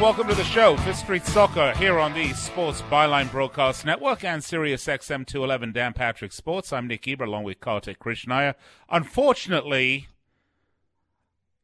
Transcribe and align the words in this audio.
Welcome 0.00 0.28
to 0.28 0.34
the 0.34 0.44
show, 0.44 0.76
Fifth 0.76 0.98
Street 0.98 1.24
Soccer, 1.24 1.72
here 1.72 1.98
on 1.98 2.12
the 2.12 2.32
Sports 2.34 2.82
Byline 2.82 3.30
Broadcast 3.30 3.84
Network 3.84 4.22
and 4.22 4.44
Sirius 4.44 4.86
XM 4.86 5.26
211 5.26 5.72
Dan 5.72 5.94
Patrick 5.94 6.32
Sports. 6.32 6.72
I'm 6.72 6.86
Nick 6.86 7.08
Eber 7.08 7.24
along 7.24 7.42
with 7.42 7.60
Kartik 7.60 7.98
Krishnaiyer. 7.98 8.54
Unfortunately, 8.88 10.06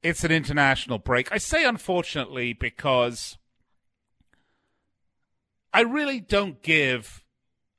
it's 0.02 0.24
an 0.24 0.32
international 0.32 0.98
break. 0.98 1.30
I 1.30 1.38
say 1.38 1.64
unfortunately 1.64 2.52
because 2.52 3.38
I 5.72 5.82
really 5.82 6.18
don't 6.18 6.62
give 6.62 7.22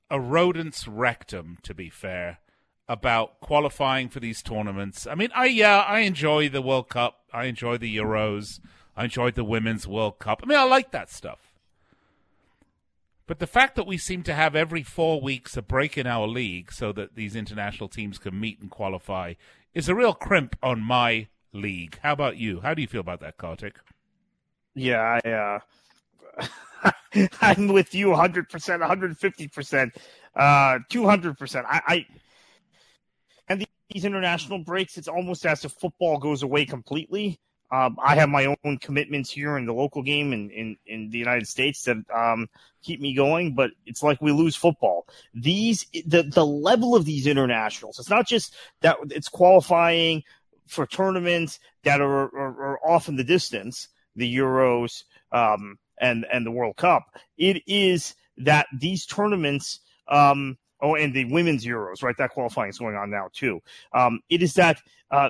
a 0.09 0.19
rodent's 0.19 0.87
rectum, 0.87 1.57
to 1.63 1.73
be 1.73 1.89
fair, 1.89 2.39
about 2.87 3.41
qualifying 3.41 4.07
for 4.07 4.21
these 4.21 4.41
tournaments. 4.41 5.07
I 5.07 5.15
mean, 5.15 5.29
I 5.35 5.47
yeah, 5.47 5.79
I 5.79 6.01
enjoy 6.01 6.47
the 6.47 6.61
World 6.61 6.89
Cup, 6.89 7.21
I 7.33 7.45
enjoy 7.45 7.77
the 7.77 7.93
Euros. 7.93 8.59
I 8.95 9.05
enjoyed 9.05 9.35
the 9.35 9.43
Women's 9.43 9.87
World 9.87 10.19
Cup. 10.19 10.41
I 10.43 10.45
mean, 10.45 10.57
I 10.57 10.63
like 10.63 10.91
that 10.91 11.09
stuff. 11.09 11.53
But 13.25 13.39
the 13.39 13.47
fact 13.47 13.75
that 13.75 13.87
we 13.87 13.97
seem 13.97 14.23
to 14.23 14.33
have 14.33 14.55
every 14.55 14.83
four 14.83 15.21
weeks 15.21 15.55
a 15.55 15.61
break 15.61 15.97
in 15.97 16.05
our 16.05 16.27
league 16.27 16.71
so 16.71 16.91
that 16.91 17.15
these 17.15 17.35
international 17.35 17.87
teams 17.87 18.19
can 18.19 18.39
meet 18.39 18.59
and 18.59 18.69
qualify 18.69 19.33
is 19.73 19.87
a 19.87 19.95
real 19.95 20.13
crimp 20.13 20.57
on 20.61 20.81
my 20.81 21.27
league. 21.53 21.97
How 22.03 22.13
about 22.13 22.37
you? 22.37 22.59
How 22.61 22.73
do 22.73 22.81
you 22.81 22.87
feel 22.87 23.01
about 23.01 23.21
that, 23.21 23.37
Kartik? 23.37 23.77
Yeah, 24.75 25.19
I, 25.23 25.29
uh, 25.29 25.59
I'm 27.41 27.67
with 27.69 27.95
you 27.95 28.07
100%, 28.07 28.47
150%, 28.47 29.91
uh, 30.35 30.79
200%. 30.91 31.65
I, 31.67 31.81
I 31.87 32.05
and 33.47 33.65
these 33.89 34.05
international 34.05 34.59
breaks, 34.59 34.97
it's 34.97 35.07
almost 35.07 35.45
as 35.45 35.63
if 35.63 35.71
football 35.73 36.17
goes 36.17 36.43
away 36.43 36.65
completely. 36.65 37.39
Um, 37.73 37.97
I 37.99 38.13
have 38.17 38.29
my 38.29 38.55
own 38.63 38.77
commitments 38.77 39.31
here 39.31 39.57
in 39.57 39.65
the 39.65 39.73
local 39.73 40.03
game 40.03 40.31
in, 40.31 40.51
in, 40.51 40.77
in 40.85 41.09
the 41.09 41.17
United 41.17 41.47
States 41.47 41.81
that 41.85 41.97
um, 42.13 42.47
keep 42.83 43.01
me 43.01 43.15
going, 43.15 43.55
but 43.55 43.71
it's 43.87 44.03
like 44.03 44.21
we 44.21 44.31
lose 44.31 44.55
football. 44.55 45.07
These 45.33 45.87
the 46.05 46.21
the 46.21 46.45
level 46.45 46.95
of 46.95 47.03
these 47.03 47.25
internationals. 47.25 47.97
It's 47.97 48.11
not 48.11 48.27
just 48.27 48.53
that 48.81 48.97
it's 49.09 49.27
qualifying 49.27 50.21
for 50.67 50.85
tournaments 50.85 51.59
that 51.83 51.99
are, 51.99 52.25
are, 52.35 52.73
are 52.73 52.79
off 52.87 53.09
in 53.09 53.15
the 53.15 53.23
distance, 53.23 53.87
the 54.15 54.37
Euros 54.37 55.03
um, 55.31 55.79
and 55.99 56.27
and 56.31 56.45
the 56.45 56.51
World 56.51 56.77
Cup. 56.77 57.05
It 57.39 57.63
is 57.65 58.13
that 58.37 58.67
these 58.79 59.05
tournaments. 59.07 59.79
Um, 60.07 60.57
Oh, 60.81 60.95
and 60.95 61.13
the 61.13 61.23
women's 61.23 61.63
Euros, 61.63 62.03
right? 62.03 62.17
That 62.17 62.31
qualifying 62.31 62.69
is 62.69 62.77
going 62.77 62.97
on 62.97 63.09
now 63.09 63.29
too. 63.31 63.61
Um, 63.93 64.19
it 64.29 64.43
is 64.43 64.53
that 64.55 64.81
uh, 65.11 65.29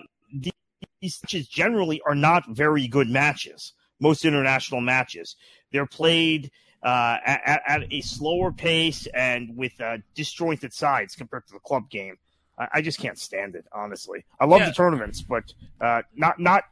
these 1.03 1.19
matches 1.21 1.47
generally 1.49 2.01
are 2.05 2.15
not 2.15 2.47
very 2.47 2.87
good 2.87 3.09
matches. 3.09 3.73
Most 3.99 4.23
international 4.23 4.79
matches, 4.79 5.35
they're 5.71 5.85
played 5.85 6.49
uh, 6.81 7.17
at, 7.25 7.61
at, 7.67 7.83
a 7.91 7.99
slower 8.01 8.53
pace 8.53 9.05
and 9.13 9.55
with 9.55 9.79
uh, 9.81 9.97
disjointed 10.15 10.73
sides 10.73 11.15
compared 11.15 11.45
to 11.47 11.53
the 11.53 11.59
club 11.59 11.89
game. 11.89 12.17
I, 12.57 12.67
I 12.75 12.81
just 12.81 12.99
can't 12.99 13.19
stand 13.19 13.55
it, 13.55 13.65
honestly. 13.73 14.23
I 14.39 14.45
love 14.45 14.61
yeah. 14.61 14.69
the 14.69 14.73
tournaments, 14.73 15.21
but 15.21 15.53
uh, 15.81 16.03
not 16.15 16.39
not 16.39 16.63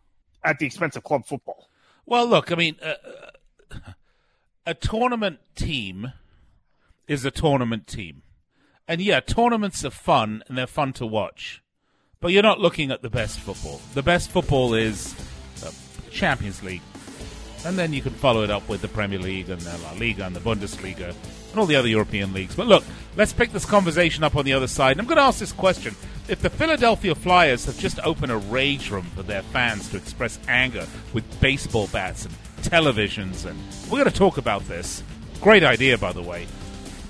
at 0.43 0.59
the 0.59 0.65
expense 0.65 0.95
of 0.95 1.03
club 1.03 1.25
football. 1.25 1.69
Well, 2.05 2.25
look, 2.25 2.51
I 2.51 2.55
mean, 2.55 2.77
uh, 2.81 3.79
a 4.65 4.73
tournament 4.73 5.39
team 5.55 6.13
is 7.05 7.25
a 7.25 7.31
tournament 7.31 7.85
team, 7.85 8.23
and 8.87 9.01
yeah, 9.01 9.19
tournaments 9.19 9.83
are 9.83 9.91
fun 9.91 10.41
and 10.47 10.57
they're 10.57 10.67
fun 10.67 10.93
to 10.93 11.05
watch. 11.05 11.61
But 12.21 12.33
you're 12.33 12.43
not 12.43 12.59
looking 12.59 12.91
at 12.91 13.01
the 13.01 13.09
best 13.09 13.39
football. 13.39 13.81
The 13.95 14.03
best 14.03 14.29
football 14.29 14.75
is 14.75 15.15
the 15.59 15.73
Champions 16.11 16.61
League. 16.61 16.83
And 17.65 17.79
then 17.79 17.93
you 17.93 18.03
can 18.03 18.13
follow 18.13 18.43
it 18.43 18.51
up 18.51 18.69
with 18.69 18.81
the 18.81 18.87
Premier 18.87 19.17
League 19.17 19.49
and 19.49 19.59
the 19.59 19.75
La 19.79 19.93
Liga 19.93 20.27
and 20.27 20.35
the 20.35 20.39
Bundesliga 20.39 21.15
and 21.49 21.59
all 21.59 21.65
the 21.65 21.75
other 21.75 21.87
European 21.87 22.31
leagues. 22.31 22.55
But 22.55 22.67
look, 22.67 22.83
let's 23.17 23.33
pick 23.33 23.51
this 23.51 23.65
conversation 23.65 24.23
up 24.23 24.35
on 24.35 24.45
the 24.45 24.53
other 24.53 24.67
side. 24.67 24.91
And 24.91 25.01
I'm 25.01 25.07
going 25.07 25.17
to 25.17 25.23
ask 25.23 25.39
this 25.39 25.51
question. 25.51 25.95
If 26.27 26.43
the 26.43 26.51
Philadelphia 26.51 27.15
Flyers 27.15 27.65
have 27.65 27.79
just 27.79 27.99
opened 28.01 28.31
a 28.31 28.37
rage 28.37 28.91
room 28.91 29.07
for 29.15 29.23
their 29.23 29.41
fans 29.41 29.89
to 29.89 29.97
express 29.97 30.37
anger 30.47 30.85
with 31.13 31.41
baseball 31.41 31.87
bats 31.87 32.25
and 32.25 32.35
televisions, 32.61 33.47
and 33.47 33.59
we're 33.91 33.97
going 33.97 34.11
to 34.11 34.15
talk 34.15 34.37
about 34.37 34.63
this. 34.67 35.01
Great 35.41 35.63
idea, 35.63 35.97
by 35.97 36.13
the 36.13 36.21
way. 36.21 36.45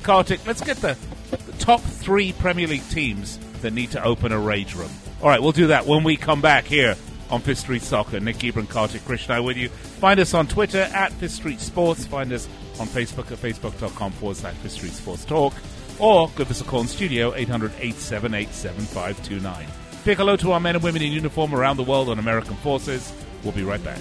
Kartik, 0.04 0.48
let's 0.48 0.62
get 0.62 0.78
the, 0.78 0.98
the 1.32 1.52
top 1.60 1.82
three 1.82 2.32
Premier 2.32 2.68
League 2.68 2.88
teams 2.90 3.40
that 3.62 3.74
need 3.74 3.92
to 3.92 4.04
open 4.04 4.32
a 4.32 4.40
rage 4.40 4.76
room. 4.76 4.92
All 5.22 5.30
right, 5.30 5.42
we'll 5.42 5.52
do 5.52 5.68
that 5.68 5.86
when 5.86 6.04
we 6.04 6.18
come 6.18 6.42
back 6.42 6.66
here 6.66 6.96
on 7.30 7.42
Fifth 7.42 7.60
Street 7.60 7.82
Soccer. 7.82 8.20
Nick 8.20 8.38
Ebron, 8.38 8.68
Kartik 8.68 9.06
Krishna 9.06 9.42
with 9.42 9.58
you. 9.58 9.70
Find 9.70 10.20
us 10.20 10.34
on 10.34 10.48
Twitter 10.48 10.82
at 10.82 11.12
Fifth 11.14 11.32
Street 11.32 11.60
Sports. 11.60 12.06
Find 12.06 12.32
us 12.34 12.48
on 12.80 12.88
Facebook 12.88 13.32
at 13.32 13.38
facebook.com 13.38 14.12
forward 14.14 14.38
slash 14.38 14.56
Fifth 14.56 14.74
Street 14.74 14.92
Sports 14.92 15.26
Talk. 15.26 15.54
Or 16.00 16.30
give 16.36 16.50
us 16.52 16.62
a 16.62 16.64
call 16.64 16.82
in 16.82 16.88
studio, 16.88 17.34
800 17.34 17.72
878 17.80 18.50
7529. 18.50 19.68
Pick 20.04 20.18
hello 20.18 20.36
to 20.38 20.52
our 20.52 20.60
men 20.60 20.76
and 20.76 20.84
women 20.84 21.02
in 21.02 21.12
uniform 21.12 21.54
around 21.54 21.78
the 21.78 21.84
world 21.84 22.10
on 22.10 22.20
American 22.20 22.56
forces. 22.56 23.14
We'll 23.44 23.54
be 23.54 23.64
right 23.64 23.84
back. 23.84 24.00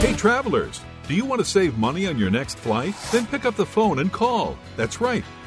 Hey, 0.00 0.14
travelers, 0.14 0.80
do 1.06 1.14
you 1.14 1.24
want 1.24 1.40
to 1.40 1.44
save 1.44 1.78
money 1.78 2.06
on 2.06 2.18
your 2.18 2.30
next 2.30 2.58
flight? 2.58 2.94
Then 3.12 3.26
pick 3.26 3.44
up 3.44 3.54
the 3.54 3.66
phone 3.66 4.00
and 4.00 4.12
call. 4.12 4.58
That's 4.76 5.00
right 5.00 5.24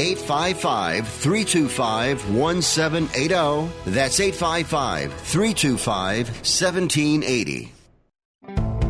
855 0.00 1.06
325 1.06 2.34
1780. 2.34 3.90
That's 3.90 4.18
855 4.18 5.12
325 5.12 6.28
1780. 6.28 7.72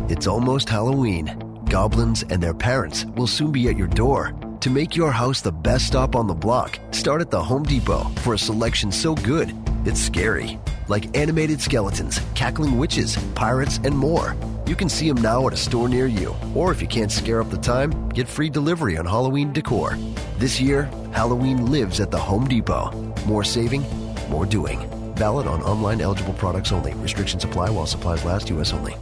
It's 0.09 0.27
almost 0.29 0.69
Halloween. 0.69 1.37
Goblins 1.69 2.23
and 2.23 2.41
their 2.41 2.55
parents 2.55 3.05
will 3.17 3.27
soon 3.27 3.51
be 3.51 3.69
at 3.69 3.77
your 3.77 3.89
door. 3.89 4.35
To 4.61 4.71
make 4.71 4.95
your 4.95 5.11
house 5.11 5.41
the 5.41 5.53
best 5.53 5.89
stop 5.89 6.15
on 6.15 6.27
the 6.27 6.35
block, 6.35 6.79
start 6.93 7.21
at 7.21 7.31
the 7.31 7.43
Home 7.43 7.65
Depot 7.65 8.05
for 8.23 8.35
a 8.35 8.39
selection 8.39 8.93
so 8.93 9.15
good, 9.15 9.53
it's 9.87 10.01
scary. 10.01 10.59
Like 10.91 11.17
animated 11.17 11.61
skeletons, 11.61 12.21
cackling 12.35 12.77
witches, 12.77 13.17
pirates, 13.37 13.79
and 13.85 13.97
more. 13.97 14.37
You 14.67 14.75
can 14.75 14.89
see 14.89 15.09
them 15.09 15.23
now 15.23 15.47
at 15.47 15.53
a 15.53 15.57
store 15.57 15.89
near 15.89 16.09
you. 16.09 16.35
Or 16.53 16.73
if 16.73 16.83
you 16.83 16.89
can't 16.89 17.13
scare 17.13 17.41
up 17.41 17.49
the 17.49 17.59
time, 17.59 18.09
get 18.09 18.27
free 18.27 18.51
delivery 18.51 18.99
on 18.99 19.07
Halloween 19.07 19.53
decor. 19.53 19.97
This 20.39 20.61
year, 20.61 20.91
Halloween 21.13 21.67
lives 21.67 22.01
at 22.01 22.11
the 22.11 22.19
Home 22.19 22.49
Depot. 22.49 22.91
More 23.25 23.45
saving, 23.45 23.83
more 24.29 24.45
doing. 24.45 24.81
Valid 25.15 25.47
on 25.47 25.63
online 25.63 26.01
eligible 26.01 26.35
products 26.35 26.73
only. 26.73 26.93
Restrictions 26.95 27.45
apply 27.45 27.71
while 27.71 27.87
supplies 27.87 28.25
last, 28.25 28.51
U.S. 28.51 28.73
only. 28.73 28.97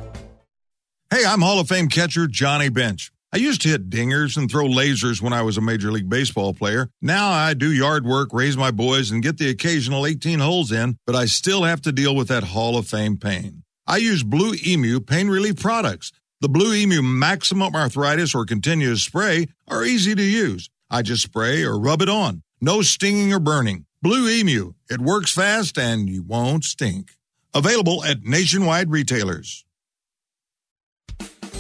Hey, 1.11 1.25
I'm 1.27 1.41
Hall 1.41 1.59
of 1.59 1.69
Fame 1.69 1.89
catcher 1.89 2.27
Johnny 2.27 2.69
Bench. 2.69 3.11
I 3.31 3.37
used 3.37 3.61
to 3.63 3.69
hit 3.69 3.91
dingers 3.91 4.39
and 4.39 4.51
throw 4.51 4.65
lasers 4.65 5.21
when 5.21 5.35
I 5.35 5.43
was 5.43 5.59
a 5.59 5.61
Major 5.61 5.93
League 5.93 6.09
Baseball 6.09 6.55
player. 6.55 6.89
Now 7.03 7.31
I 7.31 7.53
do 7.53 7.71
yard 7.71 8.07
work, 8.07 8.31
raise 8.33 8.57
my 8.57 8.71
boys, 8.71 9.11
and 9.11 9.23
get 9.23 9.37
the 9.37 9.51
occasional 9.51 10.07
18 10.07 10.39
holes 10.39 10.73
in, 10.73 10.97
but 11.05 11.15
I 11.15 11.27
still 11.27 11.65
have 11.65 11.83
to 11.83 11.93
deal 11.93 12.17
with 12.17 12.29
that 12.29 12.45
Hall 12.45 12.79
of 12.79 12.87
Fame 12.87 13.19
pain. 13.19 13.65
I 13.87 13.99
use 13.99 14.23
Blue 14.23 14.55
Emu 14.67 15.01
pain 15.01 15.29
relief 15.29 15.61
products. 15.61 16.11
The 16.41 16.49
Blue 16.49 16.73
Emu 16.73 17.03
Maximum 17.03 17.75
Arthritis 17.75 18.35
or 18.35 18.47
Continuous 18.47 19.03
Spray 19.03 19.49
are 19.67 19.85
easy 19.85 20.15
to 20.15 20.23
use. 20.23 20.71
I 20.91 21.03
just 21.03 21.23
spray 21.23 21.65
or 21.65 21.79
rub 21.79 22.01
it 22.01 22.09
on. 22.09 22.43
No 22.63 22.81
stinging 22.81 23.35
or 23.35 23.41
burning. 23.41 23.85
Blue 24.01 24.27
Emu. 24.27 24.73
It 24.89 25.03
works 25.03 25.35
fast 25.35 25.77
and 25.77 26.09
you 26.09 26.23
won't 26.23 26.65
stink. 26.65 27.11
Available 27.53 28.03
at 28.05 28.25
nationwide 28.25 28.91
retailers. 28.91 29.67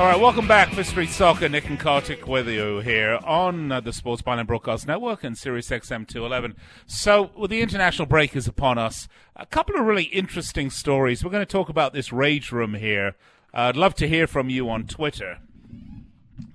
All 0.00 0.06
right, 0.06 0.18
welcome 0.18 0.48
back, 0.48 0.70
Fifth 0.70 0.88
Street 0.88 1.10
Soccer. 1.10 1.46
Nick 1.46 1.68
and 1.68 1.78
Kartik 1.78 2.26
with 2.26 2.48
you 2.48 2.78
here 2.78 3.20
on 3.22 3.70
uh, 3.70 3.80
the 3.82 3.92
Sports 3.92 4.22
Byline 4.22 4.46
Broadcast 4.46 4.86
Network 4.86 5.22
and 5.22 5.36
Sirius 5.36 5.68
XM 5.68 6.08
211. 6.08 6.56
So, 6.86 7.30
with 7.36 7.50
the 7.50 7.60
international 7.60 8.06
break 8.06 8.34
is 8.34 8.48
upon 8.48 8.78
us, 8.78 9.08
a 9.36 9.44
couple 9.44 9.76
of 9.76 9.84
really 9.84 10.04
interesting 10.04 10.70
stories. 10.70 11.22
We're 11.22 11.30
going 11.30 11.44
to 11.44 11.52
talk 11.52 11.68
about 11.68 11.92
this 11.92 12.14
rage 12.14 12.50
room 12.50 12.72
here. 12.72 13.08
Uh, 13.52 13.68
I'd 13.68 13.76
love 13.76 13.94
to 13.96 14.08
hear 14.08 14.26
from 14.26 14.48
you 14.48 14.70
on 14.70 14.86
Twitter. 14.86 15.36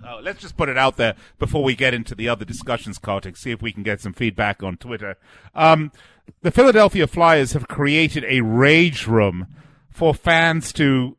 Uh, 0.03 0.19
let's 0.21 0.41
just 0.41 0.57
put 0.57 0.68
it 0.68 0.77
out 0.80 0.98
there 0.98 1.13
before 1.38 1.63
we 1.63 1.75
get 1.75 1.94
into 1.94 2.15
the 2.15 2.27
other 2.27 2.45
discussions, 2.45 2.98
Kartik. 2.98 3.38
See 3.38 3.51
if 3.51 3.62
we 3.62 3.71
can 3.71 3.83
get 3.83 4.01
some 4.01 4.13
feedback 4.13 4.63
on 4.63 4.77
Twitter. 4.77 5.18
Um, 5.53 5.91
the 6.41 6.50
Philadelphia 6.50 7.06
Flyers 7.06 7.53
have 7.53 7.68
created 7.68 8.25
a 8.27 8.41
rage 8.41 9.06
room 9.06 9.45
for 9.91 10.15
fans 10.15 10.74
to 10.74 11.15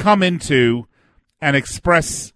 come 0.00 0.22
into 0.22 0.86
and 1.40 1.56
express 1.56 2.32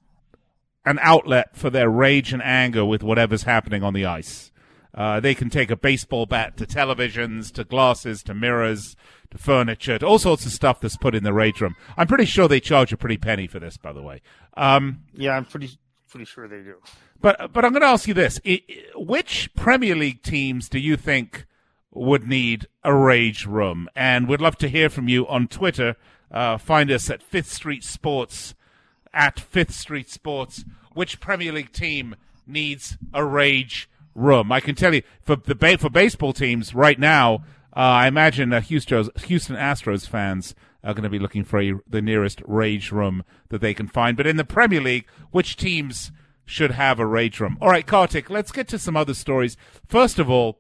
an 0.87 0.99
outlet 1.01 1.57
for 1.57 1.71
their 1.71 1.89
rage 1.89 2.33
and 2.33 2.43
anger 2.43 2.85
with 2.85 3.03
whatever's 3.03 3.45
happening 3.45 3.83
on 3.83 3.95
the 3.95 4.05
ice. 4.05 4.51
Uh, 4.95 5.19
they 5.19 5.35
can 5.35 5.51
take 5.51 5.71
a 5.71 5.77
baseball 5.77 6.25
bat 6.27 6.57
to 6.57 6.67
televisions, 6.67 7.51
to 7.53 7.65
glasses, 7.65 8.23
to 8.23 8.33
mirrors, 8.35 8.95
to 9.31 9.39
furniture, 9.39 9.99
to 9.99 10.07
all 10.07 10.19
sorts 10.21 10.47
of 10.47 10.53
stuff 10.53 10.81
that's 10.81 10.97
put 10.97 11.15
in 11.15 11.25
the 11.25 11.33
rage 11.33 11.61
room. 11.61 11.75
I'm 11.97 12.07
pretty 12.07 12.27
sure 12.27 12.47
they 12.47 12.61
charge 12.61 12.93
a 12.93 12.97
pretty 12.97 13.17
penny 13.17 13.47
for 13.49 13.59
this, 13.59 13.77
by 13.77 13.93
the 13.93 14.03
way. 14.03 14.23
Um, 14.57 15.01
Yeah, 15.15 15.33
I'm 15.37 15.47
pretty 15.47 15.71
pretty 16.09 16.27
sure 16.27 16.47
they 16.47 16.61
do. 16.63 16.77
but 17.21 17.53
but 17.53 17.65
I'm 17.65 17.73
going 17.73 17.83
to 17.83 17.89
ask 17.89 18.07
you 18.07 18.15
this: 18.15 18.39
I, 18.47 18.63
I- 18.71 18.85
Which 18.95 19.53
Premier 19.57 19.97
League 19.97 20.23
teams 20.23 20.69
do 20.69 20.79
you 20.79 20.97
think 20.97 21.45
would 21.91 22.29
need 22.29 22.67
a 22.85 22.95
rage 22.95 23.47
room? 23.47 23.89
And 23.97 24.29
we'd 24.29 24.41
love 24.41 24.57
to 24.59 24.69
hear 24.69 24.89
from 24.89 25.09
you 25.09 25.27
on 25.27 25.49
Twitter. 25.49 25.97
Uh, 26.35 26.59
find 26.59 26.91
us 26.91 27.09
at 27.09 27.23
Fifth 27.23 27.51
Street 27.51 27.85
Sports 27.85 28.55
at 29.13 29.39
Fifth 29.39 29.73
Street 29.73 30.11
Sports. 30.11 30.65
Which 30.93 31.21
Premier 31.21 31.53
League 31.53 31.73
team 31.73 32.17
needs 32.47 32.99
a 33.15 33.25
rage 33.25 33.89
room? 34.15 34.53
I 34.53 34.61
can 34.61 34.75
tell 34.75 34.95
you 34.95 35.03
for 35.23 35.37
the 35.37 35.55
ba- 35.55 35.79
for 35.79 35.89
baseball 35.89 36.33
teams 36.33 36.75
right 36.75 36.99
now. 36.99 37.45
Uh, 37.77 37.81
I 37.81 38.07
imagine 38.09 38.53
uh, 38.53 38.61
Houston 38.61 39.09
Houston 39.25 39.57
Astros 39.57 40.09
fans 40.09 40.55
are 40.83 40.93
going 40.93 41.05
to 41.05 41.09
be 41.09 41.19
looking 41.19 41.45
for 41.45 41.61
a, 41.61 41.75
the 41.89 42.03
nearest 42.03 42.43
rage 42.47 42.93
room 42.93 43.25
that 43.49 43.61
they 43.61 43.75
can 43.75 43.89
find. 43.89 44.17
But 44.17 44.27
in 44.27 44.37
the 44.37 44.45
Premier 44.45 44.81
League, 44.81 45.07
which 45.31 45.57
teams 45.57 46.13
should 46.45 46.73
have 46.73 46.99
a 46.99 47.07
rage 47.07 47.41
room? 47.41 47.57
All 47.61 47.71
right, 47.71 47.87
Kartik, 47.87 48.29
let's 48.29 48.53
get 48.53 48.69
to 48.69 48.79
some 48.79 48.97
other 48.97 49.15
stories. 49.15 49.57
First 49.89 50.19
of 50.19 50.29
all, 50.29 50.59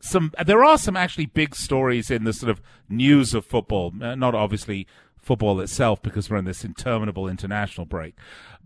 some 0.00 0.32
there 0.44 0.64
are 0.64 0.78
some 0.78 0.96
actually 0.96 1.26
big 1.26 1.54
stories 1.54 2.10
in 2.10 2.24
the 2.24 2.32
sort 2.32 2.50
of 2.50 2.60
news 2.88 3.34
of 3.34 3.44
football. 3.44 3.92
Uh, 4.00 4.14
not 4.14 4.34
obviously 4.34 4.86
football 5.16 5.60
itself 5.60 6.02
because 6.02 6.30
we're 6.30 6.38
in 6.38 6.44
this 6.44 6.64
interminable 6.64 7.28
international 7.28 7.86
break, 7.86 8.14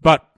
but 0.01 0.29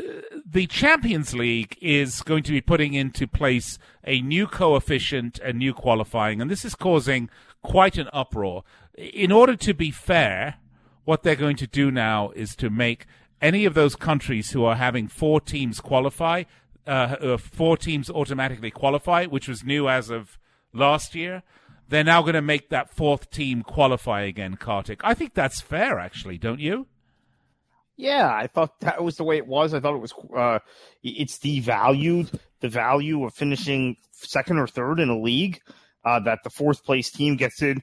uh, 0.00 0.04
the 0.44 0.66
Champions 0.66 1.34
League 1.34 1.76
is 1.80 2.22
going 2.22 2.42
to 2.44 2.52
be 2.52 2.60
putting 2.60 2.94
into 2.94 3.26
place 3.26 3.78
a 4.04 4.20
new 4.20 4.46
coefficient 4.46 5.38
and 5.40 5.58
new 5.58 5.74
qualifying, 5.74 6.40
and 6.40 6.50
this 6.50 6.64
is 6.64 6.74
causing 6.74 7.28
quite 7.62 7.98
an 7.98 8.08
uproar. 8.12 8.62
In 8.96 9.32
order 9.32 9.56
to 9.56 9.74
be 9.74 9.90
fair, 9.90 10.56
what 11.04 11.22
they're 11.22 11.36
going 11.36 11.56
to 11.56 11.66
do 11.66 11.90
now 11.90 12.30
is 12.30 12.54
to 12.56 12.70
make 12.70 13.06
any 13.40 13.64
of 13.64 13.74
those 13.74 13.96
countries 13.96 14.50
who 14.50 14.64
are 14.64 14.76
having 14.76 15.08
four 15.08 15.40
teams 15.40 15.80
qualify, 15.80 16.44
uh, 16.86 16.90
uh, 16.90 17.36
four 17.36 17.76
teams 17.76 18.10
automatically 18.10 18.70
qualify, 18.70 19.26
which 19.26 19.48
was 19.48 19.64
new 19.64 19.88
as 19.88 20.10
of 20.10 20.38
last 20.72 21.14
year. 21.14 21.42
They're 21.88 22.04
now 22.04 22.22
going 22.22 22.34
to 22.34 22.42
make 22.42 22.70
that 22.70 22.90
fourth 22.90 23.30
team 23.30 23.62
qualify 23.62 24.22
again, 24.22 24.56
Kartik. 24.56 25.00
I 25.04 25.14
think 25.14 25.34
that's 25.34 25.60
fair, 25.60 25.98
actually, 25.98 26.38
don't 26.38 26.60
you? 26.60 26.86
Yeah, 27.96 28.28
I 28.28 28.46
thought 28.46 28.80
that 28.80 29.02
was 29.02 29.16
the 29.16 29.24
way 29.24 29.36
it 29.36 29.46
was. 29.46 29.72
I 29.72 29.80
thought 29.80 29.94
it 29.94 30.00
was. 30.00 30.12
Uh, 30.34 30.58
it's 31.02 31.38
devalued 31.38 32.38
the 32.60 32.68
value 32.68 33.24
of 33.24 33.34
finishing 33.34 33.96
second 34.12 34.58
or 34.58 34.66
third 34.66 35.00
in 35.00 35.08
a 35.08 35.18
league. 35.18 35.60
Uh, 36.04 36.20
that 36.20 36.38
the 36.44 36.50
fourth 36.50 36.84
place 36.84 37.10
team 37.10 37.34
gets 37.34 37.62
in 37.62 37.82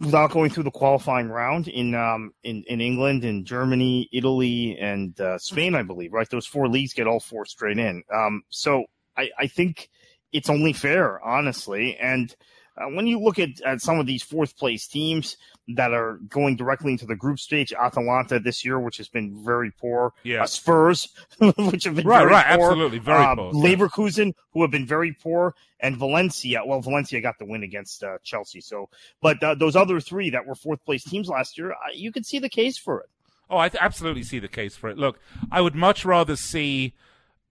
without 0.00 0.30
going 0.30 0.50
through 0.50 0.64
the 0.64 0.70
qualifying 0.70 1.28
round 1.28 1.68
in 1.68 1.94
um 1.94 2.32
in, 2.42 2.62
in 2.66 2.80
England 2.80 3.24
and 3.24 3.46
Germany, 3.46 4.08
Italy, 4.12 4.76
and 4.78 5.18
uh, 5.20 5.38
Spain, 5.38 5.74
I 5.74 5.82
believe. 5.82 6.12
Right, 6.12 6.28
those 6.28 6.46
four 6.46 6.68
leagues 6.68 6.94
get 6.94 7.06
all 7.06 7.20
four 7.20 7.44
straight 7.46 7.78
in. 7.78 8.02
Um, 8.14 8.42
so 8.48 8.84
I, 9.16 9.30
I 9.38 9.46
think 9.46 9.88
it's 10.32 10.50
only 10.50 10.72
fair, 10.72 11.24
honestly. 11.24 11.96
And 11.96 12.34
uh, 12.78 12.86
when 12.86 13.06
you 13.06 13.18
look 13.20 13.38
at, 13.38 13.60
at 13.62 13.80
some 13.80 13.98
of 13.98 14.06
these 14.06 14.22
fourth 14.22 14.56
place 14.56 14.86
teams 14.86 15.36
that 15.68 15.92
are 15.92 16.18
going 16.28 16.56
directly 16.56 16.92
into 16.92 17.06
the 17.06 17.16
group 17.16 17.38
stage, 17.40 17.72
Atalanta 17.72 18.38
this 18.38 18.64
year, 18.64 18.78
which 18.78 18.98
has 18.98 19.08
been 19.08 19.42
very 19.44 19.70
poor, 19.72 20.12
Yeah. 20.22 20.42
uh, 20.42 20.46
Spurs, 20.46 21.08
which 21.38 21.84
have 21.84 21.96
been 21.96 22.06
Right, 22.06 22.20
very 22.20 22.30
right, 22.30 22.56
poor, 22.58 22.70
absolutely, 22.70 22.98
very 22.98 23.24
uh, 23.24 23.34
poor. 23.34 23.52
Leverkusen, 23.52 24.32
who 24.52 24.62
have 24.62 24.70
been 24.70 24.86
very 24.86 25.12
poor, 25.12 25.54
and 25.80 25.96
Valencia. 25.96 26.62
Well, 26.64 26.80
Valencia 26.80 27.20
got 27.20 27.38
the 27.38 27.44
win 27.46 27.62
against 27.62 28.02
uh, 28.04 28.18
Chelsea, 28.22 28.60
so 28.60 28.88
but 29.20 29.42
uh, 29.42 29.54
those 29.54 29.74
other 29.76 30.00
three 30.00 30.30
that 30.30 30.46
were 30.46 30.54
fourth 30.54 30.84
place 30.84 31.02
teams 31.04 31.28
last 31.28 31.58
year, 31.58 31.72
uh, 31.72 31.76
you 31.94 32.12
could 32.12 32.24
see 32.26 32.38
the 32.38 32.48
case 32.48 32.78
for 32.78 33.00
it. 33.00 33.08
Oh, 33.50 33.58
I 33.58 33.68
th- 33.68 33.82
absolutely 33.82 34.22
see 34.24 34.38
the 34.38 34.48
case 34.48 34.74
for 34.76 34.88
it. 34.88 34.98
Look, 34.98 35.18
I 35.52 35.60
would 35.60 35.74
much 35.74 36.04
rather 36.04 36.34
see 36.36 36.94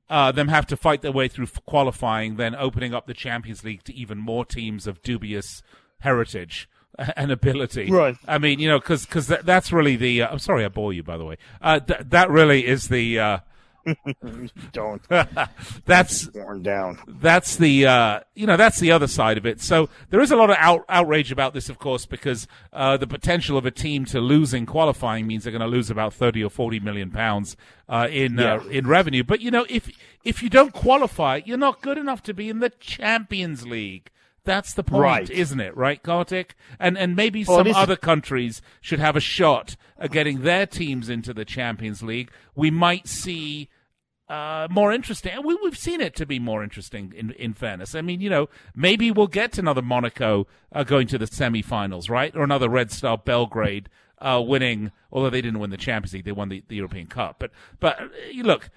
uh, 0.09 0.31
them 0.31 0.47
have 0.50 0.67
to 0.67 0.77
fight 0.77 1.01
their 1.01 1.12
way 1.12 1.27
through 1.27 1.47
qualifying, 1.65 2.35
then 2.35 2.55
opening 2.55 2.93
up 2.93 3.07
the 3.07 3.13
Champions 3.13 3.63
League 3.63 3.83
to 3.83 3.93
even 3.93 4.17
more 4.17 4.45
teams 4.45 4.88
of 4.88 5.01
dubious 5.01 5.63
heritage 6.00 6.69
and 7.15 7.31
ability. 7.31 7.89
Right. 7.89 8.15
I 8.27 8.38
mean, 8.38 8.59
you 8.59 8.67
know, 8.69 8.79
because 8.79 9.05
because 9.05 9.27
that, 9.27 9.45
that's 9.45 9.71
really 9.71 9.95
the. 9.95 10.24
Uh, 10.24 10.29
I'm 10.29 10.39
sorry, 10.39 10.65
I 10.65 10.69
bore 10.69 10.93
you, 10.93 11.03
by 11.03 11.17
the 11.17 11.25
way. 11.25 11.38
Uh, 11.62 11.79
th- 11.79 12.01
that 12.05 12.29
really 12.29 12.65
is 12.65 12.88
the. 12.89 13.19
Don't. 14.72 15.01
that's 15.86 16.32
worn 16.34 16.63
down. 16.63 17.00
That's 17.08 17.56
the 17.58 17.86
uh, 17.86 18.20
you 18.34 18.48
know 18.48 18.58
that's 18.58 18.80
the 18.80 18.92
other 18.92 19.08
side 19.08 19.38
of 19.38 19.46
it. 19.46 19.62
So 19.62 19.89
there 20.10 20.22
is 20.22 20.32
a 20.32 20.36
lot 20.36 20.50
of 20.50 20.58
out- 20.60 20.86
outrage 20.89 21.32
about 21.32 21.54
this, 21.54 21.70
of 21.70 21.80
course, 21.80 22.06
because 22.06 22.48
uh, 22.74 22.98
the 22.98 23.08
potential 23.08 23.58
of 23.58 23.65
a 23.65 23.72
team 23.72 24.06
to 24.06 24.20
lose 24.20 24.54
in 24.54 24.65
qualifying 24.65 25.27
means 25.27 25.44
they're 25.44 25.51
going 25.51 25.62
to 25.62 25.68
lose 25.68 25.89
about 25.89 26.13
thirty 26.13 26.44
or 26.44 26.50
forty 26.50 26.80
million 26.80 27.12
pounds 27.12 27.56
uh, 27.89 28.08
in 28.10 28.39
uh, 28.39 28.63
in 28.72 28.88
revenue. 28.88 29.24
But 29.24 29.42
you 29.42 29.51
know, 29.51 29.65
if 29.70 29.89
if 30.24 30.42
you 30.42 30.50
don't 30.50 30.74
qualify, 30.74 31.42
you're 31.46 31.58
not 31.58 31.82
good 31.82 31.98
enough 31.98 32.24
to 32.24 32.34
be 32.34 32.50
in 32.50 32.60
the 32.60 32.70
Champions 32.70 33.65
League. 33.68 34.10
That's 34.44 34.75
the 34.75 34.84
point, 34.84 35.01
Right. 35.01 35.30
isn't 35.32 35.60
it? 35.60 35.75
Right, 35.75 36.01
Kartik? 36.04 36.56
And 36.80 36.98
and 37.00 37.15
maybe 37.15 37.44
Well, 37.44 37.58
some 37.65 37.74
other 37.75 37.96
countries 37.96 38.62
should 38.80 39.00
have 39.00 39.15
a 39.15 39.20
shot 39.20 39.75
at 39.98 40.12
getting 40.12 40.42
their 40.42 40.68
teams 40.68 41.10
into 41.10 41.34
the 41.34 41.46
Champions 41.46 42.04
League. 42.04 42.30
We 42.54 42.70
might 42.70 43.08
see 43.08 43.70
uh, 44.27 44.67
more 44.72 44.91
interesting. 44.91 45.34
And 45.34 45.46
we, 45.46 45.55
we've 45.62 45.77
seen 45.77 46.01
it 46.01 46.15
to 46.15 46.25
be 46.25 46.39
more 46.39 46.63
interesting. 46.63 47.13
In 47.15 47.32
in 47.32 47.53
fairness, 47.53 47.96
I 47.96 48.01
mean, 48.01 48.22
you 48.22 48.29
know, 48.29 48.50
maybe 48.75 49.12
we'll 49.12 49.27
get 49.27 49.58
another 49.58 49.82
Monaco 49.82 50.48
uh, 50.72 50.84
going 50.84 51.08
to 51.08 51.17
the 51.17 51.27
semi-finals, 51.27 52.10
right, 52.10 52.36
or 52.36 52.44
another 52.44 52.70
Red 52.70 52.91
Star 52.91 53.17
Belgrade 53.17 53.89
uh, 54.20 54.41
winning. 54.46 54.91
Although 55.12 55.29
they 55.29 55.41
didn't 55.41 55.60
win 55.60 55.70
the 55.70 55.77
Champions 55.77 56.13
League, 56.13 56.25
they 56.25 56.32
won 56.32 56.50
the, 56.50 56.63
the 56.67 56.75
European 56.75 57.08
Cup. 57.08 57.38
But 57.39 57.51
but 57.79 58.00
uh, 58.00 58.08
look. 58.41 58.70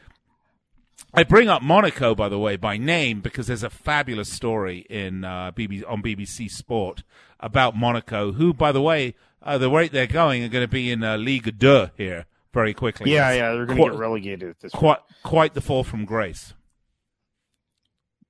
I 1.15 1.23
bring 1.23 1.49
up 1.49 1.63
Monaco, 1.63 2.15
by 2.15 2.29
the 2.29 2.41
way, 2.41 2.57
by 2.57 2.77
name 2.77 3.21
because 3.21 3.47
there's 3.47 3.63
a 3.63 3.71
fabulous 3.71 4.31
story 4.31 4.85
in 4.91 5.25
uh, 5.25 5.53
BB, 5.53 5.85
on 5.89 6.03
BBC 6.03 6.51
Sport 6.51 7.03
about 7.41 7.77
Monaco, 7.77 8.33
who, 8.33 8.53
by 8.53 8.73
the 8.73 8.83
way, 8.83 9.15
uh, 9.43 9.57
the 9.57 9.71
rate 9.71 9.93
they're 9.93 10.09
going 10.09 10.43
are 10.43 10.49
going 10.49 10.65
to 10.65 10.69
be 10.69 10.91
in 10.91 11.05
uh, 11.05 11.17
Ligue 11.17 11.59
2 11.59 11.91
here 11.97 12.27
very 12.59 12.75
quickly. 12.75 13.13
Yeah, 13.13 13.31
It's 13.31 13.39
yeah, 13.39 13.53
they're 13.53 13.67
going 13.67 13.79
to 13.79 13.91
get 13.91 13.99
relegated 13.99 14.49
at 14.51 14.61
this 14.61 14.73
point. 14.73 14.81
quite 14.81 14.99
quite 15.23 15.55
the 15.55 15.61
fall 15.61 15.85
from 15.85 16.05
grace. 16.05 16.55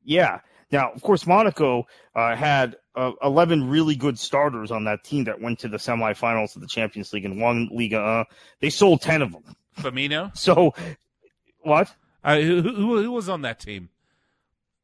Yeah. 0.03 0.41
Now, 0.71 0.91
of 0.93 1.01
course, 1.03 1.27
Monaco 1.27 1.87
uh, 2.15 2.37
had 2.37 2.77
uh, 2.95 3.13
11 3.23 3.71
really 3.71 3.97
good 3.97 4.19
starters 4.19 4.71
on 4.71 4.85
that 4.85 5.03
team 5.03 5.25
that 5.25 5.41
went 5.41 5.61
to 5.61 5.69
the 5.69 5.79
semifinals 5.79 6.55
of 6.57 6.61
the 6.61 6.69
Champions 6.69 7.11
League 7.13 7.25
and 7.25 7.41
won 7.41 7.71
Liga. 7.73 7.99
Uh, 8.01 8.25
they 8.61 8.69
sold 8.69 9.01
10 9.01 9.23
of 9.23 9.33
them. 9.33 9.45
Firmino, 9.79 10.37
So, 10.37 10.75
what? 11.61 11.95
uh, 12.23 12.39
who, 12.41 12.61
who 12.63 13.03
who 13.03 13.13
was 13.13 13.29
on 13.31 13.43
that 13.43 13.61
team? 13.61 13.89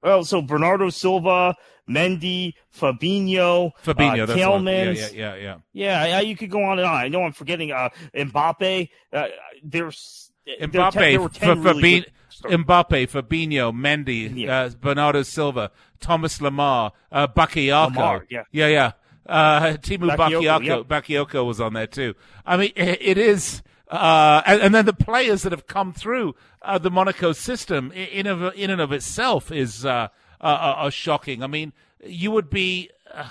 Well, 0.04 0.22
so 0.24 0.42
Bernardo 0.42 0.90
Silva, 0.90 1.56
Mendy, 1.88 2.52
Fabinho, 2.78 3.72
Fabinho, 3.82 4.28
uh. 4.28 4.70
Yeah, 5.00 5.08
yeah, 5.14 5.34
yeah, 5.34 5.56
yeah. 5.72 6.04
Yeah, 6.04 6.20
you 6.20 6.36
could 6.36 6.50
go 6.50 6.62
on 6.62 6.78
and 6.78 6.86
on. 6.86 6.94
I 6.94 7.08
know 7.08 7.22
I'm 7.22 7.32
forgetting 7.32 7.72
uh, 7.72 7.88
Mbappe. 8.14 8.90
Uh, 9.12 9.26
there's 9.62 10.30
Mbappe, 10.60 10.92
ten- 10.92 11.02
there 11.02 11.20
were 11.20 11.28
for, 11.30 11.34
10 11.40 11.62
really 11.62 12.00
good. 12.00 12.12
Mbappe, 12.44 13.08
Fabinho, 13.10 13.72
Mendy, 13.72 14.30
Yeah. 14.36 14.60
uh, 14.60 14.70
Bernardo 14.78 15.22
Silva, 15.22 15.70
Thomas 16.00 16.38
Lemar, 16.38 16.92
uh, 17.10 17.26
Bakayoko. 17.28 17.94
Lemar, 17.94 18.22
yeah. 18.28 18.42
yeah, 18.52 18.66
yeah. 18.66 18.92
Uh, 19.26 19.60
Timu 19.80 20.14
Bakayoko. 20.16 20.84
Bakayoko 20.84 21.46
was 21.46 21.60
on 21.60 21.72
there 21.72 21.86
too. 21.86 22.14
I 22.44 22.58
mean, 22.58 22.72
it, 22.76 22.98
it 23.00 23.18
is, 23.18 23.62
uh, 23.88 24.42
and, 24.44 24.60
and 24.60 24.74
then 24.74 24.84
the 24.84 24.92
players 24.92 25.42
that 25.44 25.52
have 25.52 25.66
come 25.66 25.94
through 25.94 26.34
uh, 26.64 26.78
the 26.78 26.90
Monaco 26.90 27.32
system 27.32 27.92
in 27.92 28.26
of, 28.26 28.54
in 28.54 28.70
and 28.70 28.80
of 28.80 28.92
itself 28.92 29.52
is 29.52 29.84
uh, 29.84 30.08
uh, 30.40 30.90
shocking. 30.90 31.42
I 31.42 31.46
mean, 31.46 31.72
you 32.04 32.30
would 32.30 32.50
be. 32.50 32.90
Uh, 33.12 33.28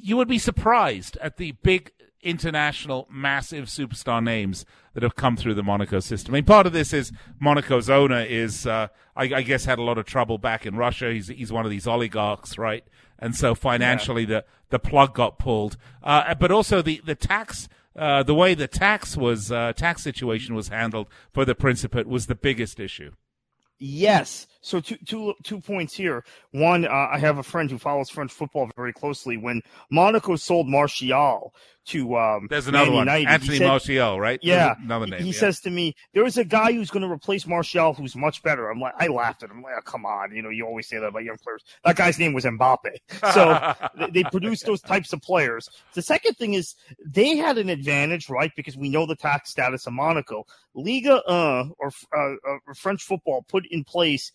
you 0.00 0.16
would 0.16 0.28
be 0.28 0.38
surprised 0.38 1.18
at 1.20 1.38
the 1.38 1.52
big 1.62 1.92
international, 2.22 3.06
massive 3.10 3.66
superstar 3.66 4.22
names 4.22 4.64
that 4.94 5.02
have 5.02 5.16
come 5.16 5.36
through 5.36 5.54
the 5.54 5.62
Monaco 5.62 6.00
system. 6.00 6.34
I 6.34 6.38
mean, 6.38 6.44
part 6.44 6.66
of 6.66 6.72
this 6.72 6.92
is 6.92 7.12
Monaco's 7.38 7.88
owner 7.88 8.20
is, 8.20 8.66
uh, 8.66 8.88
I, 9.16 9.24
I 9.24 9.42
guess, 9.42 9.64
had 9.64 9.78
a 9.78 9.82
lot 9.82 9.98
of 9.98 10.06
trouble 10.06 10.38
back 10.38 10.66
in 10.66 10.76
Russia. 10.76 11.12
He's 11.12 11.28
he's 11.28 11.52
one 11.52 11.64
of 11.64 11.70
these 11.70 11.86
oligarchs, 11.86 12.58
right? 12.58 12.84
And 13.18 13.34
so 13.34 13.54
financially, 13.54 14.24
the 14.24 14.44
the 14.70 14.78
plug 14.78 15.14
got 15.14 15.38
pulled. 15.38 15.76
Uh, 16.02 16.34
but 16.34 16.50
also 16.50 16.82
the 16.82 17.00
the 17.04 17.14
tax. 17.14 17.68
Uh, 17.98 18.22
the 18.22 18.34
way 18.34 18.54
the 18.54 18.68
tax 18.68 19.16
was 19.16 19.50
uh, 19.50 19.72
tax 19.72 20.02
situation 20.02 20.54
was 20.54 20.68
handled 20.68 21.08
for 21.32 21.44
the 21.44 21.54
Principate 21.54 22.06
was 22.06 22.26
the 22.26 22.34
biggest 22.36 22.78
issue. 22.78 23.10
Yes. 23.78 24.46
So 24.60 24.80
two 24.80 24.96
two 25.06 25.34
two 25.44 25.60
points 25.60 25.94
here. 25.94 26.24
One, 26.50 26.84
uh, 26.84 26.90
I 27.12 27.18
have 27.18 27.38
a 27.38 27.42
friend 27.44 27.70
who 27.70 27.78
follows 27.78 28.10
French 28.10 28.32
football 28.32 28.68
very 28.76 28.92
closely. 28.92 29.36
When 29.36 29.62
Monaco 29.90 30.34
sold 30.36 30.68
Martial 30.68 31.54
to 31.86 32.16
um, 32.18 32.48
There's 32.50 32.66
another 32.66 32.86
Man 32.90 32.94
one, 32.94 33.06
United, 33.06 33.28
Anthony 33.28 33.58
said- 33.58 33.66
Martial, 33.68 34.20
right? 34.20 34.38
There's 34.42 34.56
Yeah, 34.56 34.74
another 34.82 35.04
he- 35.06 35.10
name. 35.12 35.20
He 35.22 35.26
yeah. 35.30 35.38
says 35.38 35.60
to 35.60 35.70
me, 35.70 35.94
"There 36.12 36.26
is 36.26 36.36
a 36.36 36.44
guy 36.44 36.72
who's 36.72 36.90
going 36.90 37.02
to 37.06 37.10
replace 37.10 37.46
Martial, 37.46 37.94
who's 37.94 38.16
much 38.16 38.42
better." 38.42 38.68
I'm 38.68 38.80
like, 38.80 38.94
I 38.98 39.06
laughed 39.06 39.42
at 39.44 39.50
him. 39.50 39.58
I'm 39.58 39.62
like, 39.62 39.74
oh, 39.78 39.82
come 39.82 40.04
on, 40.04 40.34
you 40.34 40.42
know, 40.42 40.50
you 40.50 40.66
always 40.66 40.88
say 40.88 40.98
that 40.98 41.06
about 41.06 41.22
young 41.24 41.38
players. 41.38 41.62
That 41.84 41.96
guy's 41.96 42.18
name 42.18 42.32
was 42.32 42.44
Mbappe. 42.44 42.90
So 43.32 43.74
they, 43.96 44.22
they 44.22 44.24
produce 44.24 44.62
those 44.64 44.80
types 44.82 45.12
of 45.12 45.22
players. 45.22 45.68
The 45.94 46.02
second 46.02 46.34
thing 46.34 46.54
is 46.54 46.74
they 47.06 47.36
had 47.36 47.58
an 47.58 47.68
advantage, 47.68 48.28
right? 48.28 48.50
Because 48.56 48.76
we 48.76 48.88
know 48.88 49.06
the 49.06 49.16
tax 49.16 49.50
status 49.50 49.86
of 49.86 49.92
Monaco. 49.92 50.44
Liga 50.74 51.22
uh, 51.24 51.68
or 51.78 51.90
uh, 52.16 52.20
uh, 52.48 52.74
French 52.74 53.02
football 53.02 53.44
put 53.48 53.64
in 53.70 53.82
place 53.84 54.30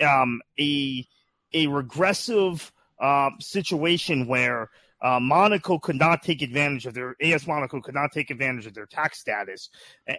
um, 0.00 0.40
a 0.58 1.06
a 1.52 1.66
regressive 1.66 2.72
uh, 3.00 3.30
situation 3.40 4.26
where 4.26 4.70
uh, 5.00 5.20
Monaco 5.20 5.78
could 5.78 5.96
not 5.96 6.22
take 6.22 6.42
advantage 6.42 6.86
of 6.86 6.94
their 6.94 7.14
AS 7.20 7.46
Monaco 7.46 7.80
could 7.80 7.94
not 7.94 8.12
take 8.12 8.30
advantage 8.30 8.66
of 8.66 8.74
their 8.74 8.86
tax 8.86 9.20
status 9.20 9.70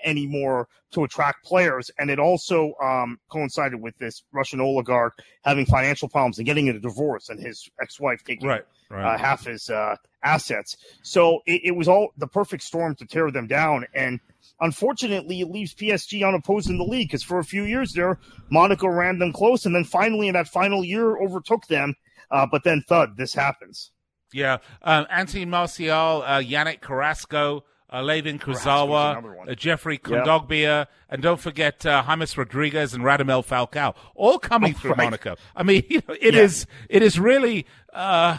anymore 0.04 0.68
to 0.92 1.04
attract 1.04 1.44
players, 1.46 1.92
and 2.00 2.10
it 2.10 2.20
also 2.20 2.74
um, 2.82 3.20
coincided 3.30 3.82
with 3.82 3.98
this 3.98 4.24
Russian 4.32 4.62
oligarch 4.62 5.18
having 5.44 5.66
financial 5.66 6.08
problems 6.08 6.38
and 6.38 6.46
getting 6.46 6.70
a 6.70 6.80
divorce, 6.80 7.30
and 7.30 7.40
his 7.40 7.70
ex-wife 7.82 8.24
taking 8.24 8.48
Right, 8.48 8.66
right. 8.90 9.16
Uh, 9.16 9.18
half 9.18 9.46
his 9.46 9.70
uh, 9.70 9.96
assets. 10.24 10.78
So 11.04 11.42
it, 11.46 11.62
it 11.66 11.76
was 11.76 11.88
all 11.88 12.10
the 12.18 12.28
perfect 12.28 12.64
storm 12.64 12.96
to 12.96 13.06
tear 13.06 13.32
them 13.32 13.48
down, 13.48 13.86
and 13.94 14.20
unfortunately, 14.62 15.42
it 15.42 15.50
leaves 15.50 15.74
PSG 15.74 16.28
unopposed 16.28 16.70
in 16.70 16.78
the 16.78 16.84
league 16.84 17.10
because 17.10 17.24
for 17.24 17.40
a 17.40 17.44
few 17.44 17.64
years 17.64 17.94
there, 17.94 18.20
Monaco 18.50 18.88
ran 18.88 19.20
them 19.20 19.34
close, 19.34 19.66
and 19.66 19.76
then 19.76 19.84
finally 19.84 20.28
in 20.28 20.34
that 20.34 20.48
final 20.48 20.84
year 20.84 21.18
overtook 21.18 21.68
them. 21.68 21.96
Uh, 22.32 22.46
but 22.50 22.64
then, 22.64 22.84
thud, 22.88 23.18
this 23.18 23.34
happens. 23.34 23.92
Yeah, 24.34 24.58
um, 24.84 25.08
Anthony 25.10 25.46
Martial, 25.46 26.24
uh, 26.26 26.40
Yannick 26.40 26.82
Carrasco, 26.82 27.64
uh, 27.90 28.02
Layvin 28.02 28.40
Carrasco's 28.40 28.64
Kurzawa, 28.64 29.12
another 29.18 29.34
one. 29.36 29.50
uh, 29.50 29.56
Geoffrey. 29.56 29.98
Kondogbia, 29.98 30.86
and 31.10 31.22
don't 31.24 31.40
forget 31.40 31.84
uh, 31.86 32.04
James 32.06 32.38
Rodriguez 32.38 32.94
and 32.94 33.04
Radamel 33.04 33.44
Falcao, 33.46 33.96
all 34.16 34.38
coming 34.38 34.76
Oh, 34.76 34.80
through 34.80 34.92
right. 34.92 35.06
Monaco. 35.06 35.36
I 35.56 35.64
mean, 35.64 35.84
you 35.90 36.02
know, 36.08 36.16
it 36.22 36.36
Yeah. 36.36 36.42
is 36.42 36.68
it 36.90 37.02
is 37.02 37.20
really 37.20 37.66
uh, 37.94 38.38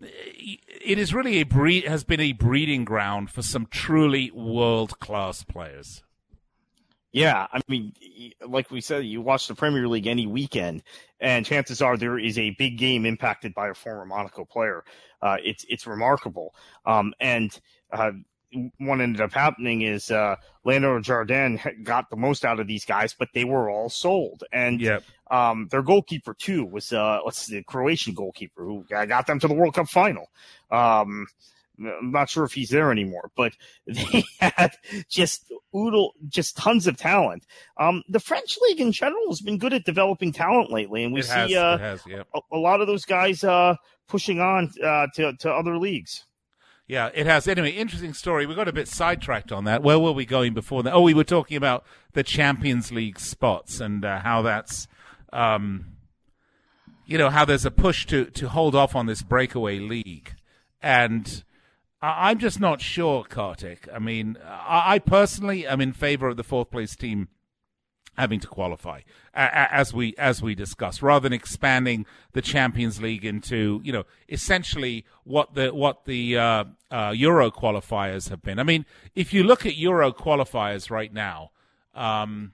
it 0.00 0.98
is 0.98 1.12
really 1.14 1.38
a 1.40 1.44
breed 1.44 1.84
has 1.86 2.04
been 2.04 2.20
a 2.20 2.32
breeding 2.32 2.84
ground 2.84 3.30
for 3.30 3.42
some 3.42 3.66
truly 3.66 4.30
world 4.32 4.98
class 5.00 5.42
players. 5.42 6.02
Yeah, 7.12 7.46
I 7.52 7.60
mean, 7.68 7.92
like 8.46 8.70
we 8.70 8.80
said, 8.80 9.04
you 9.04 9.20
watch 9.20 9.46
the 9.46 9.54
Premier 9.54 9.86
League 9.86 10.06
any 10.06 10.26
weekend, 10.26 10.82
and 11.20 11.44
chances 11.44 11.82
are 11.82 11.96
there 11.98 12.18
is 12.18 12.38
a 12.38 12.50
big 12.58 12.78
game 12.78 13.04
impacted 13.04 13.54
by 13.54 13.68
a 13.68 13.74
former 13.74 14.06
Monaco 14.06 14.46
player. 14.46 14.82
Uh, 15.20 15.36
it's 15.44 15.64
it's 15.68 15.86
remarkable. 15.86 16.54
Um, 16.86 17.12
and 17.20 17.58
uh, 17.92 18.12
what 18.78 19.00
ended 19.00 19.20
up 19.20 19.32
happening 19.32 19.82
is 19.82 20.10
uh, 20.10 20.36
Leonardo 20.64 21.00
Jardim 21.02 21.84
got 21.84 22.08
the 22.10 22.16
most 22.16 22.44
out 22.44 22.60
of 22.60 22.66
these 22.66 22.84
guys, 22.86 23.14
but 23.18 23.28
they 23.34 23.44
were 23.44 23.70
all 23.70 23.90
sold. 23.90 24.44
And 24.52 24.80
Yep. 24.80 25.04
um, 25.30 25.68
their 25.70 25.82
goalkeeper 25.82 26.34
too 26.34 26.64
was 26.64 26.92
uh, 26.92 27.20
what's 27.22 27.46
the 27.46 27.62
Croatian 27.62 28.14
goalkeeper 28.14 28.64
who 28.64 28.84
got 28.88 29.26
them 29.26 29.38
to 29.38 29.48
the 29.48 29.54
World 29.54 29.74
Cup 29.74 29.88
final. 29.88 30.28
Um, 30.70 31.26
I'm 31.78 32.12
not 32.12 32.28
sure 32.28 32.44
if 32.44 32.52
he's 32.52 32.70
there 32.70 32.92
anymore, 32.92 33.30
but 33.36 33.52
they 33.86 34.24
had 34.38 34.72
just 35.08 35.52
oodle, 35.74 36.14
just 36.28 36.56
tons 36.56 36.86
of 36.86 36.96
talent. 36.96 37.46
Um, 37.78 38.02
the 38.08 38.20
French 38.20 38.58
league 38.62 38.80
in 38.80 38.92
general 38.92 39.28
has 39.28 39.40
been 39.40 39.58
good 39.58 39.72
at 39.72 39.84
developing 39.84 40.32
talent 40.32 40.70
lately, 40.70 41.04
and 41.04 41.12
we 41.12 41.20
it 41.20 41.24
see 41.24 41.32
has, 41.32 41.54
uh, 41.54 41.78
has, 41.78 42.02
yeah. 42.06 42.22
a, 42.34 42.40
a 42.52 42.58
lot 42.58 42.80
of 42.80 42.86
those 42.86 43.04
guys 43.04 43.42
uh, 43.44 43.76
pushing 44.08 44.40
on 44.40 44.70
uh, 44.84 45.06
to 45.14 45.34
to 45.38 45.50
other 45.50 45.78
leagues. 45.78 46.24
Yeah, 46.86 47.10
it 47.14 47.26
has. 47.26 47.48
Anyway, 47.48 47.70
interesting 47.70 48.12
story. 48.12 48.44
We 48.44 48.54
got 48.54 48.68
a 48.68 48.72
bit 48.72 48.88
sidetracked 48.88 49.52
on 49.52 49.64
that. 49.64 49.82
Where 49.82 49.98
were 49.98 50.12
we 50.12 50.26
going 50.26 50.52
before 50.52 50.82
that? 50.82 50.92
Oh, 50.92 51.00
we 51.00 51.14
were 51.14 51.24
talking 51.24 51.56
about 51.56 51.84
the 52.12 52.22
Champions 52.22 52.92
League 52.92 53.18
spots 53.18 53.80
and 53.80 54.04
uh, 54.04 54.18
how 54.18 54.42
that's, 54.42 54.88
um, 55.32 55.86
you 57.06 57.16
know, 57.16 57.30
how 57.30 57.44
there's 57.44 57.64
a 57.64 57.70
push 57.70 58.04
to 58.06 58.26
to 58.26 58.48
hold 58.48 58.74
off 58.74 58.94
on 58.94 59.06
this 59.06 59.22
breakaway 59.22 59.78
league, 59.78 60.34
and 60.82 61.44
I'm 62.02 62.38
just 62.40 62.58
not 62.58 62.80
sure, 62.80 63.22
Kartik. 63.22 63.88
I 63.94 64.00
mean, 64.00 64.36
I, 64.44 64.98
personally 64.98 65.64
am 65.66 65.80
in 65.80 65.92
favor 65.92 66.28
of 66.28 66.36
the 66.36 66.42
fourth 66.42 66.70
place 66.70 66.96
team 66.96 67.28
having 68.18 68.40
to 68.40 68.46
qualify 68.46 69.00
as 69.32 69.94
we 69.94 70.14
as 70.18 70.42
we 70.42 70.54
discussed 70.54 71.00
rather 71.00 71.22
than 71.22 71.32
expanding 71.32 72.04
the 72.32 72.42
Champions 72.42 73.00
League 73.00 73.24
into 73.24 73.80
you 73.82 73.90
know 73.90 74.04
essentially 74.28 75.06
what 75.24 75.54
the 75.54 75.70
what 75.70 76.04
the 76.04 76.36
uh, 76.36 76.64
uh, 76.90 77.14
Euro 77.16 77.50
qualifiers 77.50 78.28
have 78.28 78.42
been. 78.42 78.58
I 78.58 78.64
mean, 78.64 78.84
if 79.14 79.32
you 79.32 79.44
look 79.44 79.64
at 79.64 79.76
Euro 79.76 80.12
qualifiers 80.12 80.90
right 80.90 81.12
now, 81.12 81.52
um, 81.94 82.52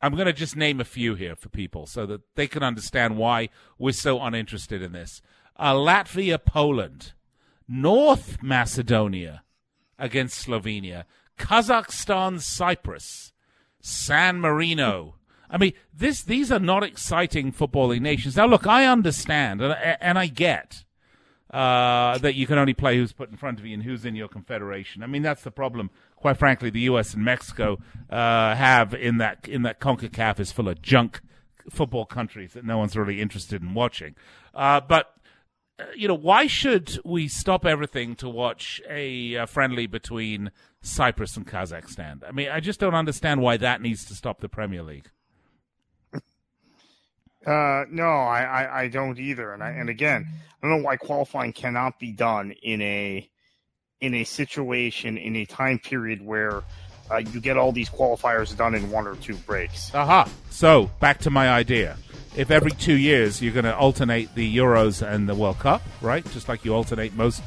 I'm 0.00 0.14
going 0.14 0.26
to 0.26 0.32
just 0.32 0.56
name 0.56 0.80
a 0.80 0.84
few 0.84 1.14
here 1.14 1.36
for 1.36 1.48
people 1.48 1.86
so 1.86 2.06
that 2.06 2.22
they 2.36 2.46
can 2.46 2.62
understand 2.62 3.18
why 3.18 3.50
we're 3.78 3.92
so 3.92 4.20
uninterested 4.22 4.82
in 4.82 4.92
this. 4.92 5.20
Uh, 5.56 5.74
Latvia, 5.74 6.42
Poland, 6.42 7.12
North 7.70 8.42
Macedonia 8.42 9.44
against 9.98 10.46
Slovenia, 10.46 11.04
Kazakhstan, 11.38 12.40
Cyprus. 12.40 13.32
San 13.80 14.40
Marino. 14.40 15.16
I 15.48 15.58
mean, 15.58 15.72
this 15.92 16.22
these 16.22 16.52
are 16.52 16.60
not 16.60 16.84
exciting 16.84 17.52
footballing 17.52 18.00
nations. 18.00 18.36
Now, 18.36 18.46
look, 18.46 18.66
I 18.66 18.86
understand 18.86 19.60
and, 19.60 19.74
and 20.00 20.18
I 20.18 20.26
get 20.26 20.84
uh, 21.50 22.18
that 22.18 22.36
you 22.36 22.46
can 22.46 22.58
only 22.58 22.74
play 22.74 22.96
who's 22.96 23.12
put 23.12 23.30
in 23.30 23.36
front 23.36 23.58
of 23.58 23.66
you 23.66 23.74
and 23.74 23.82
who's 23.82 24.04
in 24.04 24.14
your 24.14 24.28
confederation. 24.28 25.02
I 25.02 25.06
mean, 25.06 25.22
that's 25.22 25.42
the 25.42 25.50
problem. 25.50 25.90
Quite 26.14 26.36
frankly, 26.36 26.70
the 26.70 26.80
U.S. 26.80 27.14
and 27.14 27.24
Mexico 27.24 27.78
uh, 28.08 28.54
have 28.54 28.94
in 28.94 29.18
that 29.18 29.48
in 29.48 29.62
that 29.62 29.80
Concacaf 29.80 30.38
is 30.38 30.52
full 30.52 30.68
of 30.68 30.80
junk 30.82 31.20
football 31.68 32.06
countries 32.06 32.52
that 32.52 32.64
no 32.64 32.78
one's 32.78 32.96
really 32.96 33.20
interested 33.20 33.62
in 33.62 33.74
watching. 33.74 34.14
Uh, 34.54 34.80
but 34.80 35.14
you 35.94 36.08
know, 36.08 36.14
why 36.14 36.46
should 36.46 36.98
we 37.04 37.28
stop 37.28 37.64
everything 37.64 38.14
to 38.16 38.28
watch 38.28 38.80
a, 38.88 39.34
a, 39.34 39.46
friendly 39.46 39.86
between 39.86 40.50
Cyprus 40.82 41.36
and 41.36 41.46
Kazakhstan? 41.46 42.22
I 42.26 42.32
mean, 42.32 42.48
I 42.48 42.60
just 42.60 42.80
don't 42.80 42.94
understand 42.94 43.40
why 43.40 43.56
that 43.58 43.80
needs 43.80 44.04
to 44.06 44.14
stop 44.14 44.40
the 44.40 44.48
Premier 44.48 44.82
League. 44.82 45.10
Uh, 47.46 47.84
no, 47.90 48.04
I, 48.04 48.42
I, 48.42 48.80
I, 48.82 48.88
don't 48.88 49.18
either. 49.18 49.54
And 49.54 49.62
I, 49.62 49.70
and 49.70 49.88
again, 49.88 50.26
I 50.28 50.68
don't 50.68 50.76
know 50.76 50.84
why 50.84 50.96
qualifying 50.96 51.54
cannot 51.54 51.98
be 51.98 52.12
done 52.12 52.52
in 52.62 52.82
a 52.82 53.28
in 54.02 54.14
a 54.14 54.24
situation 54.24 55.16
in 55.16 55.36
a 55.36 55.46
time 55.46 55.78
period 55.78 56.24
where 56.24 56.62
uh, 57.10 57.16
you 57.16 57.40
get 57.40 57.56
all 57.56 57.72
these 57.72 57.88
qualifiers 57.88 58.54
done 58.56 58.74
in 58.74 58.90
one 58.90 59.06
or 59.06 59.16
two 59.16 59.36
breaks. 59.36 59.94
Aha. 59.94 60.28
So 60.50 60.90
back 61.00 61.18
to 61.20 61.30
my 61.30 61.48
idea 61.48 61.96
if 62.36 62.50
every 62.50 62.70
two 62.70 62.94
years 62.94 63.42
you're 63.42 63.52
going 63.52 63.64
to 63.64 63.76
alternate 63.76 64.34
the 64.34 64.56
Euros 64.56 65.06
and 65.06 65.28
the 65.28 65.34
World 65.34 65.58
Cup, 65.58 65.82
right? 66.00 66.24
Just 66.30 66.48
like 66.48 66.64
you 66.64 66.74
alternate 66.74 67.14
most 67.14 67.42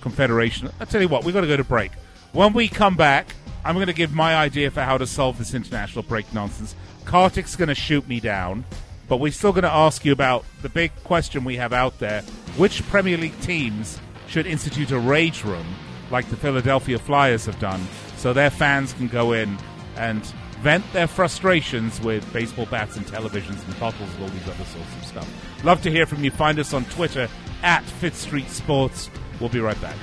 confederation. 0.00 0.70
I 0.80 0.84
tell 0.84 1.00
you 1.00 1.08
what, 1.08 1.24
we've 1.24 1.34
got 1.34 1.42
to 1.42 1.46
go 1.46 1.56
to 1.56 1.64
break. 1.64 1.92
When 2.32 2.52
we 2.52 2.68
come 2.68 2.96
back, 2.96 3.34
I'm 3.64 3.74
going 3.74 3.86
to 3.86 3.92
give 3.92 4.12
my 4.14 4.36
idea 4.36 4.70
for 4.70 4.82
how 4.82 4.98
to 4.98 5.06
solve 5.06 5.38
this 5.38 5.54
international 5.54 6.02
break 6.02 6.32
nonsense. 6.32 6.74
Kartik's 7.04 7.56
going 7.56 7.68
to 7.68 7.74
shoot 7.74 8.06
me 8.06 8.20
down, 8.20 8.64
but 9.08 9.18
we're 9.18 9.32
still 9.32 9.52
going 9.52 9.64
to 9.64 9.72
ask 9.72 10.04
you 10.04 10.12
about 10.12 10.44
the 10.62 10.68
big 10.68 10.92
question 11.04 11.44
we 11.44 11.56
have 11.56 11.72
out 11.72 11.98
there: 11.98 12.22
which 12.56 12.86
Premier 12.88 13.16
League 13.16 13.40
teams 13.40 14.00
should 14.28 14.46
institute 14.46 14.90
a 14.90 14.98
rage 14.98 15.44
room 15.44 15.66
like 16.10 16.28
the 16.28 16.36
Philadelphia 16.36 16.98
Flyers 16.98 17.46
have 17.46 17.58
done, 17.58 17.84
so 18.16 18.32
their 18.32 18.50
fans 18.50 18.92
can 18.92 19.08
go 19.08 19.32
in 19.32 19.56
and 19.96 20.32
vent 20.60 20.84
their 20.92 21.06
frustrations 21.06 22.00
with 22.00 22.30
baseball 22.32 22.66
bats 22.66 22.96
and 22.96 23.06
televisions 23.06 23.64
and 23.66 23.78
bottles 23.80 24.12
and 24.14 24.22
all 24.22 24.28
these 24.28 24.48
other 24.48 24.64
sorts 24.64 24.96
of 24.96 25.04
stuff. 25.04 25.64
Love 25.64 25.82
to 25.82 25.90
hear 25.90 26.06
from 26.06 26.24
you. 26.24 26.30
Find 26.30 26.58
us 26.58 26.72
on 26.72 26.84
Twitter 26.86 27.28
at 27.62 27.84
Fifth 27.84 28.16
Street 28.16 28.48
Sports. 28.48 29.10
We'll 29.40 29.50
be 29.50 29.60
right 29.60 29.80
back. 29.80 29.96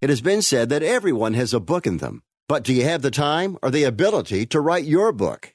It 0.00 0.08
has 0.08 0.22
been 0.22 0.40
said 0.40 0.70
that 0.70 0.82
everyone 0.82 1.34
has 1.34 1.52
a 1.52 1.60
book 1.60 1.86
in 1.86 1.98
them. 1.98 2.22
But 2.48 2.64
do 2.64 2.72
you 2.72 2.84
have 2.84 3.02
the 3.02 3.10
time 3.10 3.58
or 3.62 3.70
the 3.70 3.84
ability 3.84 4.46
to 4.46 4.60
write 4.60 4.84
your 4.84 5.12
book? 5.12 5.54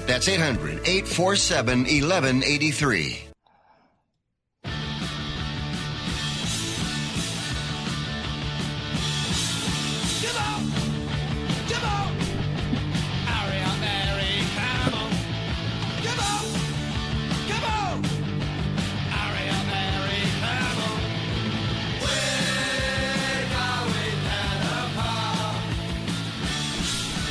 That's 0.07 0.27
800 0.27 0.81
847 0.85 1.79
1183. 1.79 3.27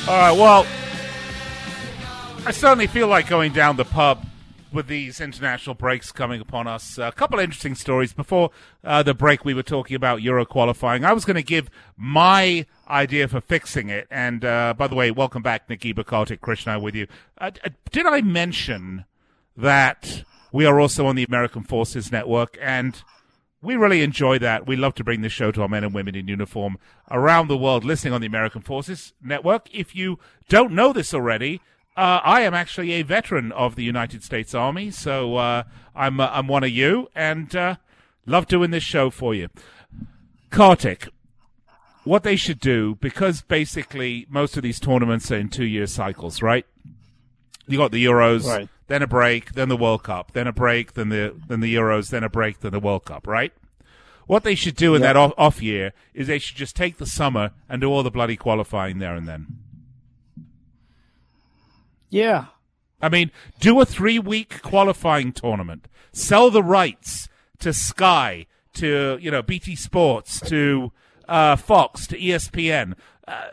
All 0.09 0.17
right, 0.17 0.33
well, 0.33 0.67
I 2.47 2.53
certainly 2.53 2.87
feel 2.87 3.07
like 3.07 3.29
going 3.29 3.53
down 3.53 3.77
the 3.77 3.85
pub 3.85 4.25
with 4.73 4.87
these 4.87 5.21
international 5.21 5.75
breaks 5.75 6.11
coming 6.11 6.41
upon 6.41 6.67
us. 6.67 6.97
a 6.97 7.13
couple 7.13 7.39
of 7.39 7.45
interesting 7.45 7.75
stories. 7.75 8.15
Before 8.15 8.51
uh, 8.83 9.03
the 9.03 9.13
break, 9.13 9.45
we 9.45 9.53
were 9.53 9.63
talking 9.63 9.95
about 9.95 10.23
Euro 10.23 10.47
qualifying. 10.47 11.05
I 11.05 11.13
was 11.13 11.27
going 11.27 11.37
to 11.37 11.43
give 11.43 11.71
my 11.99 12.65
idea 12.89 13.29
for 13.29 13.43
fixing 13.43 13.91
it. 13.91 14.07
And 14.11 14.45
uh, 14.45 14.75
by 14.77 14.87
the 14.87 14.95
way, 14.95 15.11
welcome 15.11 15.43
back, 15.43 15.69
Nikki 15.69 15.93
Bakartik, 15.93 16.41
Krishna, 16.41 16.81
with 16.81 16.95
you. 16.95 17.07
Uh, 17.39 17.51
uh, 17.63 17.69
did 17.91 18.07
I 18.07 18.23
mention 18.23 19.05
that 19.57 20.25
we 20.51 20.65
are 20.65 20.81
also 20.81 21.07
on 21.07 21.17
the 21.17 21.25
American 21.25 21.63
Forces 21.63 22.11
Network? 22.11 22.57
And 22.61 23.03
we 23.61 23.77
really 23.77 24.03
enjoy 24.03 24.39
that. 24.39 24.67
We 24.67 24.77
love 24.77 24.95
to 24.95 25.05
bring 25.05 25.21
this 25.21 25.33
show 25.33 25.53
to 25.53 25.63
our 25.63 25.69
men 25.69 25.85
and 25.85 25.95
women 25.95 26.15
in 26.15 26.27
uniform 26.27 26.79
around 27.11 27.49
the 27.49 27.59
world 27.59 27.85
listening 27.85 28.15
on 28.15 28.23
the 28.23 28.27
American 28.27 28.63
Forces 28.63 29.13
Network. 29.23 29.69
If 29.75 29.95
you 29.95 30.19
don't 30.49 30.73
know 30.73 30.95
this 30.95 31.13
already, 31.13 31.61
uh, 31.97 32.21
I 32.25 32.43
am 32.43 32.55
actually 32.55 32.93
a 32.93 33.03
veteran 33.03 33.53
of 33.53 33.75
the 33.77 33.85
United 33.85 34.23
States 34.23 34.55
Army, 34.55 34.91
so 34.91 35.37
uh, 35.37 35.65
I'm 35.95 36.21
uh, 36.21 36.31
I'm 36.33 36.47
one 36.47 36.65
of 36.65 36.71
you, 36.71 37.09
and 37.15 37.55
uh, 37.55 37.77
love 38.27 38.47
doing 38.47 38.71
this 38.71 38.83
show 38.85 39.11
for 39.11 39.35
you. 39.35 39.49
Kartik, 40.51 41.09
what 42.05 42.23
they 42.23 42.37
should 42.37 42.61
do 42.61 42.97
because 43.01 43.43
basically 43.43 44.27
most 44.29 44.57
of 44.57 44.63
these 44.63 44.81
tournaments 44.81 45.31
are 45.31 45.37
in 45.37 45.49
two 45.49 45.65
year 45.67 45.87
cycles, 45.87 46.43
right? 46.43 46.67
You 47.67 47.79
got 47.79 47.93
the 47.93 48.05
Euros, 48.05 48.47
Right. 48.47 48.69
then 48.89 49.03
a 49.03 49.07
break, 49.07 49.53
then 49.53 49.69
the 49.69 49.77
World 49.77 50.03
Cup, 50.03 50.33
then 50.33 50.47
a 50.47 50.53
break, 50.53 50.95
then 50.95 51.09
the 51.11 51.35
then 51.49 51.61
the 51.61 51.73
Euros, 51.75 52.11
then 52.11 52.25
a 52.25 52.29
break, 52.29 52.61
then 52.61 52.73
the 52.73 52.81
World 52.81 53.05
Cup, 53.05 53.27
right? 53.27 53.53
What 54.27 54.45
they 54.45 54.55
should 54.55 54.77
do 54.77 54.95
in 54.95 55.03
Yeah. 55.03 55.09
that 55.09 55.17
off, 55.17 55.33
off 55.37 55.63
year 55.63 55.93
is 56.15 56.27
they 56.29 56.39
should 56.39 56.57
just 56.57 56.77
take 56.77 56.99
the 56.99 57.07
summer 57.07 57.51
and 57.69 57.81
do 57.81 57.91
all 57.91 58.03
the 58.05 58.11
bloody 58.13 58.37
qualifying 58.37 58.99
there 58.99 59.15
and 59.15 59.27
then. 59.29 59.59
Yeah. 62.11 62.47
I 63.01 63.09
mean, 63.09 63.31
do 63.59 63.81
a 63.81 63.87
three 63.87 64.19
week 64.19 64.61
qualifying 64.63 65.33
tournament. 65.33 65.89
Sell 66.13 66.51
the 66.51 66.63
rights 66.63 67.29
to 67.61 67.73
Sky, 67.73 68.47
to, 68.75 69.19
you 69.21 69.31
know, 69.31 69.43
BT 69.43 69.77
Sports, 69.77 70.41
to 70.41 70.93
uh, 71.29 71.57
Fox, 71.57 72.07
to 72.09 72.19
ESPN, 72.19 72.95
uh, 73.27 73.47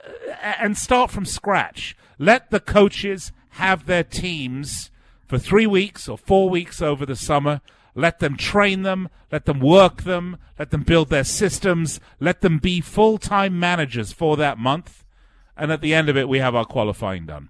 and 0.59 0.77
start 0.77 1.11
from 1.11 1.25
scratch. 1.25 1.95
Let 2.17 2.49
the 2.49 2.59
coaches 2.59 3.31
have 3.51 3.85
their 3.85 4.03
teams 4.03 4.91
for 5.27 5.37
three 5.37 5.67
weeks 5.67 6.09
or 6.09 6.17
four 6.17 6.49
weeks 6.49 6.81
over 6.81 7.05
the 7.05 7.15
summer. 7.15 7.61
Let 7.93 8.19
them 8.19 8.37
train 8.37 8.83
them, 8.83 9.09
let 9.31 9.45
them 9.45 9.59
work 9.59 10.03
them, 10.03 10.37
let 10.59 10.71
them 10.71 10.83
build 10.83 11.09
their 11.09 11.23
systems, 11.23 11.99
let 12.19 12.41
them 12.41 12.59
be 12.59 12.81
full 12.81 13.17
time 13.17 13.59
managers 13.59 14.11
for 14.11 14.37
that 14.37 14.57
month. 14.57 15.03
And 15.55 15.71
at 15.71 15.81
the 15.81 15.93
end 15.93 16.07
of 16.07 16.17
it, 16.17 16.29
we 16.29 16.39
have 16.39 16.53
our 16.53 16.65
qualifying 16.65 17.25
done. 17.25 17.49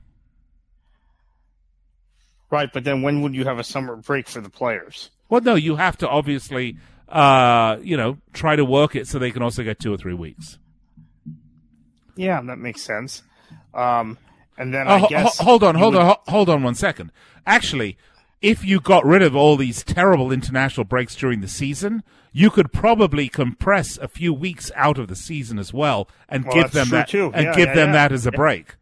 Right, 2.49 2.69
but 2.71 2.83
then 2.86 3.01
when 3.01 3.21
would 3.23 3.36
you 3.36 3.43
have 3.45 3.60
a 3.60 3.63
summer 3.63 3.95
break 3.97 4.27
for 4.27 4.39
the 4.41 4.49
players? 4.49 5.10
Well, 5.29 5.41
no, 5.41 5.55
you 5.55 5.75
have 5.75 5.97
to 5.97 6.07
obviously, 6.10 6.77
uh, 7.10 7.77
you 7.81 7.97
know, 7.97 8.17
try 8.33 8.55
to 8.55 8.63
work 8.63 8.95
it 8.95 9.07
so 9.07 9.19
they 9.19 9.31
can 9.31 9.41
also 9.43 9.63
get 9.63 9.79
two 9.79 9.93
or 9.93 9.97
three 9.97 10.13
weeks. 10.13 10.57
Yeah, 12.15 12.41
that 12.41 12.57
makes 12.57 12.81
sense. 12.81 13.23
Um, 13.73 14.17
and 14.57 14.73
then 14.73 14.88
Oh, 14.88 14.91
I 14.95 14.97
ho- 14.99 15.07
guess 15.10 15.38
ho- 15.38 15.43
hold 15.45 15.63
on, 15.63 15.75
hold 15.75 15.93
would- 15.93 16.01
on, 16.03 16.15
hold 16.27 16.49
on 16.49 16.63
one 16.63 16.75
second. 16.75 17.12
Actually, 17.45 17.97
if 18.41 18.63
you 18.65 18.79
got 18.79 19.05
rid 19.05 19.21
of 19.21 19.36
all 19.36 19.55
these 19.57 19.83
terrible 19.83 20.31
international 20.31 20.83
breaks 20.83 21.15
during 21.15 21.41
the 21.41 21.47
season, 21.47 22.03
you 22.31 22.49
could 22.49 22.71
probably 22.71 23.29
compress 23.29 23.97
a 23.97 24.07
few 24.07 24.33
weeks 24.33 24.71
out 24.75 24.97
of 24.97 25.07
the 25.07 25.15
season 25.15 25.60
as 25.60 25.73
well 25.73 26.07
and 26.29 26.45
Well, 26.45 26.55
give 26.55 26.71
them 26.71 26.89
that 26.89 27.10
too. 27.10 27.31
and 27.33 27.45
Yeah, 27.47 27.55
give 27.55 27.67
yeah, 27.69 27.75
them 27.75 27.89
yeah. 27.89 27.93
that 27.93 28.12
as 28.12 28.25
a 28.25 28.31
break. 28.31 28.75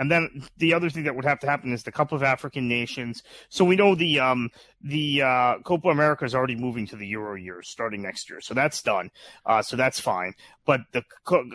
And 0.00 0.10
then 0.10 0.42
the 0.56 0.72
other 0.72 0.88
thing 0.88 1.04
that 1.04 1.14
would 1.14 1.26
have 1.26 1.40
to 1.40 1.46
happen 1.46 1.74
is 1.74 1.82
the 1.82 1.92
couple 1.92 2.16
of 2.16 2.22
African 2.22 2.66
Nations. 2.66 3.22
So 3.50 3.66
we 3.66 3.76
know 3.76 3.94
the 3.94 4.18
um 4.18 4.48
the 4.82 5.22
uh, 5.22 5.58
Copa 5.64 5.88
America 5.88 6.24
is 6.24 6.34
already 6.34 6.56
moving 6.56 6.86
to 6.86 6.96
the 6.96 7.06
Euro 7.08 7.34
years 7.34 7.68
starting 7.68 8.00
next 8.02 8.30
year, 8.30 8.40
so 8.40 8.54
that's 8.54 8.80
done. 8.82 9.10
Uh, 9.44 9.60
so 9.60 9.76
that's 9.76 10.00
fine. 10.00 10.32
But 10.64 10.80
the 10.92 11.02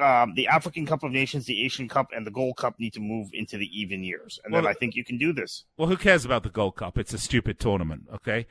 um, 0.04 0.34
the 0.36 0.48
African 0.48 0.86
Cup 0.86 1.04
of 1.04 1.12
Nations, 1.12 1.46
the 1.46 1.64
Asian 1.64 1.88
Cup, 1.88 2.08
and 2.16 2.26
the 2.28 2.32
Gold 2.32 2.58
Cup 2.58 2.80
need 2.80 2.94
to 2.94 3.00
move 3.00 3.30
into 3.34 3.58
the 3.58 3.68
even 3.80 4.04
years, 4.04 4.40
and 4.44 4.54
then 4.54 4.64
Well, 4.64 4.70
I 4.72 4.74
think 4.74 4.96
you 4.96 5.04
can 5.04 5.18
do 5.18 5.34
this. 5.34 5.64
Well, 5.78 5.88
who 5.88 5.98
cares 5.98 6.26
about 6.26 6.44
the 6.44 6.50
Gold 6.50 6.76
Cup? 6.76 6.98
It's 6.98 7.14
a 7.14 7.18
stupid 7.18 7.60
tournament, 7.60 8.04
okay? 8.14 8.46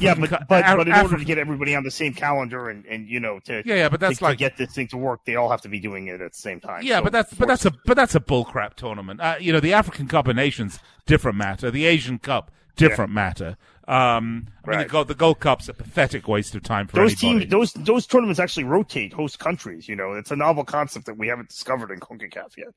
yeah, 0.00 0.14
but 0.14 0.30
but, 0.30 0.32
Af- 0.42 0.46
but 0.48 0.60
in 0.60 0.74
order 0.74 0.90
African- 0.92 1.18
to 1.20 1.24
get 1.24 1.38
everybody 1.38 1.74
on 1.74 1.82
the 1.84 1.90
same 1.90 2.12
calendar 2.12 2.68
and, 2.68 2.84
and 2.86 3.08
you 3.08 3.18
know 3.18 3.40
to 3.46 3.62
Yeah, 3.64 3.74
yeah, 3.76 3.88
but 3.88 3.98
that's 4.00 4.18
to, 4.18 4.24
like- 4.24 4.34
to 4.34 4.38
get 4.38 4.56
this 4.56 4.72
thing 4.74 4.88
to 4.88 4.96
work, 4.96 5.24
they 5.24 5.36
all 5.36 5.50
have 5.50 5.62
to 5.62 5.68
be 5.68 5.80
doing 5.80 6.06
it 6.08 6.20
at 6.20 6.32
the 6.32 6.38
same 6.38 6.60
time. 6.60 6.82
Yeah, 6.84 6.98
So 6.98 7.04
but 7.04 7.12
that's 7.12 7.34
but 7.34 7.48
that's 7.48 7.64
a 7.64 7.72
but 7.86 7.96
that's 7.96 8.14
a 8.14 8.20
bullcrap 8.20 8.74
tournament. 8.74 9.20
Uh, 9.20 9.36
you 9.40 9.52
know, 9.52 9.60
the 9.60 9.72
African 9.72 10.06
Cup 10.06 10.28
of 10.28 10.36
Nations 10.36 10.78
different 11.06 11.38
matter. 11.38 11.70
The 11.70 11.86
Asian 11.86 12.18
Cup 12.18 12.50
different 12.88 13.12
matter. 13.12 13.56
Um, 13.88 14.48
I 14.64 14.70
mean, 14.70 14.78
the 14.80 14.84
Gold, 14.86 15.08
the 15.08 15.14
Gold 15.14 15.40
Cup's 15.40 15.68
a 15.68 15.74
pathetic 15.74 16.28
waste 16.28 16.54
of 16.54 16.62
time 16.62 16.86
for 16.86 16.96
those 16.96 17.22
anybody. 17.22 17.46
teams, 17.46 17.50
those 17.50 17.72
those 17.72 18.06
tournaments 18.06 18.38
actually 18.38 18.64
rotate 18.64 19.12
host 19.12 19.38
countries. 19.38 19.88
You 19.88 19.96
know, 19.96 20.12
it's 20.14 20.30
a 20.30 20.36
novel 20.36 20.64
concept 20.64 21.06
that 21.06 21.16
we 21.18 21.28
haven't 21.28 21.48
discovered 21.48 21.90
in 21.90 21.98
Concacaf 22.00 22.56
yet. 22.56 22.68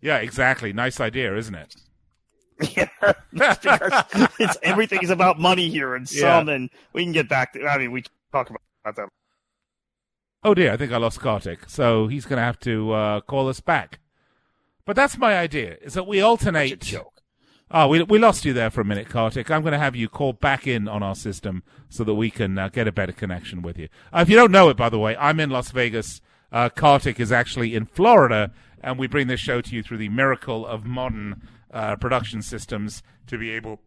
Yeah, 0.00 0.18
exactly. 0.18 0.72
Nice 0.72 1.00
idea, 1.00 1.36
isn't 1.36 1.54
it? 1.54 1.76
yeah, 2.76 2.88
it's 4.38 4.58
everything 4.62 5.02
is 5.02 5.08
about 5.10 5.38
money 5.38 5.70
here 5.70 5.94
and 5.94 6.10
Yeah. 6.12 6.38
some, 6.40 6.48
and 6.50 6.68
we 6.92 7.04
can 7.04 7.12
get 7.12 7.28
back 7.28 7.54
to. 7.54 7.66
I 7.66 7.78
mean, 7.78 7.90
we 7.92 8.04
talk 8.32 8.50
about 8.50 8.96
that. 8.96 9.08
Oh 10.42 10.54
dear, 10.54 10.72
I 10.72 10.76
think 10.76 10.92
I 10.92 10.96
lost 10.98 11.20
Kartik, 11.20 11.68
so 11.68 12.06
he's 12.06 12.24
going 12.26 12.38
to 12.38 12.42
have 12.42 12.58
to 12.60 12.92
uh, 12.92 13.20
call 13.22 13.48
us 13.48 13.60
back. 13.60 14.00
But 14.86 14.96
that's 14.96 15.16
my 15.18 15.36
idea: 15.38 15.76
is 15.82 15.94
that 15.94 16.06
we 16.06 16.20
alternate. 16.20 16.80
joke. 16.80 17.19
Oh, 17.72 17.86
we 17.86 18.02
we 18.02 18.18
lost 18.18 18.44
you 18.44 18.52
there 18.52 18.68
for 18.68 18.80
a 18.80 18.84
minute, 18.84 19.08
Kartik. 19.08 19.48
I'm 19.48 19.62
going 19.62 19.72
to 19.72 19.78
have 19.78 19.94
you 19.94 20.08
call 20.08 20.32
back 20.32 20.66
in 20.66 20.88
on 20.88 21.04
our 21.04 21.14
system 21.14 21.62
so 21.88 22.02
that 22.02 22.14
we 22.14 22.28
can 22.28 22.58
uh, 22.58 22.68
get 22.68 22.88
a 22.88 22.92
better 22.92 23.12
connection 23.12 23.62
with 23.62 23.78
you. 23.78 23.88
Uh, 24.12 24.20
if 24.22 24.28
you 24.28 24.34
don't 24.34 24.50
know 24.50 24.70
it, 24.70 24.76
by 24.76 24.88
the 24.88 24.98
way, 24.98 25.16
I'm 25.16 25.38
in 25.38 25.50
Las 25.50 25.70
Vegas. 25.70 26.20
Uh, 26.50 26.68
Kartik 26.68 27.20
is 27.20 27.30
actually 27.30 27.76
in 27.76 27.86
Florida, 27.86 28.50
and 28.82 28.98
we 28.98 29.06
bring 29.06 29.28
this 29.28 29.38
show 29.38 29.60
to 29.60 29.74
you 29.76 29.84
through 29.84 29.98
the 29.98 30.08
miracle 30.08 30.66
of 30.66 30.84
modern 30.84 31.48
uh, 31.72 31.94
production 31.94 32.42
systems 32.42 33.04
to 33.28 33.38
be 33.38 33.50
able 33.50 33.80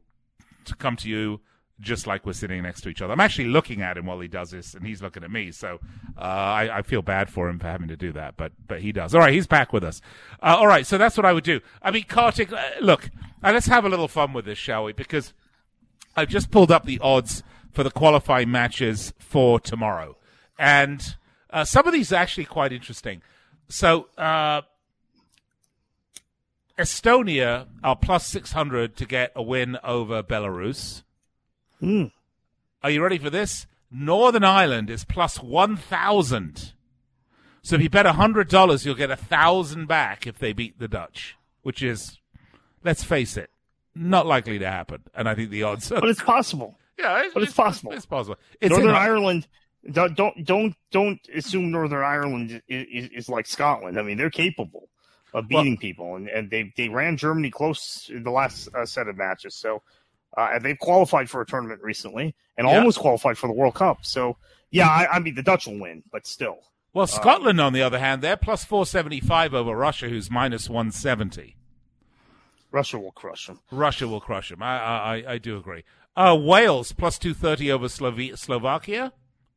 to 0.63 0.75
come 0.75 0.95
to 0.95 1.09
you 1.09 1.41
just 1.79 2.07
like 2.07 2.25
we're 2.25 2.33
sitting 2.33 2.61
next 2.63 2.81
to 2.81 2.89
each 2.89 3.01
other. 3.01 3.13
I'm 3.13 3.19
actually 3.19 3.47
looking 3.47 3.81
at 3.81 3.97
him 3.97 4.05
while 4.05 4.19
he 4.19 4.27
does 4.27 4.51
this, 4.51 4.73
and 4.73 4.85
he's 4.85 5.01
looking 5.01 5.23
at 5.23 5.31
me. 5.31 5.51
So 5.51 5.79
uh, 6.17 6.21
I, 6.21 6.77
I 6.77 6.81
feel 6.81 7.01
bad 7.01 7.29
for 7.29 7.49
him 7.49 7.59
for 7.59 7.67
having 7.67 7.87
to 7.87 7.97
do 7.97 8.11
that, 8.13 8.37
but 8.37 8.51
but 8.67 8.81
he 8.81 8.91
does. 8.91 9.13
All 9.13 9.21
right, 9.21 9.33
he's 9.33 9.47
back 9.47 9.73
with 9.73 9.83
us. 9.83 10.01
Uh, 10.41 10.55
all 10.59 10.67
right, 10.67 10.85
so 10.85 10.97
that's 10.97 11.17
what 11.17 11.25
I 11.25 11.33
would 11.33 11.43
do. 11.43 11.61
I 11.81 11.91
mean, 11.91 12.03
Kartik, 12.03 12.51
uh, 12.51 12.61
look, 12.81 13.09
uh, 13.43 13.51
let's 13.51 13.67
have 13.67 13.85
a 13.85 13.89
little 13.89 14.07
fun 14.07 14.33
with 14.33 14.45
this, 14.45 14.57
shall 14.57 14.85
we? 14.85 14.93
Because 14.93 15.33
I've 16.15 16.29
just 16.29 16.51
pulled 16.51 16.71
up 16.71 16.85
the 16.85 16.99
odds 16.99 17.43
for 17.71 17.83
the 17.83 17.91
qualifying 17.91 18.51
matches 18.51 19.13
for 19.17 19.59
tomorrow, 19.59 20.17
and 20.57 21.15
uh, 21.49 21.65
some 21.65 21.87
of 21.87 21.93
these 21.93 22.11
are 22.13 22.17
actually 22.17 22.45
quite 22.45 22.71
interesting. 22.71 23.21
So. 23.67 24.07
Uh, 24.17 24.61
Estonia 26.75 27.67
are 27.83 27.95
plus 27.95 28.25
600 28.25 28.95
to 28.97 29.05
get 29.05 29.31
a 29.35 29.43
win 29.43 29.77
over 29.83 30.23
Belarus. 30.23 31.03
Hmm. 31.83 32.05
Are 32.81 32.89
you 32.89 33.03
ready 33.03 33.17
for 33.17 33.29
this? 33.29 33.67
Northern 33.91 34.45
Ireland 34.45 34.89
is 34.89 35.03
plus 35.03 35.43
1,000. 35.43 36.73
So 37.61 37.75
if 37.75 37.81
you 37.81 37.89
bet 37.89 38.05
$100, 38.05 38.85
you'll 38.85 38.95
get 38.95 39.09
a 39.09 39.15
1,000 39.15 39.85
back 39.85 40.25
if 40.25 40.39
they 40.39 40.53
beat 40.53 40.79
the 40.79 40.87
Dutch, 40.87 41.35
which 41.61 41.83
is, 41.83 42.19
let's 42.85 43.03
face 43.03 43.35
it, 43.35 43.49
not 43.93 44.25
likely 44.25 44.59
to 44.59 44.65
happen. 44.65 45.03
And 45.13 45.27
I 45.27 45.35
think 45.35 45.49
the 45.49 45.63
odds 45.63 45.91
are. 45.91 45.99
But 45.99 46.09
it's 46.09 46.23
possible. 46.23 46.79
Yeah, 46.97 47.23
it's, 47.25 47.33
but 47.33 47.43
it's, 47.43 47.53
possible. 47.53 47.91
It's 47.91 48.05
possible. 48.05 48.37
It's 48.61 48.71
Northern 48.71 48.95
Ireland. 48.95 49.47
Don't 49.91 50.15
don't 50.15 50.75
don't 50.91 51.19
assume 51.35 51.71
Northern 51.71 52.03
Ireland 52.03 52.61
is, 52.69 52.87
is, 52.89 53.09
is 53.09 53.29
like 53.29 53.45
Scotland. 53.45 53.99
I 53.99 54.03
mean, 54.03 54.17
they're 54.17 54.29
capable 54.29 54.87
of 55.33 55.49
beating 55.49 55.77
people, 55.77 56.15
and, 56.15 56.29
and 56.29 56.49
they 56.49 56.71
they 56.77 56.87
ran 56.87 57.17
Germany 57.17 57.51
close 57.51 58.09
in 58.13 58.23
the 58.23 58.31
last 58.31 58.69
uh, 58.73 58.85
set 58.85 59.07
of 59.07 59.17
matches. 59.17 59.55
So, 59.55 59.81
uh, 60.37 60.49
and 60.53 60.63
they've 60.63 60.79
qualified 60.79 61.29
for 61.29 61.41
a 61.41 61.45
tournament 61.45 61.81
recently, 61.83 62.35
and 62.57 62.67
Yeah. 62.67 62.77
almost 62.77 62.99
qualified 62.99 63.37
for 63.37 63.47
the 63.47 63.53
World 63.53 63.75
Cup. 63.75 64.05
So, 64.05 64.37
yeah, 64.71 64.87
I, 64.87 65.07
I 65.15 65.19
mean 65.19 65.35
the 65.35 65.43
Dutch 65.43 65.67
will 65.67 65.79
win, 65.79 66.03
but 66.11 66.25
still, 66.27 66.57
Well, 66.93 67.07
Scotland, 67.07 67.59
on 67.59 67.73
the 67.73 67.81
other 67.81 67.99
hand, 67.99 68.21
they're 68.21 68.37
plus 68.37 68.63
475 68.65 69.53
over 69.53 69.75
Russia, 69.75 70.09
who's 70.09 70.29
minus 70.29 70.69
170. 70.69 71.55
Russia 72.71 72.97
will 72.99 73.11
crush 73.11 73.47
them. 73.47 73.59
Russia 73.71 74.07
will 74.07 74.21
crush 74.21 74.49
them. 74.49 74.63
I, 74.63 74.77
I, 74.77 75.23
I 75.33 75.37
do 75.37 75.57
agree. 75.57 75.83
Uh, 76.15 76.37
Wales, 76.39 76.91
plus 76.91 77.17
230 77.19 77.71
over 77.71 77.87
Slove- 77.89 78.19
Slovakia. 78.39 79.11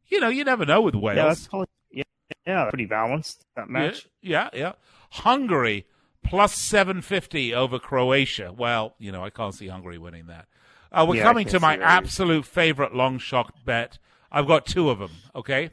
You 0.08 0.20
know, 0.20 0.28
you 0.28 0.44
never 0.44 0.64
know 0.66 0.80
with 0.82 0.94
Wales. 0.94 1.16
Yeah, 1.16 1.24
that's 1.28 1.46
probably, 1.48 1.66
yeah, 1.90 2.02
yeah, 2.46 2.68
pretty 2.68 2.86
balanced, 2.86 3.44
that 3.56 3.68
match. 3.68 4.06
Yeah, 4.22 4.48
yeah, 4.52 4.58
yeah. 4.60 4.72
Hungary, 5.10 5.86
plus 6.22 6.54
750 6.54 7.54
over 7.54 7.78
Croatia. 7.78 8.52
Well, 8.56 8.94
you 8.98 9.10
know, 9.12 9.24
I 9.24 9.30
can't 9.30 9.54
see 9.54 9.68
Hungary 9.68 9.98
winning 9.98 10.26
that. 10.26 10.46
Uh, 10.92 11.04
we're 11.08 11.16
Yeah, 11.16 11.22
coming 11.24 11.46
to 11.48 11.60
my 11.60 11.74
see 11.74 11.78
that 11.80 11.84
either. 11.86 11.98
absolute 12.06 12.44
favorite 12.46 12.94
long 12.94 13.18
shot 13.18 13.52
bet. 13.64 13.98
I've 14.30 14.46
got 14.46 14.66
two 14.66 14.90
of 14.90 14.98
them, 14.98 15.10
okay? 15.34 15.70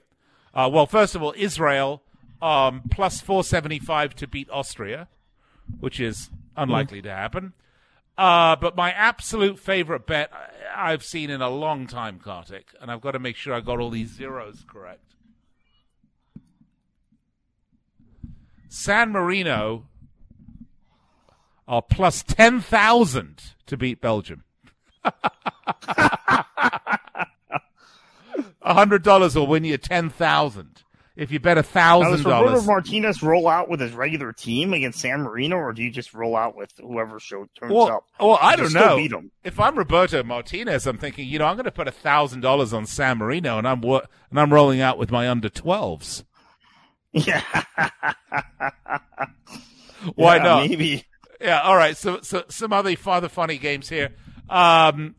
Uh, 0.53 0.69
well, 0.71 0.85
first 0.85 1.15
of 1.15 1.23
all, 1.23 1.33
Israel, 1.37 2.03
um, 2.41 2.81
plus 2.91 3.21
475 3.21 4.15
to 4.15 4.27
beat 4.27 4.49
Austria, 4.49 5.07
which 5.79 5.99
is 5.99 6.29
unlikely 6.57 7.01
to 7.03 7.09
happen. 7.09 7.53
Uh, 8.17 8.55
but 8.55 8.75
my 8.75 8.91
absolute 8.91 9.57
favorite 9.57 10.05
bet 10.05 10.31
I've 10.75 11.03
seen 11.03 11.29
in 11.31 11.41
a 11.41 11.49
long 11.49 11.87
time, 11.87 12.19
Kartik, 12.19 12.67
and 12.79 12.91
I've 12.91 13.01
got 13.01 13.11
to 13.11 13.19
make 13.19 13.35
sure 13.35 13.53
I 13.55 13.59
got 13.59 13.79
all 13.79 13.89
these 13.89 14.09
zeros 14.09 14.63
correct. 14.67 15.15
San 18.69 19.11
Marino 19.11 19.85
are 21.67 21.81
plus 21.81 22.23
10,000 22.23 23.41
to 23.67 23.77
beat 23.77 24.01
Belgium. 24.01 24.43
$100 28.65 29.35
will 29.35 29.47
win 29.47 29.63
you 29.63 29.77
10000 29.77 30.83
If 31.15 31.31
you 31.31 31.39
bet 31.39 31.55
Now, 31.55 31.61
does 31.61 32.23
Roberto 32.25 32.61
$1,000. 32.61 32.65
Martinez 32.65 33.21
roll 33.23 33.47
out 33.47 33.69
with 33.69 33.79
his 33.79 33.91
regular 33.93 34.33
team 34.33 34.73
against 34.73 34.99
San 34.99 35.21
Marino, 35.21 35.57
or 35.57 35.73
do 35.73 35.83
you 35.83 35.91
just 35.91 36.13
roll 36.13 36.35
out 36.35 36.55
with 36.55 36.71
whoever 36.79 37.19
show 37.19 37.45
turns 37.59 37.71
Well, 37.73 37.87
up? 37.89 38.05
well, 38.19 38.39
I 38.41 38.51
You 38.55 38.57
don't 38.57 38.73
know. 38.73 39.23
If 39.43 39.59
I'm 39.59 39.77
Roberto 39.77 40.23
Martinez, 40.23 40.87
I'm 40.87 40.97
thinking, 40.97 41.27
you 41.27 41.39
know, 41.39 41.45
I'm 41.45 41.55
going 41.55 41.65
to 41.65 41.71
put 41.71 41.87
a 41.87 41.91
$1,000 41.91 42.73
on 42.73 42.85
San 42.85 43.17
Marino 43.19 43.57
and 43.57 43.67
I'm, 43.67 43.81
wo- 43.81 44.01
and 44.29 44.39
I'm 44.39 44.51
rolling 44.53 44.81
out 44.81 44.97
with 44.97 45.11
my 45.11 45.29
under 45.29 45.49
12s. 45.49 46.23
Yeah. 47.15 47.43
Why 50.15 50.37
Yeah, 50.37 50.43
not? 50.43 50.67
Maybe. 50.67 51.05
Yeah, 51.39 51.61
all 51.61 51.75
right. 51.75 51.95
So, 51.95 52.21
so 52.21 52.43
some 52.49 52.73
other 52.73 52.95
father 52.95 53.29
funny 53.29 53.59
games 53.59 53.87
here. 53.89 54.15
Um, 54.49 55.15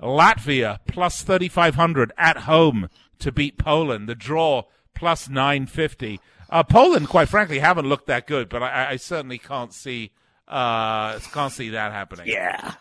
Latvia 0.00 0.78
plus 0.88 1.22
thirty 1.22 1.48
five 1.48 1.74
hundred 1.76 2.12
at 2.18 2.38
home 2.38 2.88
to 3.18 3.30
beat 3.32 3.58
Poland. 3.58 4.08
The 4.08 4.14
draw 4.14 4.64
plus 4.94 5.28
nine 5.28 5.66
fifty. 5.66 6.20
Uh, 6.50 6.62
Poland, 6.62 7.08
quite 7.08 7.28
frankly, 7.28 7.60
haven't 7.60 7.88
looked 7.88 8.08
that 8.08 8.26
good, 8.26 8.48
but 8.48 8.62
I, 8.62 8.90
I 8.90 8.96
certainly 8.96 9.38
can't 9.38 9.72
see 9.72 10.12
uh, 10.48 11.18
can't 11.32 11.52
see 11.52 11.70
that 11.70 11.92
happening. 11.92 12.26
Yeah. 12.28 12.74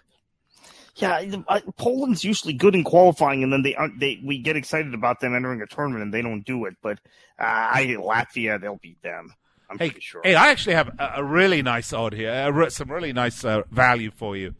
Yeah, 0.95 1.23
uh, 1.47 1.61
Poland's 1.77 2.23
usually 2.23 2.53
good 2.53 2.75
in 2.75 2.83
qualifying, 2.83 3.43
and 3.43 3.51
then 3.53 3.63
they. 3.63 3.75
They 3.97 4.21
we 4.23 4.39
get 4.39 4.57
excited 4.57 4.93
about 4.93 5.19
them 5.21 5.33
entering 5.33 5.61
a 5.61 5.65
tournament, 5.65 6.03
and 6.03 6.13
they 6.13 6.21
don't 6.21 6.41
do 6.45 6.65
it. 6.65 6.75
But 6.83 6.99
uh, 7.39 7.43
I 7.45 7.95
Latvia, 7.97 8.59
they'll 8.59 8.75
beat 8.75 9.01
them. 9.01 9.33
I'm 9.69 9.79
Hey, 9.79 9.89
pretty 9.89 10.01
sure. 10.01 10.21
hey, 10.21 10.35
I 10.35 10.49
actually 10.49 10.75
have 10.75 10.89
a, 10.99 11.13
a 11.17 11.23
really 11.23 11.61
nice 11.61 11.93
odd 11.93 12.13
here, 12.13 12.67
some 12.69 12.91
really 12.91 13.13
nice 13.13 13.45
uh, 13.45 13.61
value 13.71 14.11
for 14.11 14.35
you. 14.35 14.53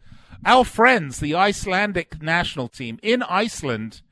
Our 0.44 0.64
friends, 0.64 1.20
the 1.20 1.36
Icelandic 1.36 2.20
national 2.20 2.68
team 2.68 2.98
in 3.00 3.22
Iceland, 3.22 4.02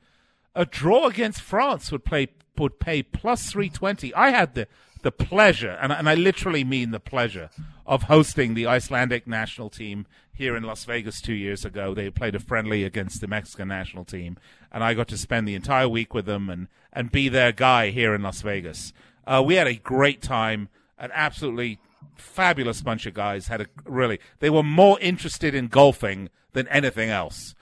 a 0.55 0.65
draw 0.65 1.07
against 1.07 1.41
France 1.41 1.91
would 1.91 2.05
play 2.05 2.29
would 2.57 2.79
pay 2.79 3.03
plus 3.03 3.51
three 3.51 3.69
twenty. 3.69 4.13
I 4.13 4.29
had 4.29 4.55
the 4.55 4.67
the 5.01 5.11
pleasure, 5.11 5.77
and, 5.81 5.91
and 5.91 6.07
I 6.07 6.15
literally 6.15 6.63
mean 6.63 6.91
the 6.91 6.99
pleasure, 6.99 7.49
of 7.85 8.03
hosting 8.03 8.53
the 8.53 8.67
Icelandic 8.67 9.27
national 9.27 9.69
team 9.69 10.05
here 10.31 10.55
in 10.55 10.63
Las 10.63 10.85
Vegas 10.85 11.19
two 11.21 11.33
years 11.33 11.65
ago. 11.65 11.93
They 11.93 12.09
played 12.09 12.35
a 12.35 12.39
friendly 12.39 12.83
against 12.83 13.19
the 13.19 13.27
Mexican 13.27 13.67
national 13.67 14.05
team, 14.05 14.37
and 14.71 14.83
I 14.83 14.93
got 14.93 15.07
to 15.09 15.17
spend 15.17 15.47
the 15.47 15.55
entire 15.55 15.89
week 15.89 16.13
with 16.13 16.25
them 16.25 16.49
and 16.49 16.67
and 16.93 17.11
be 17.11 17.27
their 17.27 17.51
guy 17.51 17.89
here 17.89 18.13
in 18.13 18.21
Las 18.21 18.41
Vegas. 18.41 18.93
Uh, 19.27 19.43
we 19.45 19.55
had 19.55 19.67
a 19.67 19.75
great 19.75 20.21
time, 20.21 20.69
an 20.97 21.11
absolutely 21.13 21.79
fabulous 22.15 22.81
bunch 22.81 23.05
of 23.05 23.13
guys. 23.13 23.47
Had 23.47 23.61
a 23.61 23.67
really, 23.85 24.19
they 24.39 24.49
were 24.49 24.63
more 24.63 24.99
interested 24.99 25.55
in 25.55 25.67
golfing 25.67 26.29
than 26.53 26.67
anything 26.67 27.09
else, 27.09 27.55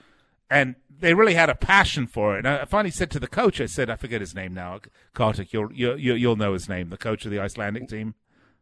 and 0.50 0.76
they 1.00 1.14
really 1.14 1.34
had 1.34 1.48
a 1.48 1.54
passion 1.54 2.06
for 2.06 2.36
it. 2.36 2.44
And 2.44 2.48
I 2.48 2.64
finally 2.64 2.90
said 2.90 3.10
to 3.12 3.20
the 3.20 3.26
coach, 3.26 3.60
I 3.60 3.66
said, 3.66 3.88
I 3.88 3.96
forget 3.96 4.20
his 4.20 4.34
name 4.34 4.54
now, 4.54 4.80
Kartik, 5.14 5.52
you'll 5.52 5.72
you, 5.72 5.94
you, 5.94 6.14
you'll 6.14 6.36
know 6.36 6.52
his 6.52 6.68
name, 6.68 6.90
the 6.90 6.96
coach 6.96 7.24
of 7.24 7.30
the 7.30 7.40
Icelandic 7.40 7.88
team. 7.88 8.14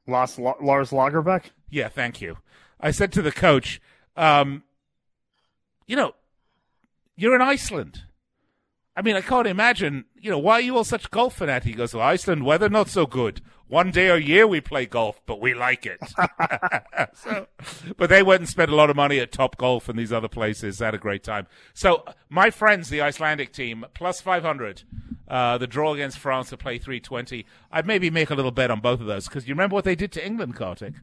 Lars, 0.06 0.38
Lars 0.38 0.90
Lagerbäck. 0.90 1.50
Yeah, 1.68 1.88
thank 1.88 2.20
you. 2.20 2.38
I 2.80 2.92
said 2.92 3.12
to 3.12 3.22
the 3.22 3.32
coach, 3.32 3.80
um, 4.16 4.62
you 5.86 5.96
know, 5.96 6.14
you're 7.16 7.34
in 7.34 7.42
Iceland. 7.42 8.04
I 8.98 9.00
mean, 9.00 9.14
I 9.14 9.20
can't 9.20 9.46
imagine, 9.46 10.06
you 10.20 10.28
know, 10.28 10.40
why 10.40 10.54
are 10.54 10.60
you 10.60 10.76
all 10.76 10.82
such 10.82 11.12
golf 11.12 11.36
fanatic? 11.36 11.68
He 11.68 11.72
goes, 11.72 11.94
well, 11.94 12.04
Iceland 12.04 12.44
weather 12.44 12.68
not 12.68 12.88
so 12.88 13.06
good. 13.06 13.40
One 13.68 13.92
day 13.92 14.08
a 14.08 14.16
year 14.16 14.44
we 14.44 14.60
play 14.60 14.86
golf, 14.86 15.20
but 15.24 15.40
we 15.40 15.54
like 15.54 15.86
it. 15.86 16.00
so, 17.14 17.46
but 17.96 18.10
they 18.10 18.24
went 18.24 18.40
and 18.40 18.48
spent 18.48 18.72
a 18.72 18.74
lot 18.74 18.90
of 18.90 18.96
money 18.96 19.20
at 19.20 19.30
Top 19.30 19.56
Golf 19.56 19.88
and 19.88 19.96
these 19.96 20.12
other 20.12 20.26
places. 20.26 20.80
Had 20.80 20.96
a 20.96 20.98
great 20.98 21.22
time. 21.22 21.46
So 21.74 22.02
my 22.28 22.50
friends, 22.50 22.88
the 22.88 23.00
Icelandic 23.00 23.52
team, 23.52 23.84
plus 23.94 24.20
500. 24.20 24.82
Uh, 25.28 25.58
the 25.58 25.68
draw 25.68 25.94
against 25.94 26.18
France 26.18 26.48
to 26.48 26.56
play 26.56 26.78
320. 26.78 27.46
I'd 27.70 27.86
maybe 27.86 28.10
make 28.10 28.30
a 28.30 28.34
little 28.34 28.50
bet 28.50 28.72
on 28.72 28.80
both 28.80 29.00
of 29.00 29.06
those 29.06 29.28
because 29.28 29.46
you 29.46 29.54
remember 29.54 29.74
what 29.74 29.84
they 29.84 29.94
did 29.94 30.10
to 30.12 30.26
England, 30.26 30.56
Kartik? 30.56 30.94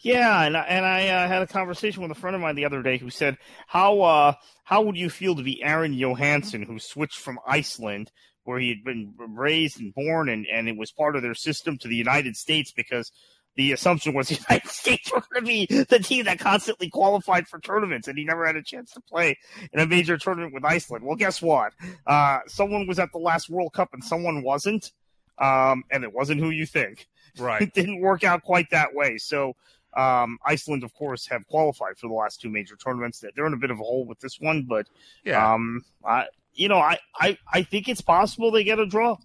Yeah, 0.00 0.42
and 0.44 0.56
I, 0.56 0.60
and 0.62 0.86
I 0.86 1.08
uh, 1.08 1.28
had 1.28 1.42
a 1.42 1.46
conversation 1.46 2.02
with 2.02 2.12
a 2.12 2.14
friend 2.14 2.36
of 2.36 2.40
mine 2.42 2.54
the 2.54 2.64
other 2.64 2.82
day 2.82 2.98
who 2.98 3.10
said, 3.10 3.36
"How 3.66 4.00
uh, 4.00 4.32
how 4.64 4.82
would 4.82 4.96
you 4.96 5.10
feel 5.10 5.34
to 5.34 5.42
be 5.42 5.62
Aron 5.62 5.98
Johannsson, 5.98 6.62
who 6.62 6.78
switched 6.78 7.18
from 7.18 7.40
Iceland, 7.46 8.12
where 8.44 8.58
he 8.58 8.68
had 8.68 8.84
been 8.84 9.14
raised 9.18 9.80
and 9.80 9.92
born, 9.94 10.28
and, 10.28 10.46
and 10.46 10.68
it 10.68 10.76
was 10.76 10.92
part 10.92 11.16
of 11.16 11.22
their 11.22 11.34
system, 11.34 11.78
to 11.78 11.88
the 11.88 11.96
United 11.96 12.36
States 12.36 12.72
because 12.72 13.10
the 13.56 13.72
assumption 13.72 14.14
was 14.14 14.28
the 14.28 14.36
United 14.48 14.70
States 14.70 15.12
were 15.12 15.22
going 15.32 15.44
to 15.44 15.46
be 15.46 15.66
the 15.84 15.98
team 15.98 16.24
that 16.26 16.38
constantly 16.38 16.88
qualified 16.88 17.48
for 17.48 17.58
tournaments, 17.58 18.06
and 18.06 18.16
he 18.16 18.24
never 18.24 18.46
had 18.46 18.56
a 18.56 18.62
chance 18.62 18.92
to 18.92 19.00
play 19.00 19.36
in 19.72 19.80
a 19.80 19.86
major 19.86 20.16
tournament 20.16 20.54
with 20.54 20.64
Iceland. 20.64 21.04
Well, 21.04 21.16
guess 21.16 21.42
what? 21.42 21.72
Uh, 22.06 22.38
someone 22.46 22.86
was 22.86 22.98
at 22.98 23.10
the 23.12 23.18
last 23.18 23.50
World 23.50 23.72
Cup, 23.72 23.90
and 23.92 24.02
someone 24.04 24.42
wasn't, 24.42 24.92
um, 25.38 25.82
and 25.90 26.04
it 26.04 26.12
wasn't 26.14 26.40
who 26.40 26.50
you 26.50 26.66
think. 26.66 27.08
Right. 27.36 27.62
It 27.62 27.74
didn't 27.74 28.00
work 28.00 28.24
out 28.24 28.42
quite 28.42 28.70
that 28.70 28.94
way. 28.94 29.18
So 29.18 29.54
um, 29.98 30.38
Iceland, 30.46 30.84
of 30.84 30.94
course, 30.94 31.26
have 31.26 31.46
qualified 31.48 31.98
for 31.98 32.08
the 32.08 32.14
last 32.14 32.40
two 32.40 32.48
major 32.48 32.76
tournaments. 32.76 33.24
They're 33.34 33.46
in 33.46 33.52
a 33.52 33.58
bit 33.58 33.70
of 33.70 33.80
a 33.80 33.82
hole 33.82 34.04
with 34.06 34.20
this 34.20 34.38
one, 34.40 34.62
but 34.68 34.86
Yeah. 35.24 35.54
um, 35.54 35.84
I, 36.04 36.26
you 36.54 36.68
know, 36.68 36.78
I, 36.78 36.98
I, 37.16 37.36
I 37.52 37.62
think 37.62 37.88
it's 37.88 38.00
possible 38.00 38.50
they 38.50 38.64
get 38.64 38.78
a 38.78 38.86
draw. 38.86 39.16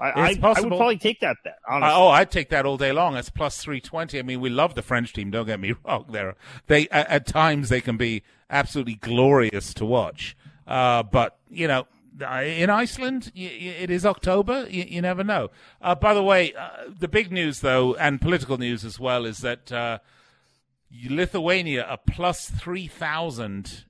I, 0.00 0.10
I, 0.10 0.38
I 0.42 0.60
would 0.60 0.68
probably 0.70 0.98
take 0.98 1.20
that 1.20 1.36
bet. 1.44 1.58
Honestly. 1.68 1.92
Uh, 1.94 1.98
oh, 1.98 2.08
I'd 2.08 2.30
take 2.30 2.48
that 2.50 2.66
all 2.66 2.76
day 2.76 2.90
long. 2.92 3.16
It's 3.16 3.30
plus 3.30 3.58
three 3.58 3.80
twenty. 3.80 4.18
I 4.18 4.22
mean, 4.22 4.40
we 4.40 4.50
love 4.50 4.74
the 4.74 4.82
French 4.82 5.12
team. 5.12 5.30
Don't 5.30 5.46
get 5.46 5.60
me 5.60 5.74
wrong. 5.84 6.06
There, 6.10 6.34
they 6.66 6.88
at, 6.88 7.08
at 7.08 7.26
times 7.26 7.68
they 7.68 7.80
can 7.80 7.96
be 7.96 8.22
absolutely 8.50 8.94
glorious 8.96 9.72
to 9.74 9.84
watch. 9.84 10.36
Uh, 10.66 11.04
but 11.04 11.38
you 11.48 11.68
know, 11.68 11.86
in 12.20 12.70
Iceland, 12.70 13.32
it 13.34 13.90
is 13.90 14.06
October. 14.06 14.66
You, 14.70 15.02
never 15.02 15.24
know. 15.24 15.50
Uh, 15.82 15.94
by 15.94 16.14
the 16.14 16.22
way, 16.22 16.52
uh, 16.54 16.68
the 16.98 17.08
big 17.08 17.32
news 17.32 17.60
though, 17.60 17.94
and 17.94 18.20
political 18.20 18.58
news 18.58 18.84
as 18.84 19.00
well, 19.00 19.24
is 19.24 19.38
that 19.38 19.72
uh, 19.72 19.98
Lithuania 21.08 21.82
are 21.82 21.98
plus 22.06 22.48
three 22.48 22.86
thousand 22.86 23.84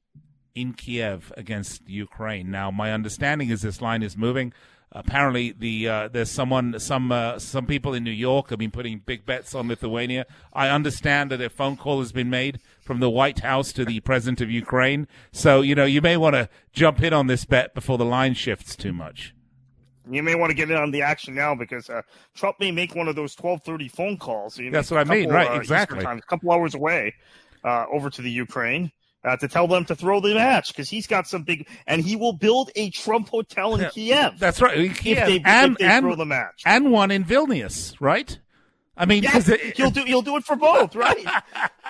in 0.54 0.72
Kiev 0.72 1.32
against 1.36 1.88
Ukraine. 1.88 2.50
Now, 2.50 2.70
my 2.70 2.92
understanding 2.92 3.50
is 3.50 3.62
this 3.62 3.82
line 3.82 4.02
is 4.02 4.16
moving. 4.16 4.52
Apparently, 4.96 5.50
the 5.50 5.88
uh, 5.88 6.08
there's 6.08 6.30
someone, 6.30 6.78
some 6.78 7.10
uh, 7.10 7.40
some 7.40 7.66
people 7.66 7.94
in 7.94 8.04
New 8.04 8.12
York 8.12 8.50
have 8.50 8.60
been 8.60 8.70
putting 8.70 9.00
big 9.00 9.26
bets 9.26 9.52
on 9.52 9.66
Lithuania. 9.66 10.24
I 10.52 10.68
understand 10.68 11.32
that 11.32 11.40
a 11.40 11.50
phone 11.50 11.76
call 11.76 11.98
has 11.98 12.12
been 12.12 12.30
made 12.30 12.60
from 12.80 13.00
the 13.00 13.10
White 13.10 13.40
House 13.40 13.72
to 13.72 13.84
the 13.84 13.98
president 14.00 14.40
of 14.40 14.52
Ukraine. 14.52 15.08
So, 15.32 15.62
you 15.62 15.74
know, 15.74 15.84
you 15.84 16.00
may 16.00 16.16
want 16.16 16.34
to 16.34 16.48
jump 16.72 17.02
in 17.02 17.12
on 17.12 17.26
this 17.26 17.44
bet 17.44 17.74
before 17.74 17.98
the 17.98 18.04
line 18.04 18.34
shifts 18.34 18.76
too 18.76 18.92
much. 18.92 19.34
You 20.08 20.22
may 20.22 20.36
want 20.36 20.50
to 20.50 20.54
get 20.54 20.70
in 20.70 20.76
on 20.76 20.92
the 20.92 21.02
action 21.02 21.34
now 21.34 21.56
because 21.56 21.90
uh, 21.90 22.02
Trump 22.36 22.60
may 22.60 22.70
make 22.70 22.94
one 22.94 23.08
of 23.08 23.16
those 23.16 23.34
twelve 23.34 23.62
thirty 23.64 23.88
phone 23.88 24.16
calls. 24.16 24.56
You 24.58 24.70
That's 24.70 24.92
what 24.92 25.00
I 25.00 25.04
mean, 25.12 25.28
right, 25.28 25.50
uh, 25.50 25.54
exactly. 25.54 26.04
Time, 26.04 26.18
a 26.18 26.22
couple 26.22 26.52
hours 26.52 26.76
away 26.76 27.14
uh, 27.64 27.86
over 27.92 28.10
to 28.10 28.22
the 28.22 28.30
Ukraine 28.30 28.92
uh, 29.24 29.36
to 29.38 29.48
tell 29.48 29.66
them 29.66 29.84
to 29.86 29.94
throw 29.94 30.20
the 30.20 30.34
match 30.34 30.68
because 30.68 30.88
he's 30.90 31.06
got 31.06 31.26
some 31.26 31.42
big 31.42 31.66
and 31.86 32.02
he 32.02 32.16
will 32.16 32.32
build 32.32 32.70
a 32.76 32.90
Trump 32.90 33.28
hotel 33.28 33.74
in 33.74 33.88
Kiev. 33.90 34.38
That's 34.38 34.60
right. 34.60 34.76
in 34.76 34.94
Kiev 34.94 35.18
If 35.18 35.26
they, 35.26 35.42
and 35.44 35.72
if 35.72 35.78
they 35.78 35.84
and 35.86 36.04
throw 36.04 36.14
the 36.16 36.26
match. 36.26 36.62
and 36.66 36.90
one 36.92 37.10
in 37.10 37.24
Vilnius, 37.24 37.94
right? 38.00 38.38
I 38.96 39.06
mean, 39.06 39.24
Yes, 39.24 39.48
it, 39.48 39.76
he'll 39.76 39.90
do 39.90 40.04
he'll 40.04 40.22
do 40.22 40.36
it 40.36 40.44
for 40.44 40.54
both, 40.54 40.94
right? 41.04 41.26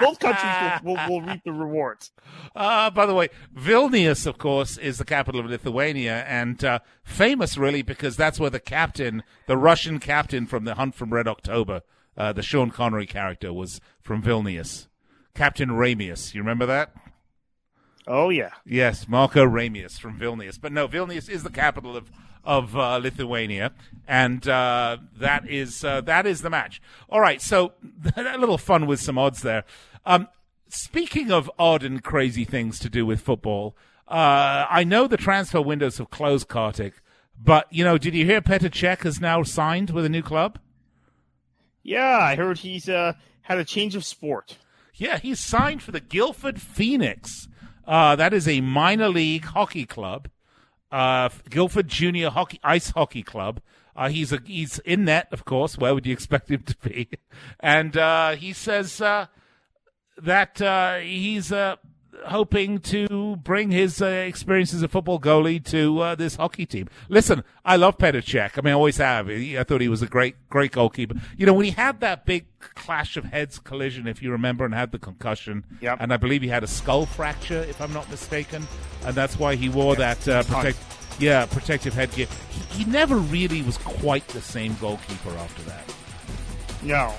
both 0.00 0.18
countries 0.18 0.80
will, 0.82 0.94
will, 0.94 1.08
will 1.10 1.22
reap 1.22 1.42
the 1.44 1.52
rewards. 1.52 2.10
Uh, 2.56 2.88
by 2.90 3.04
the 3.04 3.12
way, 3.14 3.28
Vilnius, 3.54 4.26
of 4.26 4.38
course, 4.38 4.78
is 4.78 4.96
the 4.96 5.04
capital 5.04 5.40
of 5.40 5.46
Lithuania, 5.46 6.24
and 6.26 6.64
uh, 6.64 6.78
famous 7.02 7.58
really 7.58 7.82
because 7.82 8.16
that's 8.16 8.40
where 8.40 8.48
the 8.48 8.60
captain, 8.60 9.22
the 9.46 9.58
Russian 9.58 9.98
captain 10.00 10.46
from 10.46 10.64
the 10.64 10.76
Hunt 10.76 10.94
from 10.94 11.12
Red 11.12 11.28
October, 11.28 11.82
uh, 12.16 12.32
the 12.32 12.42
Sean 12.42 12.70
Connery 12.70 13.06
character, 13.06 13.52
was 13.52 13.82
from 14.00 14.22
Vilnius. 14.22 14.86
Captain 15.34 15.68
Ramius, 15.70 16.32
you 16.32 16.40
remember 16.40 16.64
that? 16.64 16.94
Oh 18.06 18.28
yeah, 18.28 18.50
Yes, 18.66 19.08
Marco 19.08 19.44
Ramius 19.44 19.98
from 19.98 20.18
Vilnius. 20.18 20.60
But 20.60 20.72
no, 20.72 20.86
Vilnius 20.86 21.28
is 21.28 21.42
the 21.42 21.50
capital 21.50 21.96
of 21.96 22.10
of 22.44 22.76
uh, 22.76 22.98
Lithuania, 22.98 23.72
and 24.06 24.46
uh, 24.46 24.98
that 25.16 25.48
is 25.48 25.82
uh, 25.84 26.02
that 26.02 26.26
is 26.26 26.42
the 26.42 26.50
match. 26.50 26.82
All 27.08 27.20
right, 27.20 27.40
so 27.40 27.72
a 28.16 28.38
little 28.38 28.58
fun 28.58 28.86
with 28.86 29.00
some 29.00 29.16
odds 29.16 29.42
there. 29.42 29.64
Um, 30.04 30.28
speaking 30.68 31.32
of 31.32 31.50
odd 31.58 31.82
and 31.82 32.02
crazy 32.02 32.44
things 32.44 32.78
to 32.80 32.90
do 32.90 33.06
with 33.06 33.20
football, 33.20 33.74
uh, 34.06 34.66
I 34.68 34.84
know 34.84 35.06
the 35.06 35.16
transfer 35.16 35.62
windows 35.62 35.98
have 35.98 36.10
closed, 36.10 36.48
Kartik. 36.48 37.00
But 37.42 37.66
you 37.70 37.84
know, 37.84 37.98
did 37.98 38.14
you 38.14 38.24
hear 38.24 38.40
Petr 38.40 38.70
Cech 38.70 39.02
has 39.04 39.20
now 39.20 39.42
signed 39.42 39.90
with 39.90 40.04
a 40.04 40.10
new 40.10 40.22
club? 40.22 40.58
yeah. 41.82 42.18
I 42.18 42.36
heard 42.36 42.58
he's 42.58 42.88
uh, 42.88 43.14
had 43.42 43.58
a 43.58 43.64
change 43.64 43.94
of 43.96 44.04
sport. 44.04 44.58
Yeah, 44.94 45.18
he's 45.18 45.40
signed 45.40 45.82
for 45.82 45.90
the 45.90 46.00
Guildford 46.00 46.60
Phoenix. 46.60 47.48
Uh, 47.86 48.16
that 48.16 48.32
is 48.32 48.48
a 48.48 48.60
minor 48.60 49.08
league 49.08 49.44
hockey 49.44 49.84
club, 49.84 50.28
uh, 50.90 51.28
Guildford 51.50 51.88
Junior 51.88 52.30
Hockey 52.30 52.58
Ice 52.62 52.90
Hockey 52.90 53.22
Club. 53.22 53.60
Uh, 53.96 54.08
he's 54.08 54.32
a, 54.32 54.40
he's 54.44 54.78
in 54.80 55.04
net, 55.04 55.28
of 55.30 55.44
course. 55.44 55.78
Where 55.78 55.94
would 55.94 56.06
you 56.06 56.12
expect 56.18 56.50
him 56.50 56.62
to 56.62 56.76
be? 56.78 57.08
And 57.60 57.96
uh, 57.96 58.36
he 58.36 58.52
says 58.52 59.00
uh, 59.00 59.26
that 60.16 60.60
uh, 60.60 60.96
he's 60.96 61.52
uh, 61.52 61.76
hoping 62.26 62.78
to 62.78 63.36
bring 63.36 63.70
his 63.70 64.00
uh, 64.00 64.06
experience 64.06 64.72
as 64.72 64.82
a 64.82 64.88
football 64.88 65.20
goalie 65.20 65.62
to 65.66 66.00
uh, 66.00 66.14
this 66.14 66.36
hockey 66.36 66.66
team. 66.66 66.88
Listen, 67.08 67.44
I 67.64 67.76
love 67.76 67.98
Petr 67.98 68.22
Cech. 68.22 68.52
I 68.58 68.60
mean, 68.62 68.72
I 68.72 68.74
always 68.74 68.96
have. 68.96 69.28
I 69.28 69.62
thought 69.64 69.80
he 69.80 69.88
was 69.88 70.02
a 70.02 70.06
great, 70.06 70.36
great 70.48 70.72
goalkeeper. 70.72 71.16
You 71.36 71.46
know, 71.46 71.52
when 71.54 71.64
he 71.64 71.70
had 71.72 72.00
that 72.00 72.24
big 72.24 72.46
clash 72.58 73.16
of 73.16 73.24
heads 73.24 73.58
collision, 73.58 74.06
if 74.06 74.22
you 74.22 74.30
remember, 74.30 74.64
and 74.64 74.72
had 74.74 74.92
the 74.92 74.98
concussion, 74.98 75.64
Yep. 75.80 75.98
and 76.00 76.12
I 76.12 76.16
believe 76.16 76.42
he 76.42 76.48
had 76.48 76.64
a 76.64 76.68
skull 76.68 77.04
fracture, 77.06 77.60
if 77.68 77.80
I'm 77.80 77.92
not 77.92 78.10
mistaken, 78.10 78.66
and 79.04 79.14
that's 79.14 79.38
why 79.38 79.54
he 79.56 79.68
wore 79.68 79.96
that 79.96 80.26
uh, 80.26 80.42
protect, 80.44 80.78
yeah, 81.18 81.44
protective 81.46 81.92
headgear. 81.94 82.26
He, 82.50 82.84
he 82.84 82.90
never 82.90 83.16
really 83.16 83.62
was 83.62 83.76
quite 83.78 84.26
the 84.28 84.40
same 84.40 84.76
goalkeeper 84.80 85.30
after 85.30 85.62
that. 85.64 85.94
No, 86.82 87.12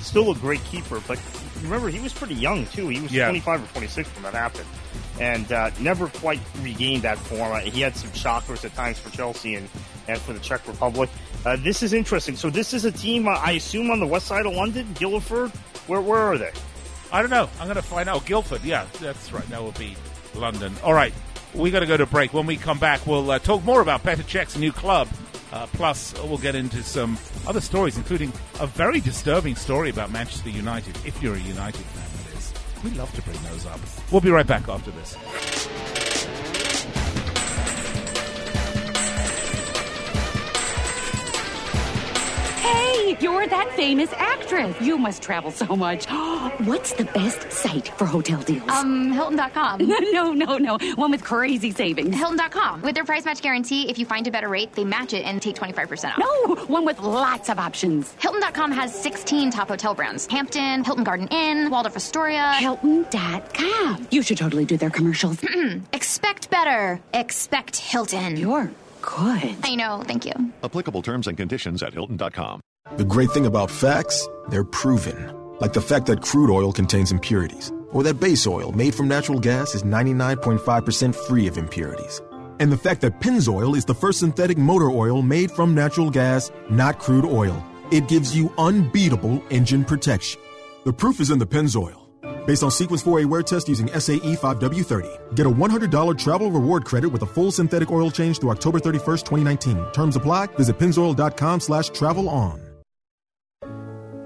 still 0.00 0.30
a 0.30 0.34
great 0.34 0.62
keeper, 0.64 1.00
but 1.06 1.18
remember 1.62 1.88
he 1.88 2.00
was 2.00 2.12
pretty 2.12 2.34
young 2.34 2.66
too. 2.66 2.88
He 2.88 3.00
was 3.00 3.12
Yeah. 3.12 3.26
25 3.26 3.62
or 3.64 3.66
26 3.72 4.08
when 4.14 4.22
that 4.24 4.34
happened, 4.34 4.66
and 5.20 5.50
uh, 5.52 5.70
never 5.80 6.08
quite 6.08 6.40
regained 6.62 7.02
that 7.02 7.18
form. 7.18 7.52
Uh, 7.52 7.60
He 7.60 7.80
had 7.80 7.96
some 7.96 8.12
shockers 8.12 8.64
at 8.64 8.74
times 8.74 8.98
for 8.98 9.10
Chelsea 9.16 9.54
and, 9.56 9.68
and 10.08 10.18
for 10.18 10.32
the 10.32 10.40
Czech 10.40 10.66
Republic. 10.66 11.10
Uh, 11.44 11.56
this 11.56 11.82
is 11.82 11.92
interesting. 11.92 12.36
So 12.36 12.50
this 12.50 12.74
is 12.74 12.84
a 12.84 12.92
team, 12.92 13.26
uh, 13.28 13.32
I 13.32 13.52
assume, 13.52 13.90
on 13.90 14.00
the 14.00 14.06
west 14.06 14.26
side 14.26 14.44
of 14.46 14.54
London, 14.54 14.86
Guildford. 14.98 15.50
Where 15.86 16.00
where 16.00 16.20
are 16.20 16.38
they? 16.38 16.52
I 17.12 17.20
don't 17.22 17.30
know. 17.30 17.48
I'm 17.58 17.66
going 17.66 17.76
to 17.76 17.82
find 17.82 18.08
out. 18.08 18.24
Guildford, 18.26 18.62
yeah, 18.62 18.86
that's 19.00 19.32
right. 19.32 19.46
That 19.48 19.62
will 19.62 19.72
be 19.72 19.96
London. 20.34 20.72
All 20.84 20.92
right, 20.94 21.12
we 21.54 21.70
got 21.70 21.80
to 21.80 21.86
go 21.86 21.96
to 21.96 22.06
break. 22.06 22.32
When 22.32 22.46
we 22.46 22.56
come 22.56 22.78
back, 22.78 23.06
we'll 23.06 23.30
uh, 23.30 23.38
talk 23.40 23.64
more 23.64 23.80
about 23.80 24.02
Petr 24.04 24.22
Cech's 24.28 24.56
new 24.56 24.70
club. 24.70 25.08
Uh, 25.52 25.66
plus, 25.72 26.14
we'll 26.24 26.38
get 26.38 26.54
into 26.54 26.82
some 26.82 27.18
other 27.46 27.60
stories, 27.60 27.96
including 27.96 28.32
a 28.60 28.66
very 28.66 29.00
disturbing 29.00 29.56
story 29.56 29.90
about 29.90 30.10
Manchester 30.10 30.50
United. 30.50 30.96
If 31.04 31.20
you're 31.22 31.34
a 31.34 31.40
United 31.40 31.80
fan, 31.80 32.24
that 32.24 32.38
is. 32.38 32.52
We 32.84 32.90
love 32.92 33.12
to 33.14 33.22
bring 33.22 33.42
those 33.44 33.66
up. 33.66 33.80
We'll 34.12 34.20
be 34.20 34.30
right 34.30 34.46
back 34.46 34.68
after 34.68 34.90
this. 34.92 35.16
Hey, 42.70 43.16
you're 43.20 43.46
that 43.48 43.72
famous 43.72 44.12
actress. 44.12 44.80
You 44.80 44.96
must 44.96 45.22
travel 45.22 45.50
so 45.50 45.74
much. 45.76 46.06
What's 46.60 46.92
the 46.92 47.04
best 47.04 47.50
site 47.50 47.88
for 47.98 48.04
hotel 48.06 48.40
deals? 48.42 48.68
Um, 48.70 49.10
Hilton.com. 49.12 49.80
no, 50.12 50.32
no, 50.32 50.58
no. 50.58 50.78
One 50.94 51.10
with 51.10 51.24
crazy 51.24 51.72
savings. 51.72 52.14
Hilton.com. 52.14 52.82
With 52.82 52.94
their 52.94 53.04
price 53.04 53.24
match 53.24 53.40
guarantee, 53.42 53.88
if 53.90 53.98
you 53.98 54.06
find 54.06 54.26
a 54.26 54.30
better 54.30 54.48
rate, 54.48 54.72
they 54.74 54.84
match 54.84 55.12
it 55.12 55.24
and 55.24 55.42
take 55.42 55.56
25% 55.56 56.12
off. 56.12 56.18
No, 56.18 56.54
one 56.66 56.84
with 56.84 57.00
lots 57.00 57.48
of 57.48 57.58
options. 57.58 58.14
Hilton.com 58.20 58.70
has 58.72 58.94
16 58.94 59.50
top 59.50 59.68
hotel 59.68 59.94
brands 59.94 60.26
Hampton, 60.26 60.84
Hilton 60.84 61.04
Garden 61.04 61.28
Inn, 61.28 61.70
Waldorf 61.70 61.96
Astoria. 61.96 62.52
Hilton.com. 62.54 64.06
You 64.10 64.22
should 64.22 64.38
totally 64.38 64.64
do 64.64 64.76
their 64.76 64.90
commercials. 64.90 65.42
Expect 65.92 66.50
better. 66.50 67.00
Expect 67.14 67.76
Hilton. 67.76 68.36
You're 68.36 68.70
good. 69.02 69.56
I 69.62 69.74
know. 69.74 70.02
Thank 70.06 70.26
you. 70.26 70.32
Applicable 70.62 71.02
terms 71.02 71.26
and 71.26 71.36
conditions 71.36 71.82
at 71.82 71.92
Hilton.com. 71.92 72.60
The 72.96 73.04
great 73.04 73.30
thing 73.30 73.46
about 73.46 73.70
facts, 73.70 74.26
they're 74.48 74.64
proven. 74.64 75.34
Like 75.60 75.72
the 75.72 75.80
fact 75.80 76.06
that 76.06 76.22
crude 76.22 76.50
oil 76.50 76.72
contains 76.72 77.12
impurities, 77.12 77.72
or 77.92 78.02
that 78.04 78.14
base 78.14 78.46
oil 78.46 78.72
made 78.72 78.94
from 78.94 79.08
natural 79.08 79.38
gas 79.38 79.74
is 79.74 79.82
99.5% 79.82 81.14
free 81.14 81.46
of 81.46 81.58
impurities. 81.58 82.22
And 82.58 82.72
the 82.72 82.76
fact 82.78 83.00
that 83.02 83.20
Pennzoil 83.20 83.76
is 83.76 83.84
the 83.84 83.94
first 83.94 84.20
synthetic 84.20 84.58
motor 84.58 84.90
oil 84.90 85.22
made 85.22 85.50
from 85.50 85.74
natural 85.74 86.10
gas, 86.10 86.50
not 86.70 86.98
crude 86.98 87.24
oil. 87.24 87.64
It 87.90 88.08
gives 88.08 88.36
you 88.36 88.52
unbeatable 88.58 89.42
engine 89.50 89.84
protection. 89.84 90.40
The 90.84 90.92
proof 90.92 91.20
is 91.20 91.30
in 91.30 91.38
the 91.38 91.46
Pennzoil. 91.46 91.99
Based 92.46 92.62
on 92.62 92.70
Sequence 92.70 93.02
4A 93.02 93.26
wear 93.26 93.42
test 93.42 93.68
using 93.68 93.88
SAE 93.88 94.36
5W30. 94.36 95.34
Get 95.34 95.46
a 95.46 95.50
$100 95.50 96.18
travel 96.18 96.50
reward 96.50 96.84
credit 96.84 97.08
with 97.08 97.22
a 97.22 97.26
full 97.26 97.50
synthetic 97.50 97.90
oil 97.90 98.10
change 98.10 98.40
through 98.40 98.50
October 98.50 98.80
31st, 98.80 99.24
2019. 99.24 99.92
Terms 99.92 100.16
apply. 100.16 100.46
Visit 100.56 100.78
pennzoil.com 100.78 101.60
slash 101.60 101.90
travel 101.90 102.28
on. 102.28 102.60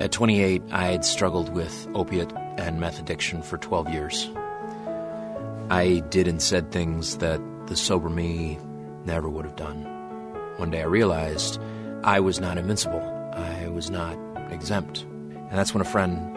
At 0.01 0.13
28, 0.13 0.61
I 0.71 0.87
had 0.89 1.05
struggled 1.05 1.55
with 1.55 1.89
opiate 1.95 2.33
and 2.59 2.81
meth 2.81 2.99
addiction 2.99 3.43
for 3.43 3.59
12 3.59 3.91
years. 3.91 4.29
I 5.71 6.03
did 6.11 6.29
and 6.29 6.43
said 6.43 6.71
things 6.73 7.19
that 7.19 7.41
the 7.69 7.77
sober 7.77 8.11
me 8.11 8.59
never 9.05 9.29
would 9.29 9.45
have 9.45 9.57
done. 9.57 9.85
One 10.57 10.71
day 10.71 10.83
I 10.83 10.87
realized 10.87 11.59
I 12.03 12.21
was 12.21 12.39
not 12.39 12.59
invincible. 12.59 13.01
I 13.35 13.69
was 13.69 13.89
not 13.89 14.19
exempt. 14.51 15.03
And 15.03 15.53
that's 15.53 15.73
when 15.73 15.81
a 15.81 15.89
friend 15.89 16.37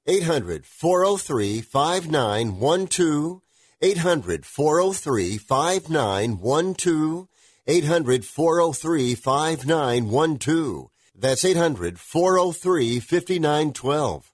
800 0.11 0.65
403 0.65 1.61
5912. 1.61 3.41
800 3.81 4.45
403 4.45 5.37
5912. 5.37 7.27
800 7.65 8.25
403 8.25 9.15
5912. 9.15 10.89
That's 11.15 11.45
800 11.45 11.97
403 11.97 12.99
5912. 12.99 14.31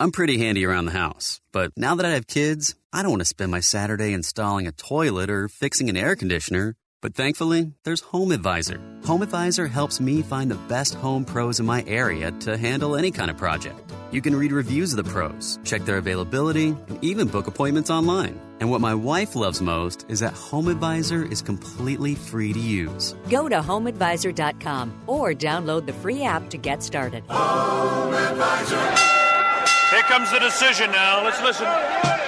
I'm 0.00 0.12
pretty 0.12 0.38
handy 0.38 0.66
around 0.66 0.84
the 0.84 0.92
house, 0.92 1.40
but 1.50 1.72
now 1.76 1.94
that 1.94 2.04
I 2.04 2.10
have 2.10 2.26
kids, 2.26 2.74
I 2.92 3.00
don't 3.00 3.12
want 3.12 3.22
to 3.22 3.24
spend 3.24 3.50
my 3.50 3.60
Saturday 3.60 4.12
installing 4.12 4.66
a 4.66 4.72
toilet 4.72 5.30
or 5.30 5.48
fixing 5.48 5.88
an 5.88 5.96
air 5.96 6.14
conditioner. 6.14 6.76
But 7.00 7.14
thankfully, 7.14 7.74
there's 7.84 8.00
Home 8.00 8.32
Advisor. 8.32 8.80
Home 9.04 9.22
Advisor 9.22 9.68
helps 9.68 10.00
me 10.00 10.20
find 10.20 10.50
the 10.50 10.58
best 10.68 10.94
home 10.94 11.24
pros 11.24 11.60
in 11.60 11.66
my 11.66 11.84
area 11.86 12.32
to 12.40 12.56
handle 12.56 12.96
any 12.96 13.12
kind 13.12 13.30
of 13.30 13.36
project. 13.36 13.92
You 14.10 14.20
can 14.20 14.34
read 14.34 14.50
reviews 14.50 14.92
of 14.92 14.96
the 14.96 15.08
pros, 15.08 15.60
check 15.64 15.84
their 15.84 15.98
availability, 15.98 16.68
and 16.88 16.98
even 17.04 17.28
book 17.28 17.46
appointments 17.46 17.88
online. 17.88 18.40
And 18.58 18.68
what 18.68 18.80
my 18.80 18.94
wife 18.94 19.36
loves 19.36 19.60
most 19.60 20.06
is 20.08 20.18
that 20.20 20.32
Home 20.32 20.66
Advisor 20.66 21.22
is 21.22 21.40
completely 21.40 22.16
free 22.16 22.52
to 22.52 22.58
use. 22.58 23.14
Go 23.30 23.48
to 23.48 23.60
homeadvisor.com 23.60 25.02
or 25.06 25.34
download 25.34 25.86
the 25.86 25.92
free 25.92 26.24
app 26.24 26.50
to 26.50 26.58
get 26.58 26.82
started. 26.82 27.22
Here 29.90 30.02
comes 30.02 30.32
the 30.32 30.40
decision 30.40 30.90
now. 30.90 31.22
Let's 31.22 31.40
listen. 31.42 32.27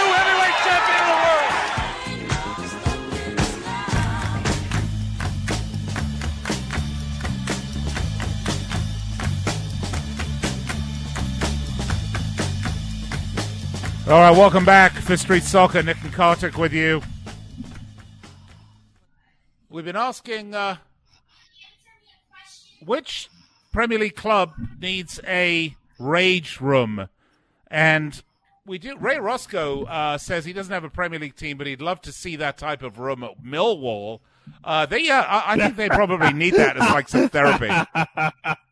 All 14.07 14.19
right, 14.19 14.31
welcome 14.31 14.65
back. 14.65 14.93
Fifth 14.93 15.21
Street 15.21 15.43
Soccer. 15.43 15.83
Nick 15.83 15.95
Kartik 16.11 16.57
with 16.57 16.73
you. 16.73 17.03
We've 19.69 19.85
been 19.85 19.95
asking 19.95 20.55
uh, 20.55 20.77
which 22.83 23.29
Premier 23.71 23.99
League 23.99 24.15
club 24.15 24.53
needs 24.79 25.19
a 25.27 25.75
rage 25.99 26.59
room, 26.59 27.09
and 27.67 28.23
we 28.65 28.79
do. 28.79 28.97
Ray 28.97 29.19
Roscoe 29.19 29.83
uh, 29.83 30.17
says 30.17 30.45
he 30.45 30.53
doesn't 30.53 30.73
have 30.73 30.83
a 30.83 30.89
Premier 30.89 31.19
League 31.19 31.35
team, 31.35 31.59
but 31.59 31.67
he'd 31.67 31.81
love 31.81 32.01
to 32.01 32.11
see 32.11 32.35
that 32.37 32.57
type 32.57 32.81
of 32.81 32.97
room 32.97 33.23
at 33.23 33.43
Millwall. 33.43 34.21
Uh, 34.63 34.87
they, 34.87 35.11
uh, 35.11 35.21
I 35.21 35.53
I 35.53 35.57
think 35.57 35.75
they 35.75 35.89
probably 35.89 36.33
need 36.33 36.55
that 36.55 36.75
as 36.75 36.89
like 36.89 37.07
some 37.07 37.29
therapy. 37.29 37.69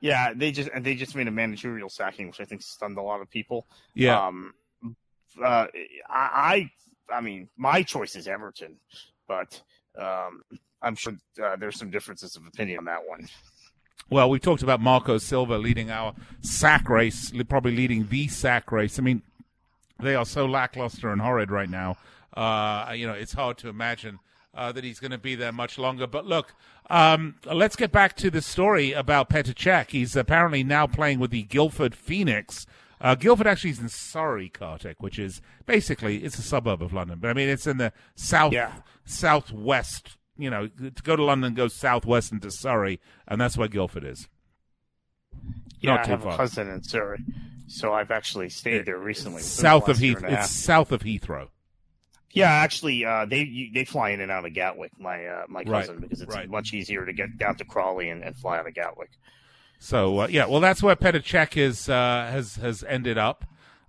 Yeah, 0.00 0.32
they 0.34 0.52
just 0.52 0.70
and 0.72 0.84
they 0.84 0.94
just 0.94 1.16
made 1.16 1.26
a 1.28 1.32
managerial 1.32 1.88
sacking, 1.88 2.28
which 2.28 2.40
I 2.40 2.44
think 2.44 2.62
stunned 2.62 2.98
a 2.98 3.02
lot 3.02 3.20
of 3.20 3.30
people. 3.30 3.66
Yeah. 3.94 4.26
Um, 4.26 4.54
uh, 5.42 5.66
I, 6.08 6.70
I, 7.10 7.14
I 7.14 7.20
mean, 7.20 7.48
my 7.56 7.82
choice 7.82 8.16
is 8.16 8.26
Everton, 8.26 8.76
but 9.26 9.60
um, 9.98 10.42
I'm 10.82 10.94
sure 10.94 11.14
uh, 11.42 11.56
there's 11.56 11.78
some 11.78 11.90
differences 11.90 12.36
of 12.36 12.46
opinion 12.46 12.78
on 12.78 12.84
that 12.86 13.00
one. 13.06 13.28
Well, 14.10 14.30
we 14.30 14.38
talked 14.38 14.62
about 14.62 14.80
Marco 14.80 15.18
Silva 15.18 15.58
leading 15.58 15.90
our 15.90 16.14
sack 16.40 16.88
race, 16.88 17.32
probably 17.48 17.76
leading 17.76 18.08
the 18.08 18.28
sack 18.28 18.72
race. 18.72 18.98
I 18.98 19.02
mean, 19.02 19.22
they 20.00 20.14
are 20.14 20.24
so 20.24 20.46
lackluster 20.46 21.10
and 21.10 21.20
horrid 21.20 21.50
right 21.50 21.68
now. 21.68 21.96
Uh, 22.34 22.92
you 22.94 23.06
know, 23.06 23.12
it's 23.12 23.32
hard 23.32 23.58
to 23.58 23.68
imagine 23.68 24.18
uh, 24.58 24.72
that 24.72 24.82
he's 24.82 24.98
going 24.98 25.12
to 25.12 25.18
be 25.18 25.36
there 25.36 25.52
much 25.52 25.78
longer. 25.78 26.06
But 26.06 26.26
look, 26.26 26.54
um, 26.90 27.36
let's 27.44 27.76
get 27.76 27.92
back 27.92 28.16
to 28.16 28.30
the 28.30 28.42
story 28.42 28.92
about 28.92 29.30
Petr 29.30 29.54
Cech. 29.54 29.90
He's 29.90 30.16
apparently 30.16 30.64
now 30.64 30.86
playing 30.88 31.20
with 31.20 31.30
the 31.30 31.44
Guildford 31.44 31.94
Phoenix. 31.94 32.66
Uh, 33.00 33.14
Guildford 33.14 33.46
actually 33.46 33.70
is 33.70 33.78
in 33.78 33.88
Surrey, 33.88 34.48
Kartik, 34.48 35.00
which 35.00 35.16
is 35.18 35.40
basically 35.64 36.24
it's 36.24 36.38
a 36.38 36.42
suburb 36.42 36.82
of 36.82 36.92
London, 36.92 37.20
but 37.20 37.30
I 37.30 37.32
mean 37.34 37.48
it's 37.48 37.68
in 37.68 37.76
the 37.76 37.92
south 38.16 38.52
yeah. 38.52 38.72
southwest. 39.04 40.16
You 40.36 40.50
know, 40.50 40.66
to 40.66 41.02
go 41.02 41.14
to 41.14 41.22
London, 41.22 41.54
go 41.54 41.68
southwest 41.68 42.32
into 42.32 42.50
Surrey, 42.50 43.00
and 43.28 43.40
that's 43.40 43.56
where 43.56 43.68
Guildford 43.68 44.04
is. 44.04 44.28
Yeah, 45.80 45.94
Not 45.94 46.06
I 46.06 46.10
have 46.10 46.22
far. 46.24 46.32
a 46.32 46.36
cousin 46.36 46.68
in 46.68 46.82
Surrey, 46.82 47.24
so 47.68 47.92
I've 47.92 48.10
actually 48.10 48.48
stayed 48.48 48.86
there 48.86 48.98
recently. 48.98 49.36
within 49.36 49.48
the 49.48 49.62
south 49.62 49.88
of 49.88 49.98
Heath. 49.98 50.20
half. 50.20 50.44
It's 50.44 50.50
south 50.50 50.90
of 50.90 51.02
Heathrow. 51.02 51.48
Yeah, 52.32 52.50
actually, 52.50 53.04
uh, 53.04 53.24
they 53.26 53.42
you- 53.42 53.72
they 53.72 53.84
fly 53.84 54.10
in 54.10 54.20
and 54.20 54.30
out 54.30 54.44
of 54.44 54.52
Gatwick. 54.52 54.92
My 54.98 55.24
uh, 55.26 55.44
my 55.48 55.60
Right, 55.60 55.66
cousin 55.86 55.98
because 56.00 56.20
it's 56.20 56.34
right. 56.34 56.48
much 56.48 56.72
easier 56.74 57.04
to 57.06 57.12
get 57.12 57.38
down 57.38 57.56
to 57.56 57.64
Crawley 57.64 58.10
and, 58.10 58.22
and 58.22 58.36
fly 58.36 58.58
out 58.58 58.66
of 58.68 58.74
Gatwick. 58.74 59.10
So 59.78 60.20
uh, 60.20 60.26
yeah, 60.28 60.46
well, 60.46 60.60
that's 60.60 60.82
where 60.82 60.94
Petr 60.96 61.22
Cech 61.22 61.56
is 61.56 61.88
uh, 61.88 62.28
has 62.30 62.56
has 62.56 62.84
ended 62.84 63.16
up. 63.18 63.44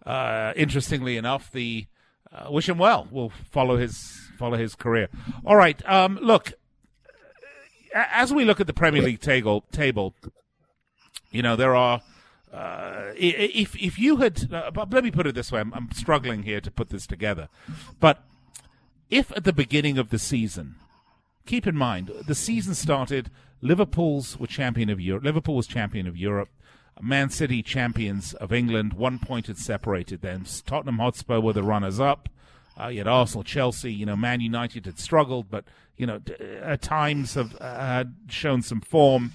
Uh, 0.05 0.53
interestingly 0.55 1.17
enough, 1.17 1.51
the 1.51 1.85
uh, 2.31 2.47
wish 2.51 2.69
him 2.69 2.77
well. 2.77 3.07
We'll 3.11 3.31
follow 3.51 3.75
his 3.77 4.17
follow 4.37 4.57
his 4.57 4.73
career. 4.75 5.09
All 5.45 5.55
right, 5.55 5.81
um, 5.89 6.17
look. 6.21 6.53
As 7.93 8.31
we 8.31 8.45
look 8.45 8.59
at 8.61 8.67
the 8.67 8.73
Premier 8.73 9.01
League 9.01 9.19
table, 9.19 9.65
table, 9.71 10.13
you 11.31 11.41
know 11.41 11.55
there 11.55 11.75
are. 11.75 12.01
Uh, 12.53 13.11
if 13.15 13.75
if 13.75 13.99
you 13.99 14.17
had, 14.17 14.51
uh, 14.51 14.71
but 14.71 14.91
let 14.91 15.03
me 15.03 15.11
put 15.11 15.27
it 15.27 15.35
this 15.35 15.51
way, 15.51 15.59
I'm, 15.59 15.73
I'm 15.73 15.91
struggling 15.91 16.43
here 16.43 16.59
to 16.61 16.71
put 16.71 16.89
this 16.89 17.05
together, 17.05 17.47
but 17.99 18.23
if 19.09 19.31
at 19.37 19.43
the 19.43 19.53
beginning 19.53 19.99
of 19.99 20.09
the 20.09 20.17
season, 20.17 20.75
keep 21.45 21.67
in 21.67 21.75
mind 21.75 22.11
the 22.27 22.35
season 22.35 22.73
started. 22.73 23.29
Liverpool's 23.61 24.39
were 24.39 24.47
champion 24.47 24.89
of 24.89 25.01
Europe. 25.01 25.25
Liverpool 25.25 25.55
was 25.55 25.67
champion 25.67 26.07
of 26.07 26.15
Europe. 26.15 26.49
Man 27.01 27.29
City 27.29 27.61
champions 27.61 28.33
of 28.33 28.51
England. 28.51 28.93
One 28.93 29.19
point 29.19 29.47
had 29.47 29.57
separated 29.57 30.21
them. 30.21 30.45
Tottenham 30.65 30.97
Hotspur 30.97 31.39
were 31.39 31.53
the 31.53 31.63
runners 31.63 31.99
up. 31.99 32.29
Uh, 32.79 32.87
you 32.87 32.99
had 32.99 33.07
Arsenal, 33.07 33.43
Chelsea. 33.43 33.91
You 33.91 34.05
know, 34.05 34.15
Man 34.15 34.41
United 34.41 34.85
had 34.85 34.99
struggled, 34.99 35.49
but 35.49 35.65
you 35.97 36.05
know, 36.05 36.21
at 36.61 36.81
times 36.81 37.33
have 37.33 37.55
uh, 37.59 38.05
shown 38.27 38.61
some 38.61 38.81
form. 38.81 39.33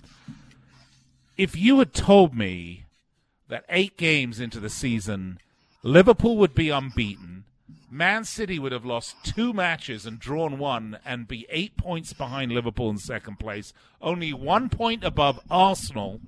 If 1.37 1.57
you 1.57 1.79
had 1.79 1.93
told 1.93 2.35
me 2.35 2.84
that 3.49 3.65
eight 3.69 3.97
games 3.97 4.41
into 4.41 4.61
the 4.61 4.71
season, 4.71 5.39
Liverpool 5.83 6.37
would 6.39 6.55
be 6.55 6.71
unbeaten, 6.71 7.45
Man 7.95 8.25
City 8.25 8.59
would 8.59 8.73
have 8.73 8.85
lost 8.85 9.15
two 9.23 9.53
matches 9.53 10.05
and 10.05 10.19
drawn 10.19 10.59
one 10.59 10.99
and 11.05 11.29
be 11.29 11.47
eight 11.49 11.77
points 11.77 12.13
behind 12.13 12.51
Liverpool 12.51 12.91
in 12.91 12.99
second 12.99 13.39
place, 13.39 13.73
only 14.03 14.33
one 14.33 14.69
point 14.69 15.05
above 15.05 15.39
Arsenal, 15.49 16.21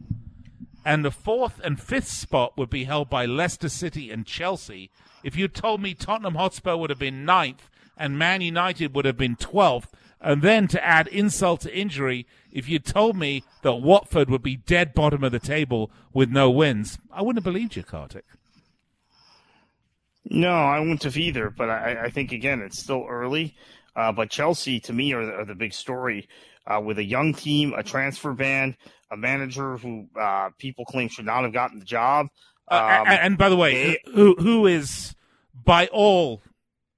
and 0.85 1.05
the 1.05 1.11
fourth 1.11 1.61
and 1.65 1.81
fifth 1.81 2.07
spot 2.07 2.57
would 2.57 2.71
be 2.71 2.85
held 2.85 3.11
by 3.11 3.27
Leicester 3.27 3.69
City 3.69 4.13
and 4.13 4.25
Chelsea. 4.27 4.93
If 5.25 5.35
you 5.35 5.49
told 5.49 5.83
me 5.83 5.93
Tottenham 5.93 6.37
Hotspur 6.37 6.77
would 6.77 6.91
have 6.91 7.01
been 7.01 7.25
ninth 7.25 7.69
and 7.97 8.17
Man 8.17 8.43
United 8.43 8.95
would 8.95 9.05
have 9.05 9.17
been 9.17 9.35
twelfth, 9.35 9.93
and 10.27 10.43
then 10.43 10.67
to 10.69 10.85
add 10.85 11.07
insult 11.07 11.61
to 11.61 11.73
injury, 11.75 12.27
if 12.51 12.69
you'd 12.69 12.85
told 12.85 13.17
me 13.17 13.45
that 13.63 13.77
Watford 13.77 14.29
would 14.29 14.43
be 14.43 14.57
dead 14.57 14.93
bottom 14.93 15.23
of 15.23 15.31
the 15.31 15.39
table 15.39 15.91
with 16.13 16.31
no 16.31 16.51
wins, 16.51 16.99
I 17.13 17.23
wouldn't 17.23 17.45
have 17.45 17.53
believed 17.53 17.77
you, 17.77 17.85
Kartik. 17.85 18.25
No, 20.25 20.51
I 20.51 20.81
wouldn't 20.81 21.05
have 21.05 21.17
either. 21.17 21.51
But 21.51 21.71
I, 21.71 22.05
I 22.07 22.11
think 22.11 22.33
again, 22.33 22.61
it's 22.61 22.81
still 22.81 23.07
early. 23.09 23.55
Uh, 23.95 24.11
but 24.13 24.29
Chelsea, 24.29 24.81
to 24.81 24.93
me, 24.93 25.13
are, 25.13 25.25
the- 25.25 25.33
are 25.33 25.45
the 25.45 25.55
big 25.55 25.73
story. 25.73 26.29
Uh, 26.67 26.81
with 26.81 26.99
a 26.99 27.05
young 27.05 27.33
team, 27.33 27.73
a 27.77 27.83
transfer 27.85 28.33
ban, 28.33 28.77
a 29.13 29.17
manager 29.17 29.77
who 29.77 30.09
uh, 30.21 30.51
people 30.59 30.85
claim 30.85 31.09
should 31.09 31.25
not 31.25 31.45
have 31.45 31.53
gotten 31.53 31.79
the 31.79 31.85
job. 31.85 32.27
Uh, 32.69 32.75
Um, 33.03 33.07
a- 33.07 33.23
and 33.23 33.39
by 33.39 33.49
the 33.49 33.57
way, 33.57 33.75
they- 34.05 34.11
who 34.13 34.35
who 34.41 34.67
is 34.67 35.15
by 35.55 35.87
all 35.93 36.43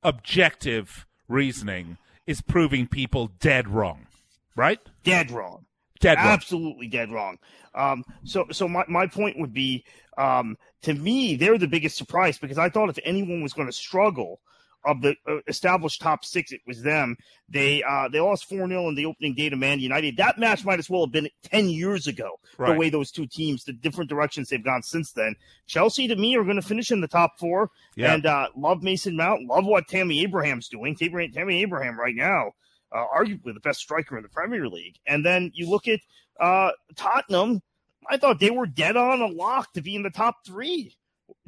objective 0.02 1.06
reasoning 1.28 1.98
is 2.28 2.42
proving 2.42 2.86
people 2.86 3.32
dead 3.40 3.66
wrong, 3.66 4.06
right? 4.54 4.78
dead 5.02 5.30
wrong. 5.30 5.64
Dead 5.98 6.18
wrong. 6.18 6.26
Absolutely 6.26 6.86
dead 6.86 7.10
wrong. 7.10 7.38
Um, 7.74 8.04
so, 8.22 8.46
so 8.52 8.68
my, 8.68 8.84
my 8.86 9.06
point 9.06 9.38
would 9.38 9.52
be, 9.52 9.84
um, 10.16 10.56
to 10.82 10.94
me, 10.94 11.34
they're 11.36 11.58
the 11.58 11.66
biggest 11.66 11.96
surprise 11.96 12.38
because 12.38 12.58
I 12.58 12.68
thought 12.68 12.90
if 12.90 12.98
anyone 13.02 13.40
was 13.40 13.54
going 13.54 13.66
to 13.66 13.72
struggle 13.72 14.40
of 14.88 15.02
the 15.02 15.14
uh, 15.28 15.36
established 15.46 16.00
top 16.00 16.24
six, 16.24 16.50
it 16.50 16.60
was 16.66 16.82
them. 16.82 17.16
They 17.48 17.82
uh, 17.82 18.08
they 18.08 18.20
lost 18.20 18.48
four 18.48 18.66
0 18.66 18.88
in 18.88 18.94
the 18.94 19.06
opening 19.06 19.34
day 19.34 19.48
to 19.48 19.56
Man 19.56 19.80
United. 19.80 20.16
That 20.16 20.38
match 20.38 20.64
might 20.64 20.78
as 20.78 20.90
well 20.90 21.02
have 21.02 21.12
been 21.12 21.28
ten 21.42 21.68
years 21.68 22.06
ago. 22.06 22.40
The 22.72 22.78
way 22.78 22.90
those 22.90 23.12
two 23.12 23.26
teams, 23.26 23.64
the 23.64 23.72
different 23.72 24.10
directions 24.10 24.48
they've 24.48 24.64
gone 24.64 24.82
since 24.82 25.12
then. 25.12 25.36
Chelsea, 25.66 26.08
to 26.08 26.16
me, 26.16 26.36
are 26.36 26.44
going 26.44 26.56
to 26.56 26.62
finish 26.62 26.90
in 26.90 27.00
the 27.00 27.08
top 27.08 27.38
four. 27.38 27.70
Yeah. 27.94 28.14
And 28.14 28.26
uh, 28.26 28.48
love 28.56 28.82
Mason 28.82 29.16
Mount. 29.16 29.46
Love 29.46 29.64
what 29.64 29.86
Tammy 29.88 30.22
Abraham's 30.22 30.68
doing. 30.68 30.96
Tammy, 30.96 31.28
Tammy 31.28 31.62
Abraham 31.62 31.98
right 31.98 32.16
now 32.16 32.52
uh, 32.92 33.04
arguably 33.14 33.54
the 33.54 33.60
best 33.60 33.80
striker 33.80 34.16
in 34.16 34.22
the 34.22 34.28
Premier 34.28 34.68
League. 34.68 34.96
And 35.06 35.24
then 35.24 35.50
you 35.54 35.68
look 35.68 35.88
at 35.88 36.00
uh, 36.40 36.70
Tottenham. 36.96 37.62
I 38.08 38.16
thought 38.16 38.40
they 38.40 38.50
were 38.50 38.66
dead 38.66 38.96
on 38.96 39.20
a 39.20 39.26
lock 39.26 39.72
to 39.74 39.82
be 39.82 39.94
in 39.94 40.02
the 40.02 40.10
top 40.10 40.36
three. 40.46 40.96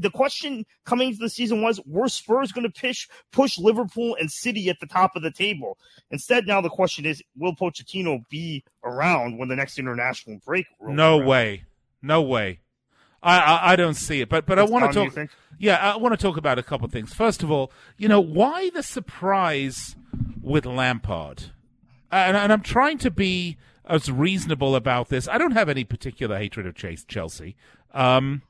The 0.00 0.10
question 0.10 0.64
coming 0.84 1.08
into 1.08 1.20
the 1.20 1.28
season 1.28 1.62
was: 1.62 1.80
Were 1.86 2.08
Spurs 2.08 2.52
going 2.52 2.70
to 2.70 2.80
push 2.80 3.06
push 3.32 3.58
Liverpool 3.58 4.16
and 4.18 4.30
City 4.30 4.68
at 4.70 4.80
the 4.80 4.86
top 4.86 5.14
of 5.14 5.22
the 5.22 5.30
table? 5.30 5.78
Instead, 6.10 6.46
now 6.46 6.60
the 6.60 6.70
question 6.70 7.04
is: 7.04 7.22
Will 7.36 7.54
Pochettino 7.54 8.22
be 8.28 8.64
around 8.82 9.38
when 9.38 9.48
the 9.48 9.56
next 9.56 9.78
international 9.78 10.40
break? 10.44 10.66
No 10.80 11.18
around? 11.18 11.28
way, 11.28 11.64
no 12.02 12.22
way. 12.22 12.60
I, 13.22 13.38
I 13.38 13.72
I 13.72 13.76
don't 13.76 13.94
see 13.94 14.20
it, 14.20 14.28
but 14.28 14.46
but 14.46 14.58
I 14.58 14.64
want 14.64 14.92
to 14.92 15.10
talk. 15.10 15.28
Yeah, 15.58 15.76
I 15.76 15.96
want 15.98 16.18
to 16.18 16.22
talk 16.22 16.36
about 16.36 16.58
a 16.58 16.62
couple 16.62 16.86
of 16.86 16.92
things. 16.92 17.12
First 17.12 17.42
of 17.42 17.50
all, 17.50 17.70
you 17.98 18.08
know 18.08 18.20
why 18.20 18.70
the 18.70 18.82
surprise 18.82 19.94
with 20.40 20.64
Lampard, 20.64 21.50
and, 22.10 22.36
and 22.36 22.52
I'm 22.52 22.62
trying 22.62 22.96
to 22.98 23.10
be 23.10 23.58
as 23.84 24.10
reasonable 24.10 24.74
about 24.74 25.08
this. 25.08 25.28
I 25.28 25.36
don't 25.36 25.52
have 25.52 25.68
any 25.68 25.84
particular 25.84 26.38
hatred 26.38 26.66
of 26.66 26.74
Chase 26.74 27.04
Chelsea. 27.04 27.56
Um, 27.92 28.42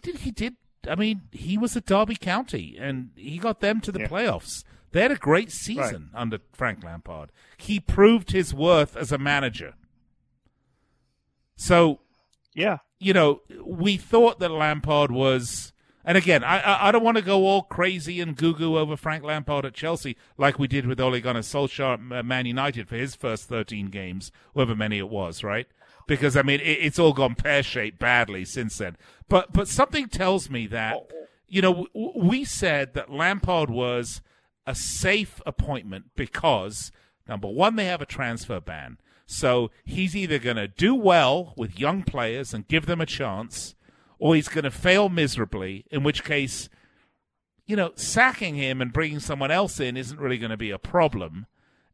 did. 0.00 0.16
He 0.18 0.30
did. 0.30 0.56
I 0.88 0.94
mean, 0.94 1.22
he 1.32 1.56
was 1.58 1.76
at 1.76 1.86
Derby 1.86 2.16
County, 2.16 2.76
and 2.80 3.10
he 3.16 3.38
got 3.38 3.60
them 3.60 3.80
to 3.82 3.92
the 3.92 4.00
playoffs. 4.00 4.64
They 4.92 5.02
had 5.02 5.12
a 5.12 5.16
great 5.16 5.52
season 5.52 6.10
under 6.14 6.38
Frank 6.52 6.82
Lampard. 6.82 7.30
He 7.58 7.78
proved 7.78 8.32
his 8.32 8.52
worth 8.52 8.96
as 8.96 9.12
a 9.12 9.18
manager. 9.18 9.74
So, 11.56 12.00
Yeah. 12.54 12.78
you 12.98 13.12
know, 13.12 13.42
we 13.64 13.96
thought 13.96 14.40
that 14.40 14.50
Lampard 14.50 15.10
was. 15.10 15.72
And 16.04 16.16
again, 16.16 16.42
I, 16.42 16.60
I, 16.60 16.88
I 16.88 16.92
don't 16.92 17.04
want 17.04 17.18
to 17.18 17.22
go 17.22 17.46
all 17.46 17.62
crazy 17.62 18.20
and 18.20 18.34
goo 18.34 18.54
goo 18.54 18.78
over 18.78 18.96
Frank 18.96 19.22
Lampard 19.22 19.66
at 19.66 19.74
Chelsea 19.74 20.16
like 20.38 20.58
we 20.58 20.66
did 20.66 20.86
with 20.86 20.98
Ole 20.98 21.20
Gunnar 21.20 21.40
Solskjaer 21.40 22.18
at 22.18 22.24
Man 22.24 22.46
United 22.46 22.88
for 22.88 22.96
his 22.96 23.14
first 23.14 23.48
13 23.48 23.86
games, 23.90 24.32
however 24.54 24.74
many 24.74 24.96
it 24.98 25.10
was, 25.10 25.44
right? 25.44 25.66
Because, 26.10 26.36
I 26.36 26.42
mean, 26.42 26.58
it, 26.58 26.64
it's 26.64 26.98
all 26.98 27.12
gone 27.12 27.36
pear 27.36 27.62
shaped 27.62 28.00
badly 28.00 28.44
since 28.44 28.78
then. 28.78 28.96
But, 29.28 29.52
but 29.52 29.68
something 29.68 30.08
tells 30.08 30.50
me 30.50 30.66
that, 30.66 30.96
you 31.46 31.62
know, 31.62 31.86
w- 31.94 32.12
we 32.16 32.44
said 32.44 32.94
that 32.94 33.12
Lampard 33.12 33.70
was 33.70 34.20
a 34.66 34.74
safe 34.74 35.40
appointment 35.46 36.06
because, 36.16 36.90
number 37.28 37.46
one, 37.46 37.76
they 37.76 37.84
have 37.84 38.02
a 38.02 38.06
transfer 38.06 38.58
ban. 38.60 38.98
So 39.24 39.70
he's 39.84 40.16
either 40.16 40.40
going 40.40 40.56
to 40.56 40.66
do 40.66 40.96
well 40.96 41.54
with 41.56 41.78
young 41.78 42.02
players 42.02 42.52
and 42.52 42.66
give 42.66 42.86
them 42.86 43.00
a 43.00 43.06
chance, 43.06 43.76
or 44.18 44.34
he's 44.34 44.48
going 44.48 44.64
to 44.64 44.72
fail 44.72 45.08
miserably, 45.08 45.84
in 45.92 46.02
which 46.02 46.24
case, 46.24 46.68
you 47.66 47.76
know, 47.76 47.92
sacking 47.94 48.56
him 48.56 48.82
and 48.82 48.92
bringing 48.92 49.20
someone 49.20 49.52
else 49.52 49.78
in 49.78 49.96
isn't 49.96 50.18
really 50.18 50.38
going 50.38 50.50
to 50.50 50.56
be 50.56 50.72
a 50.72 50.78
problem. 50.78 51.46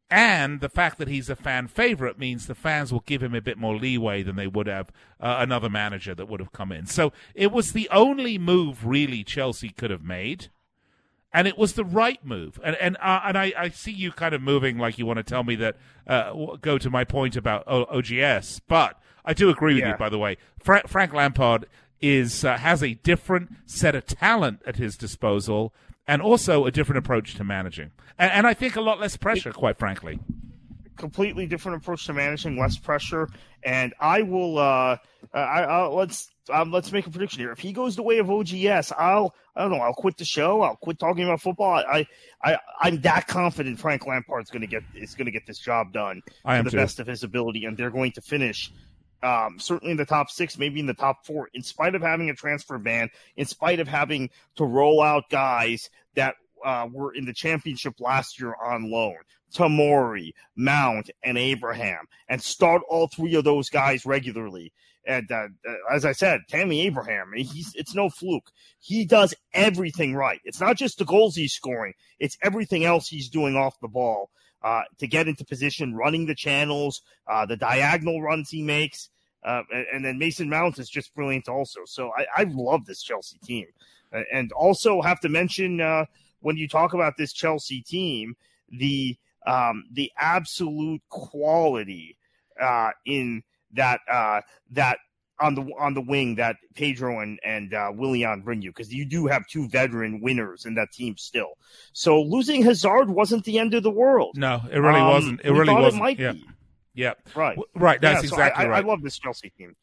And 0.09 0.61
the 0.61 0.69
fact 0.69 0.99
that 0.99 1.09
he's 1.09 1.29
a 1.29 1.35
fan 1.35 1.67
favorite 1.67 2.17
means 2.19 2.47
the 2.47 2.55
fans 2.55 2.93
will 2.93 3.03
give 3.07 3.23
him 3.23 3.35
a 3.35 3.41
bit 3.41 3.59
more 3.59 3.77
leeway 3.77 4.23
than 4.23 4.37
they 4.37 4.47
would 4.47 4.69
have 4.69 4.91
uh, 5.21 5.37
another 5.41 5.69
manager 5.69 6.15
that 6.15 6.27
would 6.29 6.39
have 6.39 6.53
come 6.53 6.71
in. 6.71 6.87
So 6.87 7.13
it 7.35 7.51
was 7.51 7.73
the 7.73 7.89
only 7.91 8.39
move 8.39 8.87
really 8.87 9.25
Chelsea 9.25 9.71
could 9.71 9.91
have 9.91 10.05
made. 10.05 10.49
And 11.33 11.47
it 11.49 11.59
was 11.59 11.75
the 11.75 11.85
right 11.85 12.25
move, 12.25 12.59
and 12.65 12.77
and 12.77 12.97
uh, 12.99 13.21
and 13.25 13.37
I, 13.37 13.53
I 13.59 13.69
see 13.69 13.91
you 13.93 14.11
kind 14.11 14.35
of 14.35 14.41
moving 14.41 14.79
like 14.79 14.97
you 14.97 15.05
want 15.05 15.19
to 15.19 15.23
tell 15.23 15.45
me 15.45 15.55
that 15.57 15.77
uh, 16.07 16.33
go 16.63 16.79
to 16.79 16.89
my 16.89 17.05
point 17.05 17.37
about 17.37 17.65
o- 17.67 17.85
OGS, 17.91 18.61
but 18.69 18.99
I 19.23 19.35
do 19.35 19.51
agree 19.51 19.75
with 19.75 19.83
Yeah. 19.83 19.91
you. 19.91 19.97
By 19.99 20.09
the 20.09 20.19
way, 20.19 20.39
Fra- 20.59 20.87
Frank 20.89 21.13
Lampard 21.13 21.67
is 22.01 22.43
uh, 22.43 22.57
has 22.57 22.83
a 22.83 22.95
different 22.95 23.53
set 23.67 23.95
of 23.95 24.07
talent 24.07 24.63
at 24.67 24.77
his 24.77 24.97
disposal, 24.97 25.75
and 26.07 26.23
also 26.23 26.65
a 26.67 26.71
different 26.71 26.99
approach 26.99 27.35
to 27.35 27.45
managing, 27.45 27.91
and, 28.19 28.33
and 28.33 28.47
I 28.47 28.55
think 28.55 28.77
a 28.77 28.81
lot 28.81 29.01
less 29.01 29.17
pressure, 29.17 29.53
quite 29.53 29.79
frankly. 29.79 30.21
completely 30.97 31.47
different 31.47 31.83
approach 31.83 32.07
to 32.07 32.13
managing, 32.13 32.59
less 32.59 32.77
pressure, 32.79 33.29
and 33.63 33.95
I 34.01 34.23
will. 34.23 34.59
Uh, 34.59 34.97
I, 35.35 35.39
I 35.65 35.87
let's 35.89 36.29
um, 36.53 36.71
let's 36.71 36.93
make 36.93 37.07
a 37.07 37.11
prediction 37.11 37.41
here. 37.41 37.53
If 37.53 37.59
he 37.59 37.73
goes 37.73 37.97
the 37.97 38.03
way 38.03 38.19
of 38.19 38.31
OGS, 38.31 38.93
I'll 38.97 39.35
I 39.55 39.63
don't 39.63 39.73
know. 39.73 39.79
I'll 39.79 39.93
quit 39.95 40.17
the 40.17 40.25
show. 40.25 40.63
I'll 40.63 40.77
quit 40.77 40.99
talking 40.99 41.25
about 41.25 41.41
football. 41.43 41.75
I 41.75 42.07
I 42.43 42.57
I'm 42.81 43.01
that 43.03 43.27
confident 43.27 43.81
Frank 43.81 44.07
Lampard's 44.07 44.51
going 44.51 44.63
to 44.63 44.67
get 44.69 44.85
is 44.95 45.15
going 45.15 45.27
to 45.27 45.33
get 45.33 45.47
this 45.47 45.59
job 45.59 45.93
done 45.93 46.23
I 46.45 46.57
to 46.59 46.63
the 46.63 46.71
too. 46.71 46.77
best 46.77 47.01
of 47.01 47.07
his 47.07 47.25
ability, 47.25 47.65
and 47.65 47.77
they're 47.77 47.91
going 47.91 48.13
to 48.13 48.21
finish. 48.21 48.73
Um, 49.23 49.59
certainly 49.59 49.93
in 49.93 49.97
the 49.97 50.05
top 50.05 50.31
six, 50.31 50.59
maybe 50.59 50.79
in 50.79 50.87
the 50.87 50.95
top 50.95 51.25
four, 51.25 51.49
in 51.55 51.62
spite 51.62 51.95
of 51.95 52.03
having 52.03 52.29
a 52.29 52.35
transfer 52.35 52.79
ban, 52.79 53.09
in 53.37 53.47
spite 53.47 53.81
of 53.81 53.89
having 53.89 54.31
to 54.57 54.64
roll 54.64 55.01
out 55.03 55.31
guys 55.31 55.89
that 56.14 56.37
uh, 56.64 56.87
were 56.93 57.14
in 57.14 57.25
the 57.25 57.33
championship 57.33 57.95
last 57.99 58.39
year 58.39 58.55
on 58.62 58.91
loan. 58.91 59.17
Tomori, 59.55 60.33
Mount, 60.57 61.11
and 61.23 61.39
Abraham, 61.39 62.07
and 62.29 62.43
start 62.43 62.83
all 62.89 63.09
three 63.09 63.35
of 63.37 63.45
those 63.45 63.71
guys 63.71 64.05
regularly. 64.05 64.73
And 65.07 65.31
uh, 65.31 65.49
uh, 65.67 65.95
as 65.95 66.05
I 66.05 66.12
said, 66.12 66.41
Tammy 66.49 66.83
Abraham, 66.83 67.33
he's 67.35 67.73
it's 67.77 67.95
no 67.95 68.11
fluke. 68.11 68.51
He 68.81 69.05
does 69.05 69.35
everything 69.55 70.14
right. 70.14 70.41
It's 70.45 70.61
not 70.61 70.77
just 70.77 70.99
the 70.99 71.05
goals 71.05 71.37
he's 71.37 71.53
scoring; 71.53 71.95
it's 72.19 72.37
everything 72.43 72.85
else 72.85 73.09
he's 73.09 73.29
doing 73.29 73.55
off 73.55 73.79
the 73.81 73.89
ball 73.89 74.31
uh, 74.63 74.83
to 74.99 75.07
get 75.07 75.29
into 75.29 75.45
position, 75.45 75.95
running 75.95 76.27
the 76.27 76.35
channels, 76.35 77.03
uh, 77.27 77.47
the 77.47 77.57
diagonal 77.57 78.21
runs 78.23 78.51
he 78.51 78.63
makes, 78.63 79.11
uh, 79.45 79.63
and, 79.93 80.05
then 80.05 80.19
Mason 80.19 80.49
Mount 80.49 80.79
is 80.79 80.89
just 80.89 81.15
brilliant 81.15 81.49
also. 81.49 81.81
So 81.87 82.13
I, 82.17 82.27
I 82.43 82.43
love 82.45 82.85
this 82.85 83.03
Chelsea 83.03 83.39
team, 83.45 83.67
Uh, 84.13 84.23
and 84.33 84.53
also 84.53 85.03
have 85.03 85.21
to 85.21 85.29
mention 85.29 85.81
uh, 85.81 86.05
when 86.41 86.57
you 86.57 86.69
talk 86.69 86.95
about 86.95 87.17
this 87.17 87.33
Chelsea 87.33 87.83
team, 87.83 88.37
the 88.69 89.17
um, 89.47 89.85
the 89.93 90.11
absolute 90.19 91.03
quality 91.09 92.17
uh, 92.61 92.91
in 93.05 93.43
that 93.73 94.01
uh, 94.11 94.41
that 94.71 94.99
on 95.41 95.55
the 95.55 95.62
on 95.78 95.95
the 95.95 96.01
wing 96.01 96.37
that 96.37 96.57
Pedro 96.74 97.20
and 97.20 97.39
and 97.45 97.74
uh, 97.74 97.91
Willian 97.95 98.41
bring 98.43 98.62
you 98.62 98.70
because 98.70 98.93
you 98.93 99.05
do 99.05 99.26
have 99.26 99.47
two 99.47 99.68
veteran 99.68 100.20
winners 100.20 100.64
in 100.64 100.74
that 100.74 100.93
team 100.93 101.16
still. 101.16 101.59
So 101.93 102.20
losing 102.22 102.62
Hazard 102.62 103.11
wasn't 103.11 103.45
the 103.45 103.59
end 103.59 103.74
of 103.74 103.82
the 103.82 103.91
world. 103.91 104.37
No, 104.37 104.62
it 104.70 104.78
really 104.78 105.01
Um, 105.01 105.09
wasn't. 105.09 105.41
It 105.45 105.53
really 105.53 105.74
wasn't. 105.74 106.01
It 106.03 106.05
might 106.05 106.18
yeah. 106.18 106.32
be. 106.32 106.47
Yeah. 106.95 107.14
Right. 107.34 107.57
W- 107.57 107.68
Right. 107.74 108.01
That's 108.01 108.22
Yeah, 108.24 108.28
so 108.30 108.37
exactly 108.37 108.64
I, 108.64 108.68
I, 108.68 108.70
right. 108.70 108.84
I 108.84 108.89
love 108.89 109.03
this 109.03 109.18
Chelsea 109.18 109.51
team. 109.59 109.76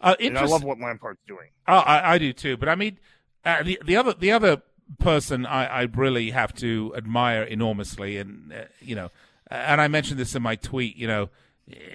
Uh, 0.00 0.14
and 0.20 0.38
I 0.38 0.44
love 0.46 0.62
what 0.64 0.78
Lampard's 0.78 1.20
doing. 1.26 1.48
Oh, 1.68 1.74
I, 1.74 2.14
I 2.14 2.18
do 2.18 2.32
too. 2.32 2.56
But 2.56 2.68
I 2.68 2.74
mean, 2.74 2.98
uh, 3.44 3.62
the 3.64 3.78
the 3.84 3.96
other 3.96 4.14
the 4.14 4.30
other 4.32 4.62
person 4.98 5.44
I, 5.46 5.66
I 5.66 5.82
really 5.82 6.30
have 6.30 6.54
to 6.54 6.92
admire 6.96 7.42
enormously, 7.42 8.16
and 8.16 8.52
uh, 8.52 8.64
you 8.80 8.94
know, 8.94 9.10
and 9.50 9.80
I 9.80 9.88
mentioned 9.88 10.18
this 10.18 10.34
in 10.34 10.42
my 10.42 10.54
tweet. 10.56 10.96
You 10.96 11.06
know, 11.06 11.28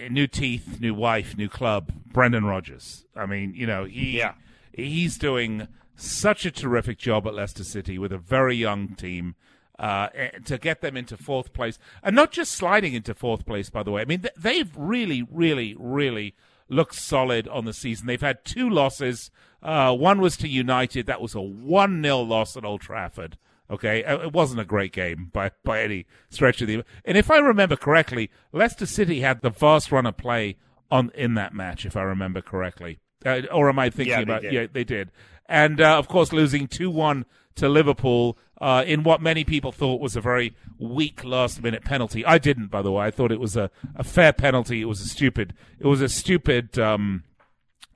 new 0.10 0.28
teeth, 0.28 0.80
new 0.80 0.94
wife, 0.94 1.38
new 1.38 1.50
club. 1.50 1.92
Brendan 2.06 2.46
Rodgers. 2.46 3.06
I 3.16 3.26
mean, 3.26 3.54
you 3.56 3.68
know, 3.68 3.86
he 3.86 4.18
Yeah. 4.18 4.34
he's 4.74 5.18
doing 5.18 5.68
such 5.96 6.46
a 6.46 6.52
terrific 6.52 6.98
job 6.98 7.26
at 7.28 7.34
Leicester 7.34 7.64
City 7.64 7.98
with 7.98 8.12
a 8.12 8.18
very 8.18 8.56
young 8.56 8.96
team. 8.96 9.36
Uh, 9.78 10.08
to 10.46 10.58
get 10.58 10.80
them 10.80 10.96
into 10.96 11.18
fourth 11.18 11.52
place, 11.52 11.78
and 12.02 12.16
not 12.16 12.32
just 12.32 12.54
sliding 12.54 12.94
into 12.94 13.14
fourth 13.14 13.46
place, 13.46 13.70
by 13.70 13.84
the 13.84 13.92
way. 13.92 14.02
I 14.02 14.06
mean, 14.06 14.24
they've 14.38 14.72
really, 14.74 15.28
really, 15.30 15.76
really 15.78 16.34
looked 16.70 16.96
solid 16.96 17.46
on 17.50 17.66
the 17.66 17.74
season. 17.74 18.08
They've 18.08 18.22
had 18.22 18.46
two 18.46 18.70
losses. 18.70 19.32
Uh, 19.62 19.94
one 19.94 20.22
was 20.22 20.38
to 20.38 20.48
United. 20.48 21.08
That 21.08 21.20
was 21.20 21.36
a 21.36 21.42
1 21.42 22.02
0 22.02 22.20
loss 22.22 22.56
at 22.56 22.64
Old 22.64 22.80
Trafford. 22.80 23.38
Okay. 23.70 24.04
Uh, 24.04 24.20
It 24.20 24.34
wasn't 24.34 24.62
a 24.62 24.66
great 24.66 24.92
game 24.92 25.30
by, 25.34 25.52
by 25.64 25.82
any 25.82 26.06
stretch 26.30 26.62
of 26.62 26.68
the. 26.68 26.84
And 27.04 27.18
if 27.18 27.32
I 27.32 27.38
remember 27.40 27.76
correctly, 27.76 28.30
Leicester 28.52 28.86
City 28.86 29.22
had 29.22 29.42
the 29.42 29.52
fast 29.52 29.92
run 29.92 30.06
of 30.06 30.18
play 30.18 30.58
on 30.92 31.12
in 31.16 31.34
that 31.36 31.54
match, 31.54 31.86
if 31.86 31.96
I 31.98 32.04
remember 32.04 32.42
correctly. 32.42 33.00
Uh, 33.26 33.42
or 33.52 33.70
am 33.70 33.80
I 33.80 33.90
thinking 33.90 34.12
Yeah, 34.14 34.20
about? 34.22 34.42
did. 34.44 34.54
Yeah, 34.54 34.68
they 34.72 34.84
did. 34.84 35.12
And 35.48 35.82
uh, 35.82 35.98
of 35.98 36.08
course, 36.08 36.32
losing 36.32 36.68
2 36.68 36.90
1 36.92 37.26
to 37.56 37.70
Liverpool 37.70 38.38
uh, 38.62 38.84
in 38.86 39.04
what 39.04 39.22
many 39.22 39.44
people 39.44 39.72
thought 39.72 40.00
was 40.00 40.16
a 40.16 40.22
very 40.22 40.56
weak 40.78 41.24
last 41.24 41.62
minute 41.64 41.84
penalty. 41.84 42.26
I 42.26 42.38
didn't, 42.38 42.68
by 42.68 42.82
the 42.82 42.92
way. 42.92 43.06
I 43.06 43.12
thought 43.12 43.32
it 43.32 43.40
was 43.40 43.58
a, 43.58 43.72
a 43.96 44.04
fair 44.04 44.32
penalty. 44.34 44.82
It 44.82 44.86
was 44.86 45.02
a 45.02 45.08
stupid. 45.08 45.54
It 45.80 45.88
was 45.88 46.02
a 46.02 46.10
stupid 46.10 46.78
um, 46.78 47.24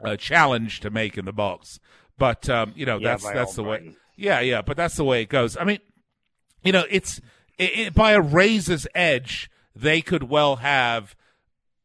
uh, 0.04 0.16
challenge 0.16 0.80
to 0.82 0.90
make 0.90 1.18
in 1.18 1.26
the 1.26 1.32
box. 1.34 1.80
But 2.18 2.50
um, 2.50 2.74
you 2.76 2.86
know 2.86 2.98
Yeah, 2.98 3.10
that's 3.18 3.24
that's 3.24 3.54
the 3.56 3.64
way. 3.64 3.96
Yeah, 4.20 4.42
yeah. 4.42 4.62
But 4.62 4.78
that's 4.78 4.96
the 4.96 5.06
way 5.06 5.22
it 5.22 5.30
goes. 5.30 5.56
I 5.56 5.64
mean, 5.64 5.80
you 6.64 6.72
know, 6.72 6.84
it's 6.90 7.20
it, 7.58 7.80
it, 7.80 7.94
by 7.94 8.12
a 8.12 8.22
razor's 8.22 8.86
edge. 8.94 9.50
They 9.76 10.02
could 10.02 10.24
well 10.24 10.58
have 10.58 11.16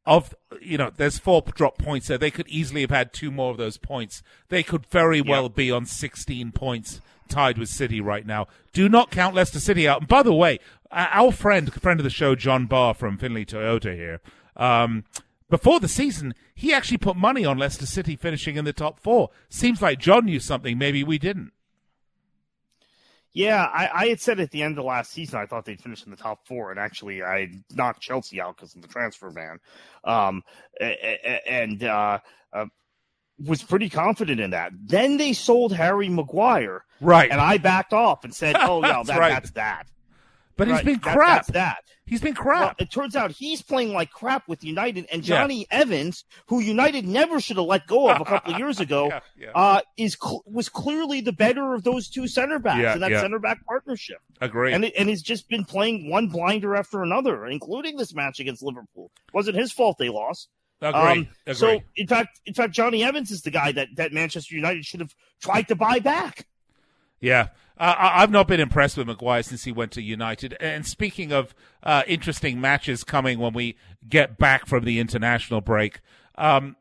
of 0.07 0.35
you 0.61 0.77
know 0.77 0.91
there's 0.95 1.19
four 1.19 1.43
drop 1.55 1.79
points 1.79 2.09
there 2.09 2.19
they 2.19 2.31
could 2.31 2.49
easily 2.49 2.83
have 2.83 2.91
had 2.91 3.13
two 3.13 3.31
more 3.31 3.51
of 3.51 3.57
those 3.57 3.79
points 3.79 4.23
they 4.51 4.63
could 4.63 4.85
very 4.87 5.23
well 5.23 5.49
be 5.49 5.71
on 5.71 5.87
16 5.87 6.53
points 6.53 7.01
tied 7.29 7.57
with 7.57 7.71
city 7.71 8.03
right 8.03 8.27
now 8.27 8.47
do 8.75 8.87
not 8.87 9.11
count 9.11 9.35
leicester 9.35 9.59
city 9.59 9.89
out 9.89 10.01
and 10.01 10.09
by 10.09 10.23
the 10.23 10.35
way 10.35 10.59
uh, 10.91 11.07
our 11.11 11.33
friend 11.33 11.73
friend 11.73 11.99
of 12.01 12.05
the 12.05 12.11
show 12.11 12.35
john 12.35 12.67
barr 12.67 12.93
from 12.93 13.17
finley 13.17 13.47
toyota 13.47 13.95
here 13.95 14.21
um, 14.57 15.05
before 15.49 15.81
the 15.81 15.89
season 15.89 16.35
he 16.55 16.75
actually 16.75 16.99
put 16.99 17.17
money 17.17 17.47
on 17.47 17.57
leicester 17.57 17.87
city 17.87 18.15
finishing 18.15 18.57
in 18.57 18.67
the 18.67 18.75
top 18.75 19.01
four 19.01 19.31
seems 19.49 19.81
like 19.81 19.99
john 19.99 20.27
knew 20.27 20.39
something 20.39 20.77
maybe 20.77 21.03
we 21.03 21.17
didn't 21.17 21.51
Yeah, 23.35 23.65
I, 23.65 23.91
I 23.93 24.07
had 24.09 24.21
said 24.21 24.41
at 24.41 24.53
the 24.53 24.63
end 24.63 24.79
of 24.79 24.85
last 24.85 25.11
season 25.11 25.41
I 25.41 25.47
thought 25.47 25.65
they'd 25.65 25.81
finish 25.81 26.05
in 26.05 26.11
the 26.11 26.17
top 26.17 26.47
four, 26.47 26.71
and 26.71 26.79
actually 26.81 27.23
I 27.23 27.51
knocked 27.73 28.01
Chelsea 28.01 28.41
out 28.41 28.57
because 28.57 28.75
of 28.75 28.83
the 28.83 28.89
transfer 28.89 29.31
ban, 29.31 29.59
um, 30.05 30.43
and 30.81 31.83
uh, 31.83 32.21
uh, 32.53 32.67
was 33.45 33.63
pretty 33.63 33.91
confident 33.91 34.41
in 34.41 34.51
that. 34.51 34.73
Then 34.81 35.17
they 35.17 35.33
sold 35.33 35.73
Harry 35.73 36.09
Maguire, 36.09 36.85
Right. 37.01 37.31
And 37.31 37.41
I 37.41 37.59
backed 37.59 37.93
off 37.93 38.25
and 38.25 38.35
said, 38.35 38.57
"Oh 38.61 38.83
yeah, 38.83 39.03
that, 39.05 39.19
right. 39.19 39.31
that's 39.31 39.51
that." 39.53 39.85
But 40.57 40.69
he's 40.69 40.77
Right, 40.77 40.85
been 40.85 41.01
that- 41.03 41.17
crap. 41.17 41.47
That's 41.47 41.51
that. 41.53 41.79
He's 42.07 42.21
been 42.21 42.35
crap. 42.35 42.61
Well, 42.61 42.75
it 42.79 42.91
turns 42.91 43.17
out 43.17 43.31
he's 43.31 43.63
playing 43.63 43.95
like 43.95 44.11
crap 44.11 44.47
with 44.47 44.63
United, 44.63 45.07
and 45.11 45.27
Yeah. 45.27 45.39
Jonny 45.41 45.67
Evans, 45.71 46.25
who 46.49 46.61
United 46.61 47.07
never 47.09 47.41
should 47.41 47.57
have 47.57 47.65
let 47.65 47.87
go 47.87 48.11
of 48.11 48.21
a 48.21 48.25
couple 48.27 48.53
of 48.53 48.59
years 48.59 48.79
ago, 48.79 49.07
Yeah, 49.11 49.21
yeah. 49.39 49.51
Uh, 49.55 49.81
is 49.97 50.17
cl- 50.23 50.43
was 50.47 50.69
clearly 50.69 51.23
the 51.23 51.33
better 51.33 51.73
of 51.75 51.83
those 51.83 52.11
two 52.11 52.29
center 52.29 52.59
backs 52.59 52.83
Yeah, 52.83 52.95
in 52.95 53.01
that 53.01 53.11
yeah. 53.11 53.21
center 53.23 53.39
back 53.39 53.65
partnership. 53.67 54.19
Agree. 54.43 54.75
And 54.75 54.85
it, 54.85 54.93
and 54.99 55.09
he's 55.09 55.23
just 55.23 55.49
been 55.49 55.65
playing 55.65 56.11
one 56.11 56.29
blinder 56.29 56.77
after 56.77 57.03
another, 57.03 57.47
including 57.47 57.97
this 57.97 58.15
match 58.15 58.39
against 58.39 58.63
Liverpool. 58.63 59.11
wasn't 59.33 59.57
his 59.57 59.73
fault 59.73 59.97
they 59.99 60.11
lost. 60.11 60.51
Agree. 60.83 61.31
Agree. 61.47 61.55
So 61.55 61.81
in 61.97 62.07
fact, 62.07 62.39
in 62.45 62.53
fact, 62.53 62.75
Jonny 62.75 63.03
Evans 63.03 63.31
is 63.31 63.41
the 63.43 63.51
guy 63.51 63.73
that 63.73 63.89
that 63.97 64.13
Manchester 64.13 64.55
United 64.55 64.85
should 64.85 65.01
have 65.01 65.15
tried 65.41 65.69
to 65.69 65.75
buy 65.75 66.01
back. 66.01 66.47
Yeah. 67.21 67.49
Uh, 67.77 67.95
I've 67.99 68.31
not 68.31 68.47
been 68.47 68.61
impressed 68.61 68.97
with 68.97 69.09
Maguire 69.09 69.43
since 69.43 69.65
he 69.65 69.73
went 69.73 69.91
to 69.93 70.03
United. 70.03 70.57
And 70.61 70.87
speaking 70.87 71.33
of 71.33 71.55
uh, 71.83 72.03
interesting 72.07 72.61
matches 72.61 73.03
coming 73.03 73.39
when 73.39 73.53
we 73.53 73.77
get 74.09 74.39
back 74.39 74.67
from 74.67 74.85
the 74.85 75.01
international 75.01 75.61
break, 75.61 76.01
um, 76.37 76.77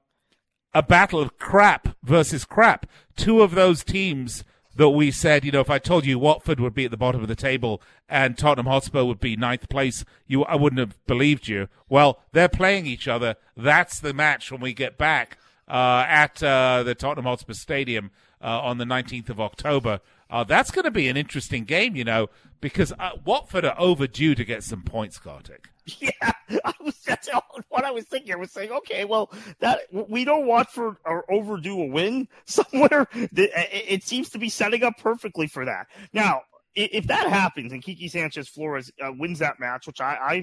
a 0.74 0.84
battle 0.84 1.20
of 1.20 1.38
crap 1.38 1.96
versus 2.04 2.46
crap. 2.46 2.86
Two 3.16 3.42
of 3.42 3.56
those 3.56 3.84
teams 3.84 4.44
that 4.76 4.90
we 4.90 5.12
said, 5.12 5.46
you 5.46 5.52
know, 5.52 5.60
if 5.60 5.70
I 5.70 5.78
told 5.80 6.06
you 6.06 6.18
Watford 6.18 6.60
would 6.60 6.74
be 6.74 6.86
at 6.86 6.92
the 6.92 6.98
bottom 6.98 7.22
of 7.22 7.28
the 7.28 7.36
table 7.36 7.82
and 8.10 8.38
Tottenham 8.38 8.66
Hotspur 8.66 9.04
would 9.04 9.20
be 9.20 9.36
ninth 9.36 9.70
place, 9.70 10.04
you 10.26 10.44
I 10.46 10.56
wouldn't 10.56 10.80
have 10.80 11.06
believed 11.06 11.48
you. 11.48 11.70
Well, 11.90 12.20
they're 12.32 12.50
playing 12.50 12.88
each 12.88 13.08
other. 13.08 13.36
That's 13.56 14.00
the 14.00 14.14
match 14.14 14.52
when 14.52 14.62
we 14.62 14.74
get 14.74 14.98
back 14.98 15.38
uh, 15.68 16.06
at 16.08 16.42
uh, 16.42 16.84
the 16.84 16.96
Tottenham 16.96 17.26
Hotspur 17.26 17.54
Stadium 17.54 18.12
uh, 18.42 18.62
on 18.62 18.78
the 18.78 18.86
19th 18.86 19.30
of 19.30 19.40
October. 19.40 20.02
Uh, 20.30 20.44
that's 20.44 20.72
going 20.72 20.86
to 20.86 20.92
be 20.92 21.08
an 21.08 21.18
interesting 21.18 21.64
game, 21.64 21.96
you 21.96 22.04
know, 22.04 22.28
because 22.62 22.92
uh, 23.00 23.12
Watford 23.26 23.66
are 23.66 23.80
overdue 23.80 24.36
to 24.36 24.44
get 24.44 24.64
some 24.64 24.82
points, 24.84 25.20
Kartik. 25.20 25.70
Yeah, 26.00 26.32
I 26.64 26.74
was 26.80 26.96
that's 27.06 27.30
what 27.68 27.84
I 27.84 27.92
was 27.92 28.06
thinking. 28.06 28.32
I 28.32 28.38
was 28.38 28.52
saying, 28.52 28.72
okay, 28.72 29.04
well, 29.04 29.30
that 29.60 29.82
we 29.92 30.24
don't 30.24 30.48
want 30.48 30.70
Watford 30.70 30.96
or 31.06 31.30
overdue 31.30 31.82
a 31.82 31.88
win 31.88 32.30
somewhere. 32.46 33.08
It 33.12 34.04
seems 34.04 34.30
to 34.30 34.40
be 34.40 34.48
setting 34.48 34.84
up 34.84 34.98
perfectly 34.98 35.48
for 35.48 35.66
that. 35.66 35.88
Now, 36.14 36.44
if 36.76 37.08
that 37.08 37.28
happens 37.28 37.72
and 37.72 37.84
Quique 37.84 38.10
Sanchez 38.10 38.48
Flores 38.48 38.92
uh, 39.04 39.12
wins 39.12 39.40
that 39.40 39.60
match, 39.60 39.86
which 39.86 40.02
I, 40.02 40.16
I, 40.16 40.34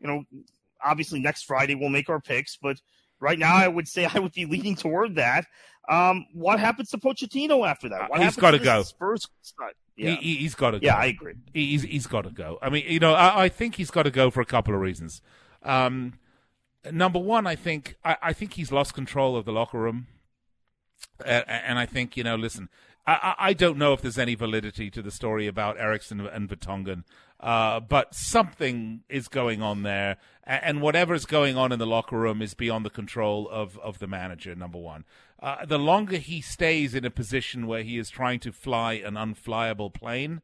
you 0.00 0.06
know, 0.06 0.24
obviously 0.84 1.20
next 1.20 1.44
Friday 1.44 1.74
we'll 1.74 1.88
make 1.88 2.08
our 2.08 2.20
picks, 2.20 2.56
but 2.56 2.76
right 3.20 3.38
now 3.38 3.56
I 3.56 3.68
would 3.68 3.88
say 3.88 4.04
I 4.04 4.18
would 4.18 4.32
be 4.32 4.46
leaning 4.46 4.76
toward 4.76 5.16
that. 5.16 5.46
Um, 5.88 6.26
what 6.32 6.60
happens 6.60 6.90
to 6.90 6.98
Pochettino 6.98 7.68
after 7.68 7.88
that? 7.90 8.10
What 8.10 8.22
he's 8.22 8.36
got 8.36 8.52
to 8.52 8.58
go. 8.58 8.82
Spurs. 8.82 9.28
Yeah. 9.96 10.16
He, 10.16 10.42
has 10.42 10.54
got 10.54 10.72
to 10.72 10.80
go. 10.80 10.86
Yeah, 10.86 10.96
I 10.96 11.06
agree. 11.06 11.34
He's 11.52 11.82
he's 11.82 12.06
got 12.06 12.22
to 12.22 12.30
go. 12.30 12.58
I 12.62 12.68
mean, 12.70 12.84
you 12.88 12.98
know, 12.98 13.14
I, 13.14 13.44
I 13.44 13.48
think 13.48 13.76
he's 13.76 13.90
got 13.90 14.04
to 14.04 14.10
go 14.10 14.30
for 14.30 14.40
a 14.40 14.46
couple 14.46 14.74
of 14.74 14.80
reasons. 14.80 15.20
Um, 15.62 16.14
number 16.90 17.18
one, 17.18 17.46
I 17.46 17.54
think 17.54 17.96
I, 18.04 18.16
I, 18.22 18.32
think 18.32 18.54
he's 18.54 18.72
lost 18.72 18.94
control 18.94 19.36
of 19.36 19.44
the 19.44 19.52
locker 19.52 19.78
room, 19.78 20.08
uh, 21.24 21.42
and 21.46 21.78
I 21.78 21.86
think 21.86 22.16
you 22.16 22.24
know, 22.24 22.34
listen, 22.34 22.68
I, 23.06 23.34
I, 23.38 23.52
don't 23.52 23.78
know 23.78 23.92
if 23.92 24.02
there's 24.02 24.18
any 24.18 24.34
validity 24.34 24.90
to 24.90 25.02
the 25.02 25.10
story 25.10 25.46
about 25.46 25.78
Eriksen 25.78 26.20
and 26.20 26.48
Vertonghen, 26.48 27.04
uh, 27.40 27.80
but 27.80 28.14
something 28.14 29.02
is 29.08 29.28
going 29.28 29.60
on 29.60 29.82
there, 29.82 30.16
and 30.44 30.80
whatever's 30.80 31.26
going 31.26 31.56
on 31.56 31.72
in 31.72 31.78
the 31.78 31.86
locker 31.86 32.18
room 32.18 32.40
is 32.40 32.54
beyond 32.54 32.84
the 32.84 32.90
control 32.90 33.48
of, 33.48 33.78
of 33.78 33.98
the 33.98 34.06
manager. 34.06 34.54
Number 34.54 34.78
one, 34.78 35.04
uh, 35.40 35.66
the 35.66 35.78
longer 35.78 36.16
he 36.16 36.40
stays 36.40 36.94
in 36.94 37.04
a 37.04 37.10
position 37.10 37.66
where 37.66 37.82
he 37.82 37.98
is 37.98 38.08
trying 38.08 38.40
to 38.40 38.52
fly 38.52 38.94
an 38.94 39.14
unflyable 39.14 39.92
plane, 39.92 40.40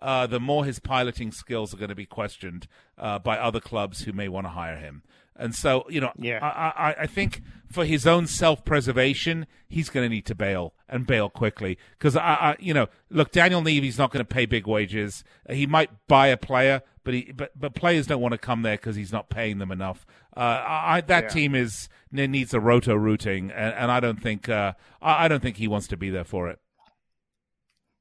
uh, 0.00 0.26
the 0.26 0.40
more 0.40 0.64
his 0.64 0.80
piloting 0.80 1.30
skills 1.30 1.72
are 1.72 1.78
going 1.78 1.88
to 1.88 1.94
be 1.94 2.06
questioned 2.06 2.66
uh, 2.98 3.18
by 3.18 3.38
other 3.38 3.60
clubs 3.60 4.02
who 4.02 4.12
may 4.12 4.28
want 4.28 4.44
to 4.44 4.50
hire 4.50 4.76
him. 4.76 5.02
And 5.42 5.54
so, 5.54 5.84
you 5.88 6.00
know, 6.00 6.12
yeah. 6.16 6.38
I, 6.40 6.90
I, 6.90 6.94
I 7.00 7.06
think 7.06 7.42
for 7.70 7.84
his 7.84 8.06
own 8.06 8.28
self 8.28 8.64
preservation, 8.64 9.46
he's 9.68 9.90
going 9.90 10.08
to 10.08 10.14
need 10.14 10.24
to 10.26 10.36
bail 10.36 10.72
and 10.88 11.04
bail 11.04 11.28
quickly. 11.28 11.78
Because, 11.98 12.16
I, 12.16 12.34
I, 12.34 12.56
you 12.60 12.72
know, 12.72 12.86
look, 13.10 13.32
Daniel 13.32 13.60
Levy's 13.60 13.98
not 13.98 14.12
going 14.12 14.24
to 14.24 14.28
pay 14.28 14.46
big 14.46 14.68
wages. 14.68 15.24
He 15.50 15.66
might 15.66 15.90
buy 16.06 16.28
a 16.28 16.36
player, 16.36 16.82
but 17.02 17.14
he, 17.14 17.32
but, 17.32 17.58
but 17.58 17.74
players 17.74 18.06
don't 18.06 18.20
want 18.20 18.32
to 18.32 18.38
come 18.38 18.62
there 18.62 18.76
because 18.76 18.94
he's 18.94 19.10
not 19.10 19.30
paying 19.30 19.58
them 19.58 19.72
enough. 19.72 20.06
Uh, 20.36 20.62
I, 20.64 21.00
that 21.08 21.24
yeah. 21.24 21.28
team 21.28 21.54
is 21.54 21.88
needs 22.12 22.54
a 22.54 22.60
roto 22.60 22.94
routing, 22.94 23.50
and, 23.50 23.74
and 23.74 23.90
I 23.90 23.98
don't 24.00 24.22
think 24.22 24.48
uh, 24.48 24.74
I, 25.02 25.24
I 25.24 25.28
don't 25.28 25.42
think 25.42 25.56
he 25.56 25.66
wants 25.66 25.88
to 25.88 25.96
be 25.96 26.08
there 26.08 26.24
for 26.24 26.48
it. 26.48 26.58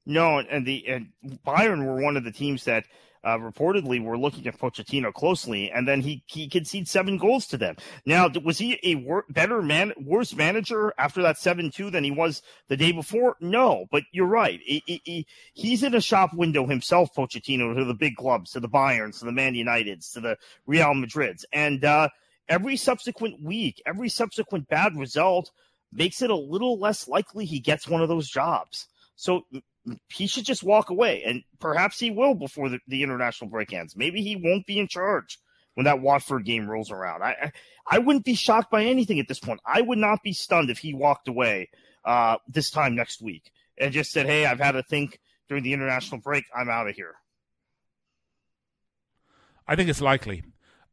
No, 0.05 0.39
and 0.39 0.65
the 0.65 0.87
and 0.87 1.09
Bayern 1.45 1.85
were 1.85 2.01
one 2.01 2.17
of 2.17 2.23
the 2.23 2.31
teams 2.31 2.65
that 2.65 2.85
uh, 3.23 3.37
reportedly 3.37 4.03
were 4.03 4.17
looking 4.17 4.47
at 4.47 4.57
Pochettino 4.57 5.13
closely, 5.13 5.69
and 5.69 5.87
then 5.87 6.01
he 6.01 6.23
he 6.25 6.47
conceded 6.49 6.87
seven 6.87 7.17
goals 7.17 7.45
to 7.47 7.57
them. 7.57 7.75
Now, 8.05 8.27
was 8.43 8.57
he 8.57 8.79
a 8.83 8.95
wor- 8.95 9.25
better 9.29 9.61
man, 9.61 9.93
worse 9.97 10.33
manager 10.33 10.93
after 10.97 11.21
that 11.21 11.37
seven 11.37 11.69
two 11.69 11.91
than 11.91 12.03
he 12.03 12.09
was 12.09 12.41
the 12.67 12.77
day 12.77 12.91
before? 12.91 13.35
No, 13.39 13.85
but 13.91 14.03
you're 14.11 14.25
right. 14.25 14.59
He, 14.63 15.01
he, 15.05 15.27
he's 15.53 15.83
in 15.83 15.93
a 15.93 16.01
shop 16.01 16.33
window 16.33 16.65
himself, 16.65 17.13
Pochettino, 17.15 17.75
to 17.75 17.85
the 17.85 17.93
big 17.93 18.15
clubs, 18.15 18.51
to 18.51 18.59
the 18.59 18.69
Bayerns, 18.69 19.19
to 19.19 19.25
the 19.25 19.31
Man 19.31 19.53
Uniteds, 19.53 20.13
to 20.13 20.19
the 20.19 20.37
Real 20.65 20.93
Madrids, 20.95 21.45
and 21.53 21.85
uh, 21.85 22.09
every 22.49 22.75
subsequent 22.75 23.41
week, 23.41 23.81
every 23.85 24.09
subsequent 24.09 24.67
bad 24.67 24.97
result 24.97 25.51
makes 25.93 26.21
it 26.21 26.29
a 26.31 26.35
little 26.35 26.79
less 26.79 27.07
likely 27.07 27.45
he 27.45 27.59
gets 27.59 27.87
one 27.87 28.01
of 28.01 28.09
those 28.09 28.29
jobs. 28.29 28.87
So 29.15 29.45
he 30.09 30.27
should 30.27 30.45
just 30.45 30.63
walk 30.63 30.89
away, 30.89 31.23
and 31.25 31.43
perhaps 31.59 31.99
he 31.99 32.11
will 32.11 32.35
before 32.35 32.69
the, 32.69 32.79
the 32.87 33.03
international 33.03 33.49
break 33.49 33.73
ends. 33.73 33.95
Maybe 33.95 34.21
he 34.21 34.35
won't 34.35 34.65
be 34.65 34.79
in 34.79 34.87
charge 34.87 35.39
when 35.73 35.85
that 35.85 36.01
Watford 36.01 36.45
game 36.45 36.69
rolls 36.69 36.91
around. 36.91 37.23
I, 37.23 37.31
I, 37.41 37.51
I 37.89 37.99
wouldn't 37.99 38.25
be 38.25 38.35
shocked 38.35 38.71
by 38.71 38.83
anything 38.83 39.19
at 39.19 39.27
this 39.27 39.39
point. 39.39 39.59
I 39.65 39.81
would 39.81 39.97
not 39.97 40.19
be 40.23 40.33
stunned 40.33 40.69
if 40.69 40.77
he 40.77 40.93
walked 40.93 41.27
away 41.27 41.69
uh, 42.05 42.37
this 42.47 42.69
time 42.69 42.95
next 42.95 43.21
week 43.21 43.51
and 43.77 43.93
just 43.93 44.11
said, 44.11 44.25
"Hey, 44.25 44.45
I've 44.45 44.59
had 44.59 44.73
to 44.73 44.83
think 44.83 45.19
during 45.49 45.63
the 45.63 45.73
international 45.73 46.21
break. 46.21 46.45
I'm 46.55 46.69
out 46.69 46.87
of 46.87 46.95
here." 46.95 47.15
I 49.67 49.75
think 49.75 49.89
it's 49.89 50.01
likely. 50.01 50.43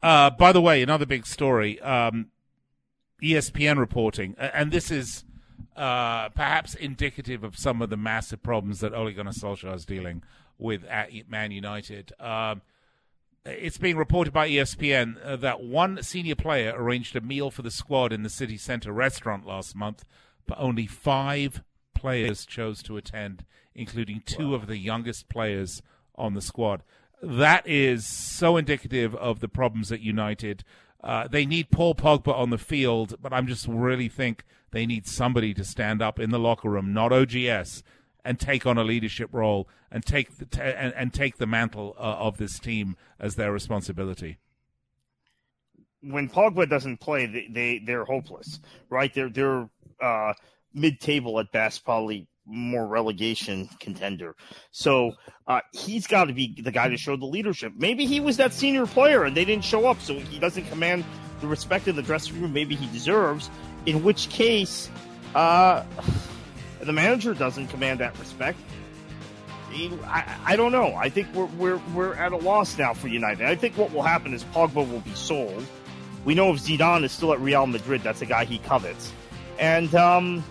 Uh, 0.03 0.31
by 0.31 0.53
the 0.53 0.61
way, 0.61 0.83
another 0.83 1.07
big 1.07 1.27
story: 1.27 1.81
um, 1.81 2.31
ESPN 3.23 3.79
reporting, 3.79 4.35
and 4.39 4.71
this 4.71 4.91
is 4.91 5.25
uh, 5.79 6.29
perhaps 6.31 6.75
indicative 6.75 7.45
of 7.45 7.57
some 7.57 7.81
of 7.81 7.89
the 7.89 7.97
massive 7.97 8.43
problems 8.43 8.81
that 8.81 8.93
Ole 8.93 9.13
Gunnar 9.13 9.31
Solskjaer 9.31 9.75
is 9.75 9.85
dealing 9.85 10.23
with 10.59 10.85
at 10.85 11.11
Man 11.29 11.53
United. 11.53 12.13
Um, 12.19 12.63
it's 13.45 13.79
being 13.79 13.97
reported 13.97 14.33
by 14.33 14.49
ESPN 14.49 15.25
uh, 15.25 15.37
that 15.37 15.63
one 15.63 16.03
senior 16.03 16.35
player 16.35 16.75
arranged 16.77 17.17
a 17.17 17.21
meal 17.21 17.51
for 17.51 17.63
the 17.63 17.71
squad 17.71 18.13
in 18.13 18.23
the 18.23 18.29
city 18.29 18.57
centre 18.57 18.93
restaurant 18.93 19.47
last 19.47 19.77
month, 19.77 20.05
but 20.47 20.59
only 20.61 20.87
five 20.87 21.63
players 21.95 22.45
chose 22.45 22.83
to 22.83 22.97
attend, 22.97 23.45
including 23.75 24.23
two 24.27 24.51
wow. 24.51 24.57
of 24.57 24.67
the 24.67 24.79
youngest 24.79 25.29
players 25.29 25.81
on 26.17 26.35
the 26.35 26.43
squad. 26.43 26.83
That 27.23 27.67
is 27.67 28.07
so 28.07 28.57
indicative 28.57 29.15
of 29.15 29.41
the 29.41 29.49
problems 29.49 29.91
at 29.91 30.01
United. 30.01 30.65
Uh, 31.03 31.29
they 31.29 31.47
need 31.47 31.71
Paul 31.71 31.95
Pogba 31.95 32.35
on 32.35 32.51
the 32.51 32.59
field, 32.59 33.17
but 33.23 33.33
I'm 33.33 33.47
just 33.47 33.67
really 33.69 34.09
think 34.09 34.45
they 34.73 34.85
need 34.85 35.07
somebody 35.07 35.55
to 35.55 35.65
stand 35.65 36.03
up 36.03 36.19
in 36.19 36.31
the 36.31 36.39
locker 36.39 36.69
room, 36.69 36.93
not 36.93 37.13
OGS, 37.13 37.83
and 38.25 38.39
take 38.39 38.67
on 38.67 38.77
a 38.77 38.85
leadership 38.85 39.31
role 39.33 39.69
and 39.91 40.05
take 40.05 40.37
the 40.39 40.45
t- 40.45 40.61
and, 40.61 40.93
and, 40.95 41.15
take 41.15 41.39
the 41.39 41.47
mantle 41.47 41.95
uh, 41.99 42.03
of 42.03 42.37
this 42.37 42.59
team 42.59 42.97
as 43.19 43.37
their 43.37 43.53
responsibility. 43.53 44.39
When 46.03 46.29
Pogba 46.29 46.69
doesn't 46.69 46.99
play, 46.99 47.27
they, 47.27 47.49
they 47.49 47.79
they're 47.79 48.05
hopeless, 48.05 48.61
right? 48.91 49.13
They're 49.15 49.31
they're 49.31 49.69
uh, 50.01 50.35
mid-table 50.75 51.41
at 51.41 51.51
best, 51.53 51.85
probably 51.85 52.27
more 52.49 52.87
relegation 52.87 53.69
contender. 53.79 54.35
So 54.71 55.13
uh, 55.47 55.61
he's 55.73 56.07
got 56.07 56.25
to 56.25 56.33
be 56.33 56.61
the 56.61 56.73
guy 56.73 56.89
to 56.89 56.97
show 56.97 57.17
the 57.17 57.27
leadership. 57.27 57.73
Maybe 57.77 58.07
he 58.07 58.21
was 58.21 58.37
that 58.39 58.53
senior 58.53 58.87
player 58.87 59.25
and 59.25 59.37
they 59.37 59.45
didn't 59.45 59.65
show 59.65 59.87
up, 59.87 60.01
so 60.01 60.19
he 60.19 60.39
doesn't 60.39 60.65
command 60.69 61.05
the 61.41 61.47
respect 61.47 61.87
in 61.87 61.95
the 61.95 62.03
dressing 62.03 62.41
room 62.41 62.53
maybe 62.53 62.75
he 62.75 62.87
deserves. 62.93 63.51
In 63.87 64.03
which 64.03 64.29
case, 64.29 64.91
uh, 65.35 65.85
the 66.81 66.93
manager 66.93 67.35
doesn't 67.35 67.69
command 67.69 68.01
that 68.01 68.19
respect. 68.19 68.59
I, 70.07 70.37
I 70.45 70.57
don't 70.57 70.73
know. 70.73 70.95
I 70.95 71.09
think 71.11 71.29
we're, 71.35 71.45
we're 71.45 71.81
we're 71.95 72.15
at 72.15 72.33
a 72.33 72.37
loss 72.37 72.79
now 72.79 72.95
for 72.95 73.09
United. 73.09 73.47
I 73.47 73.55
think 73.55 73.77
what 73.77 73.93
will 73.93 74.03
happen 74.03 74.33
is 74.33 74.43
Pogba 74.45 74.77
will 74.77 75.01
be 75.01 75.15
sold. 75.15 75.65
We 76.25 76.35
know 76.35 76.53
if 76.53 76.61
Zidane 76.61 77.05
is 77.05 77.13
still 77.13 77.33
at 77.33 77.41
Real 77.41 77.67
Madrid, 77.67 78.03
that's 78.03 78.23
a 78.23 78.27
guy 78.27 78.45
he 78.45 78.59
covets, 78.59 79.13
and 79.59 79.95
um, 79.95 80.43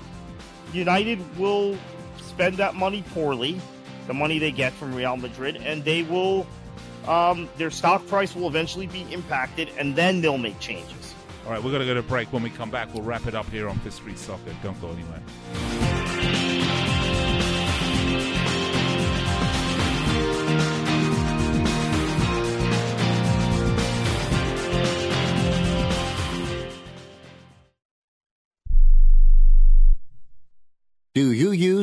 United 0.74 1.20
will 1.38 1.78
spend 2.18 2.58
that 2.58 2.76
money 2.76 3.04
poorly, 3.14 3.60
the 4.08 4.14
money 4.14 4.40
they 4.40 4.52
get 4.52 4.74
from 4.74 4.94
Real 4.94 5.18
Madrid, 5.18 5.58
and 5.58 5.84
they 5.84 6.04
will 6.04 6.46
um, 7.08 7.50
their 7.58 7.72
stock 7.72 8.06
price 8.08 8.36
will 8.36 8.48
eventually 8.48 8.88
be 8.88 9.06
impacted, 9.14 9.70
and 9.78 9.96
then 9.96 10.22
they'll 10.22 10.38
make 10.38 10.60
changes. 10.60 11.16
All 11.46 11.54
right, 11.54 11.64
we're 11.64 11.72
going 11.72 11.82
to 11.82 11.88
go 11.88 11.94
to 11.94 12.04
break. 12.04 12.32
When 12.34 12.44
we 12.44 12.50
come 12.50 12.70
back, 12.70 12.94
we'll 12.94 13.04
wrap 13.04 13.26
it 13.28 13.36
up 13.36 13.50
here 13.50 13.70
on 13.70 13.80
Street 13.90 14.20
Soccer. 14.20 14.54
Don't 14.62 14.80
go 14.82 14.90
anywhere. 14.90 15.22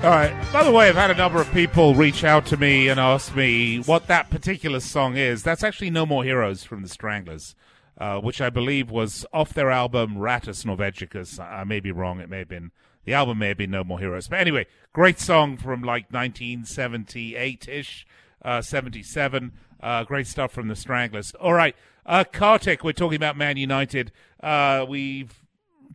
All 0.00 0.14
right. 0.14 0.32
By 0.52 0.62
the 0.64 0.70
way, 0.72 0.88
I've 0.88 0.94
had 0.94 1.10
a 1.10 1.14
number 1.14 1.40
of 1.40 1.52
people 1.52 1.94
reach 1.94 2.24
out 2.24 2.46
to 2.46 2.56
me 2.56 2.88
and 2.88 2.98
ask 2.98 3.34
me 3.36 3.80
what 3.80 4.06
that 4.06 4.30
particular 4.30 4.80
song 4.80 5.16
is. 5.16 5.42
That's 5.42 5.62
actually 5.62 5.90
No 5.90 6.06
More 6.06 6.24
Heroes 6.24 6.62
from 6.64 6.82
the 6.82 6.88
Stranglers, 6.88 7.54
uh, 8.00 8.18
which 8.20 8.40
I 8.40 8.48
believe 8.48 8.90
was 8.90 9.26
off 9.34 9.52
their 9.52 9.70
album 9.70 10.16
Rattus 10.16 10.64
Norvegicus. 10.64 11.38
I 11.38 11.64
may 11.64 11.80
be 11.80 11.92
wrong. 11.92 12.20
It 12.20 12.30
may 12.30 12.38
have 12.38 12.48
been, 12.48 12.70
the 13.08 13.14
album 13.14 13.38
may 13.38 13.48
have 13.48 13.56
been 13.56 13.70
No 13.70 13.82
More 13.82 13.98
Heroes. 13.98 14.28
But 14.28 14.40
anyway, 14.40 14.66
great 14.92 15.18
song 15.18 15.56
from 15.56 15.80
like 15.80 16.12
1978 16.12 17.66
ish, 17.66 18.06
uh, 18.44 18.60
77. 18.60 19.52
Uh, 19.80 20.04
great 20.04 20.26
stuff 20.26 20.52
from 20.52 20.68
the 20.68 20.76
Stranglers. 20.76 21.32
All 21.40 21.54
right. 21.54 21.74
Uh, 22.04 22.24
Kartik, 22.30 22.84
we're 22.84 22.92
talking 22.92 23.16
about 23.16 23.34
Man 23.34 23.56
United. 23.56 24.12
Uh, 24.42 24.84
we've 24.86 25.42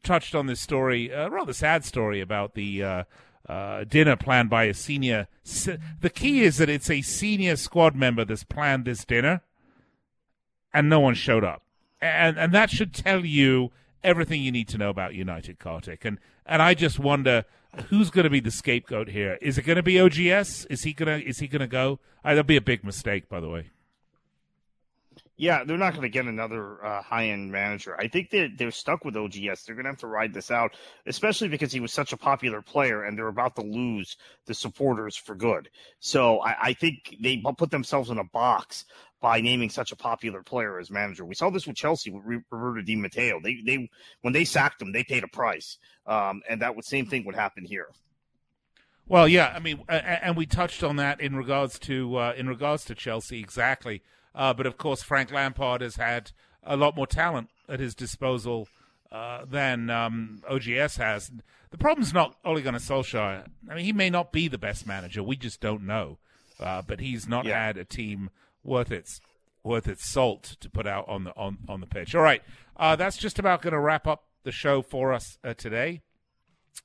touched 0.01 0.33
on 0.33 0.47
this 0.47 0.59
story, 0.59 1.11
a 1.11 1.29
rather 1.29 1.53
sad 1.53 1.85
story 1.85 2.19
about 2.19 2.55
the 2.55 2.83
uh, 2.83 3.03
uh, 3.47 3.83
dinner 3.83 4.15
planned 4.15 4.49
by 4.49 4.63
a 4.63 4.73
senior. 4.73 5.27
The 6.01 6.09
key 6.11 6.41
is 6.41 6.57
that 6.57 6.67
it's 6.67 6.89
a 6.89 7.03
senior 7.03 7.57
squad 7.57 7.95
member 7.95 8.25
that's 8.25 8.43
planned 8.43 8.85
this 8.85 9.05
dinner, 9.05 9.41
and 10.73 10.89
no 10.89 10.99
one 10.99 11.13
showed 11.13 11.43
up, 11.43 11.61
and 12.01 12.39
and 12.39 12.51
that 12.53 12.71
should 12.71 12.91
tell 12.91 13.23
you 13.23 13.71
everything 14.03 14.41
you 14.41 14.51
need 14.51 14.67
to 14.69 14.79
know 14.79 14.89
about 14.89 15.13
United 15.13 15.59
Kartik. 15.59 16.05
And 16.05 16.17
and 16.45 16.61
I 16.61 16.73
just 16.73 16.99
wonder 16.99 17.45
who's 17.89 18.09
going 18.09 18.25
to 18.25 18.29
be 18.29 18.39
the 18.39 18.51
scapegoat 18.51 19.09
here. 19.09 19.37
Is 19.41 19.57
it 19.57 19.63
going 19.63 19.77
to 19.77 19.83
be 19.83 19.99
OGS? 19.99 20.65
Is 20.65 20.83
he 20.83 20.93
gonna 20.93 21.17
is 21.17 21.39
he 21.39 21.47
gonna 21.47 21.67
go? 21.67 21.99
Uh, 22.23 22.29
that'd 22.29 22.47
be 22.47 22.57
a 22.57 22.61
big 22.61 22.83
mistake, 22.83 23.29
by 23.29 23.39
the 23.39 23.49
way. 23.49 23.69
Yeah, 25.35 25.63
they're 25.63 25.77
not 25.77 25.93
going 25.93 26.03
to 26.03 26.09
get 26.09 26.25
another 26.25 26.85
uh, 26.85 27.01
high 27.01 27.29
end 27.29 27.51
manager. 27.51 27.99
I 27.99 28.07
think 28.07 28.29
they're, 28.29 28.49
they're 28.55 28.69
stuck 28.69 29.03
with 29.03 29.17
OGS. 29.17 29.63
They're 29.65 29.75
going 29.75 29.85
to 29.85 29.89
have 29.89 29.99
to 29.99 30.07
ride 30.07 30.31
this 30.31 30.51
out, 30.51 30.75
especially 31.07 31.47
because 31.47 31.71
he 31.71 31.79
was 31.79 31.91
such 31.91 32.13
a 32.13 32.17
popular 32.17 32.61
player 32.61 33.03
and 33.03 33.17
they're 33.17 33.27
about 33.27 33.55
to 33.55 33.63
lose 33.63 34.15
the 34.45 34.53
supporters 34.53 35.17
for 35.17 35.33
good. 35.33 35.69
So 35.99 36.39
I, 36.39 36.55
I 36.61 36.73
think 36.73 37.17
they 37.19 37.43
put 37.57 37.71
themselves 37.71 38.11
in 38.11 38.19
a 38.19 38.23
box 38.23 38.85
by 39.23 39.39
naming 39.39 39.69
such 39.69 39.93
a 39.93 39.95
popular 39.95 40.43
player 40.43 40.77
as 40.77 40.91
manager. 40.91 41.23
We 41.23 41.33
saw 41.33 41.49
this 41.49 41.65
with 41.65 41.77
Chelsea 41.77 42.11
with 42.11 42.43
Roberto 42.51 42.81
Di 42.81 42.97
Matteo. 42.97 43.39
They, 43.41 43.61
they, 43.65 43.89
when 44.19 44.33
they 44.33 44.43
sacked 44.43 44.81
him, 44.81 44.91
they 44.91 45.05
paid 45.05 45.23
a 45.23 45.29
price. 45.29 45.77
Um, 46.05 46.41
and 46.49 46.61
that 46.61 46.75
would, 46.75 46.83
same 46.83 47.05
thing 47.05 47.25
would 47.25 47.33
happen 47.33 47.63
here. 47.63 47.87
Well, 49.07 49.25
yeah, 49.25 49.53
I 49.55 49.59
mean, 49.59 49.81
and 49.87 50.35
we 50.35 50.45
touched 50.45 50.83
on 50.83 50.97
that 50.97 51.21
in 51.21 51.37
regards 51.37 51.79
to 51.79 52.17
uh, 52.17 52.33
in 52.37 52.47
regards 52.47 52.83
to 52.85 52.95
Chelsea 52.95 53.39
exactly. 53.39 54.01
Uh, 54.35 54.53
but 54.53 54.65
of 54.65 54.77
course, 54.77 55.03
Frank 55.03 55.31
Lampard 55.31 55.81
has 55.81 55.97
had 55.97 56.31
a 56.61 56.75
lot 56.75 56.95
more 56.95 57.07
talent 57.07 57.49
at 57.67 57.79
his 57.79 57.95
disposal 57.95 58.67
uh, 59.11 59.45
than 59.45 59.89
um, 59.89 60.41
OGS 60.49 60.97
has. 60.97 61.31
The 61.71 61.77
problem's 61.77 62.13
not 62.13 62.35
Ole 62.45 62.61
Gunnar 62.61 62.79
Solskjaer. 62.79 63.45
I 63.69 63.75
mean, 63.75 63.85
he 63.85 63.93
may 63.93 64.09
not 64.09 64.31
be 64.31 64.47
the 64.47 64.57
best 64.57 64.87
manager. 64.87 65.21
We 65.21 65.35
just 65.37 65.61
don't 65.61 65.85
know. 65.85 66.17
Uh, 66.59 66.81
but 66.81 67.01
he's 67.01 67.27
not 67.27 67.45
yeah. 67.45 67.65
had 67.65 67.77
a 67.77 67.83
team 67.83 68.29
worth 68.63 68.91
its 68.91 69.21
worth 69.63 69.87
its 69.87 70.05
salt 70.05 70.57
to 70.59 70.69
put 70.69 70.85
out 70.85 71.07
on 71.07 71.23
the 71.23 71.35
on, 71.35 71.59
on 71.67 71.79
the 71.79 71.87
pitch. 71.87 72.15
All 72.15 72.21
right, 72.21 72.41
uh, 72.77 72.95
that's 72.95 73.17
just 73.17 73.39
about 73.39 73.61
going 73.61 73.73
to 73.73 73.79
wrap 73.79 74.07
up 74.07 74.25
the 74.43 74.51
show 74.51 74.81
for 74.81 75.13
us 75.13 75.37
uh, 75.43 75.53
today. 75.53 76.01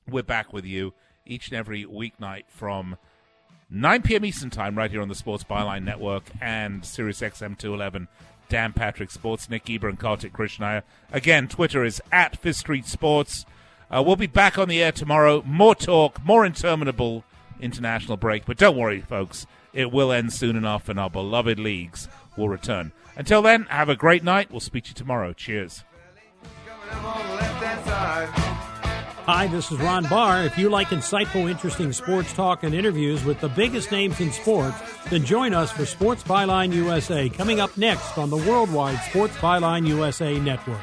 We're 0.07 0.23
back 0.23 0.53
with 0.53 0.65
you 0.65 0.93
each 1.25 1.49
and 1.49 1.57
every 1.57 1.85
weeknight 1.85 2.43
from 2.47 2.97
9 3.69 4.01
p.m. 4.01 4.25
Eastern 4.25 4.49
Time 4.49 4.77
right 4.77 4.89
here 4.89 5.01
on 5.01 5.09
the 5.09 5.15
Sports 5.15 5.43
Byline 5.43 5.83
Network 5.83 6.23
and 6.41 6.83
Sirius 6.83 7.21
XM 7.21 7.57
211. 7.57 8.07
Dan 8.47 8.73
Patrick 8.73 9.11
Sports, 9.11 9.47
Nick 9.47 9.69
Eber 9.69 9.87
and 9.87 9.99
Kartik 9.99 10.33
Krishnaiyer. 10.33 10.81
Again, 11.11 11.47
Twitter 11.47 11.85
is 11.85 12.01
at 12.11 12.35
Fifth 12.35 12.57
Street 12.57 12.87
Sports. 12.87 13.45
Uh, 13.91 14.03
we'll 14.03 14.15
be 14.15 14.25
back 14.25 14.57
on 14.57 14.67
the 14.67 14.81
air 14.81 14.91
tomorrow. 14.91 15.43
More 15.45 15.75
talk, 15.75 16.23
more 16.25 16.45
interminable 16.45 17.23
international 17.61 18.17
break. 18.17 18.45
But 18.45 18.57
don't 18.57 18.75
worry, 18.75 19.01
folks. 19.01 19.45
It 19.73 19.91
will 19.91 20.11
end 20.11 20.33
soon 20.33 20.55
enough, 20.55 20.89
and 20.89 20.99
our 20.99 21.09
beloved 21.09 21.59
leagues 21.59 22.07
will 22.37 22.49
return. 22.49 22.91
Until 23.15 23.41
then, 23.41 23.63
have 23.69 23.89
a 23.89 23.95
great 23.95 24.23
night. 24.23 24.49
We'll 24.51 24.59
speak 24.59 24.85
to 24.85 24.89
you 24.89 24.95
tomorrow. 24.95 25.33
Cheers. 25.33 25.83
Hi, 29.31 29.45
this 29.45 29.71
is 29.71 29.77
Ron 29.77 30.05
Barr. 30.05 30.43
If 30.43 30.57
you 30.57 30.69
like 30.69 30.87
insightful, 30.87 31.47
interesting 31.51 31.93
sports 31.93 32.33
talk 32.33 32.63
and 32.63 32.73
interviews 32.73 33.23
with 33.23 33.39
the 33.41 33.49
biggest 33.49 33.91
names 33.91 34.19
in 34.19 34.31
sports, 34.31 34.75
then 35.11 35.23
join 35.23 35.53
us 35.53 35.71
for 35.71 35.85
Sports 35.85 36.23
Byline 36.23 36.73
USA 36.73 37.29
coming 37.29 37.59
up 37.59 37.77
next 37.77 38.17
on 38.17 38.31
the 38.31 38.37
worldwide 38.37 38.99
Sports 39.03 39.35
Byline 39.37 39.85
USA 39.85 40.39
network. 40.39 40.81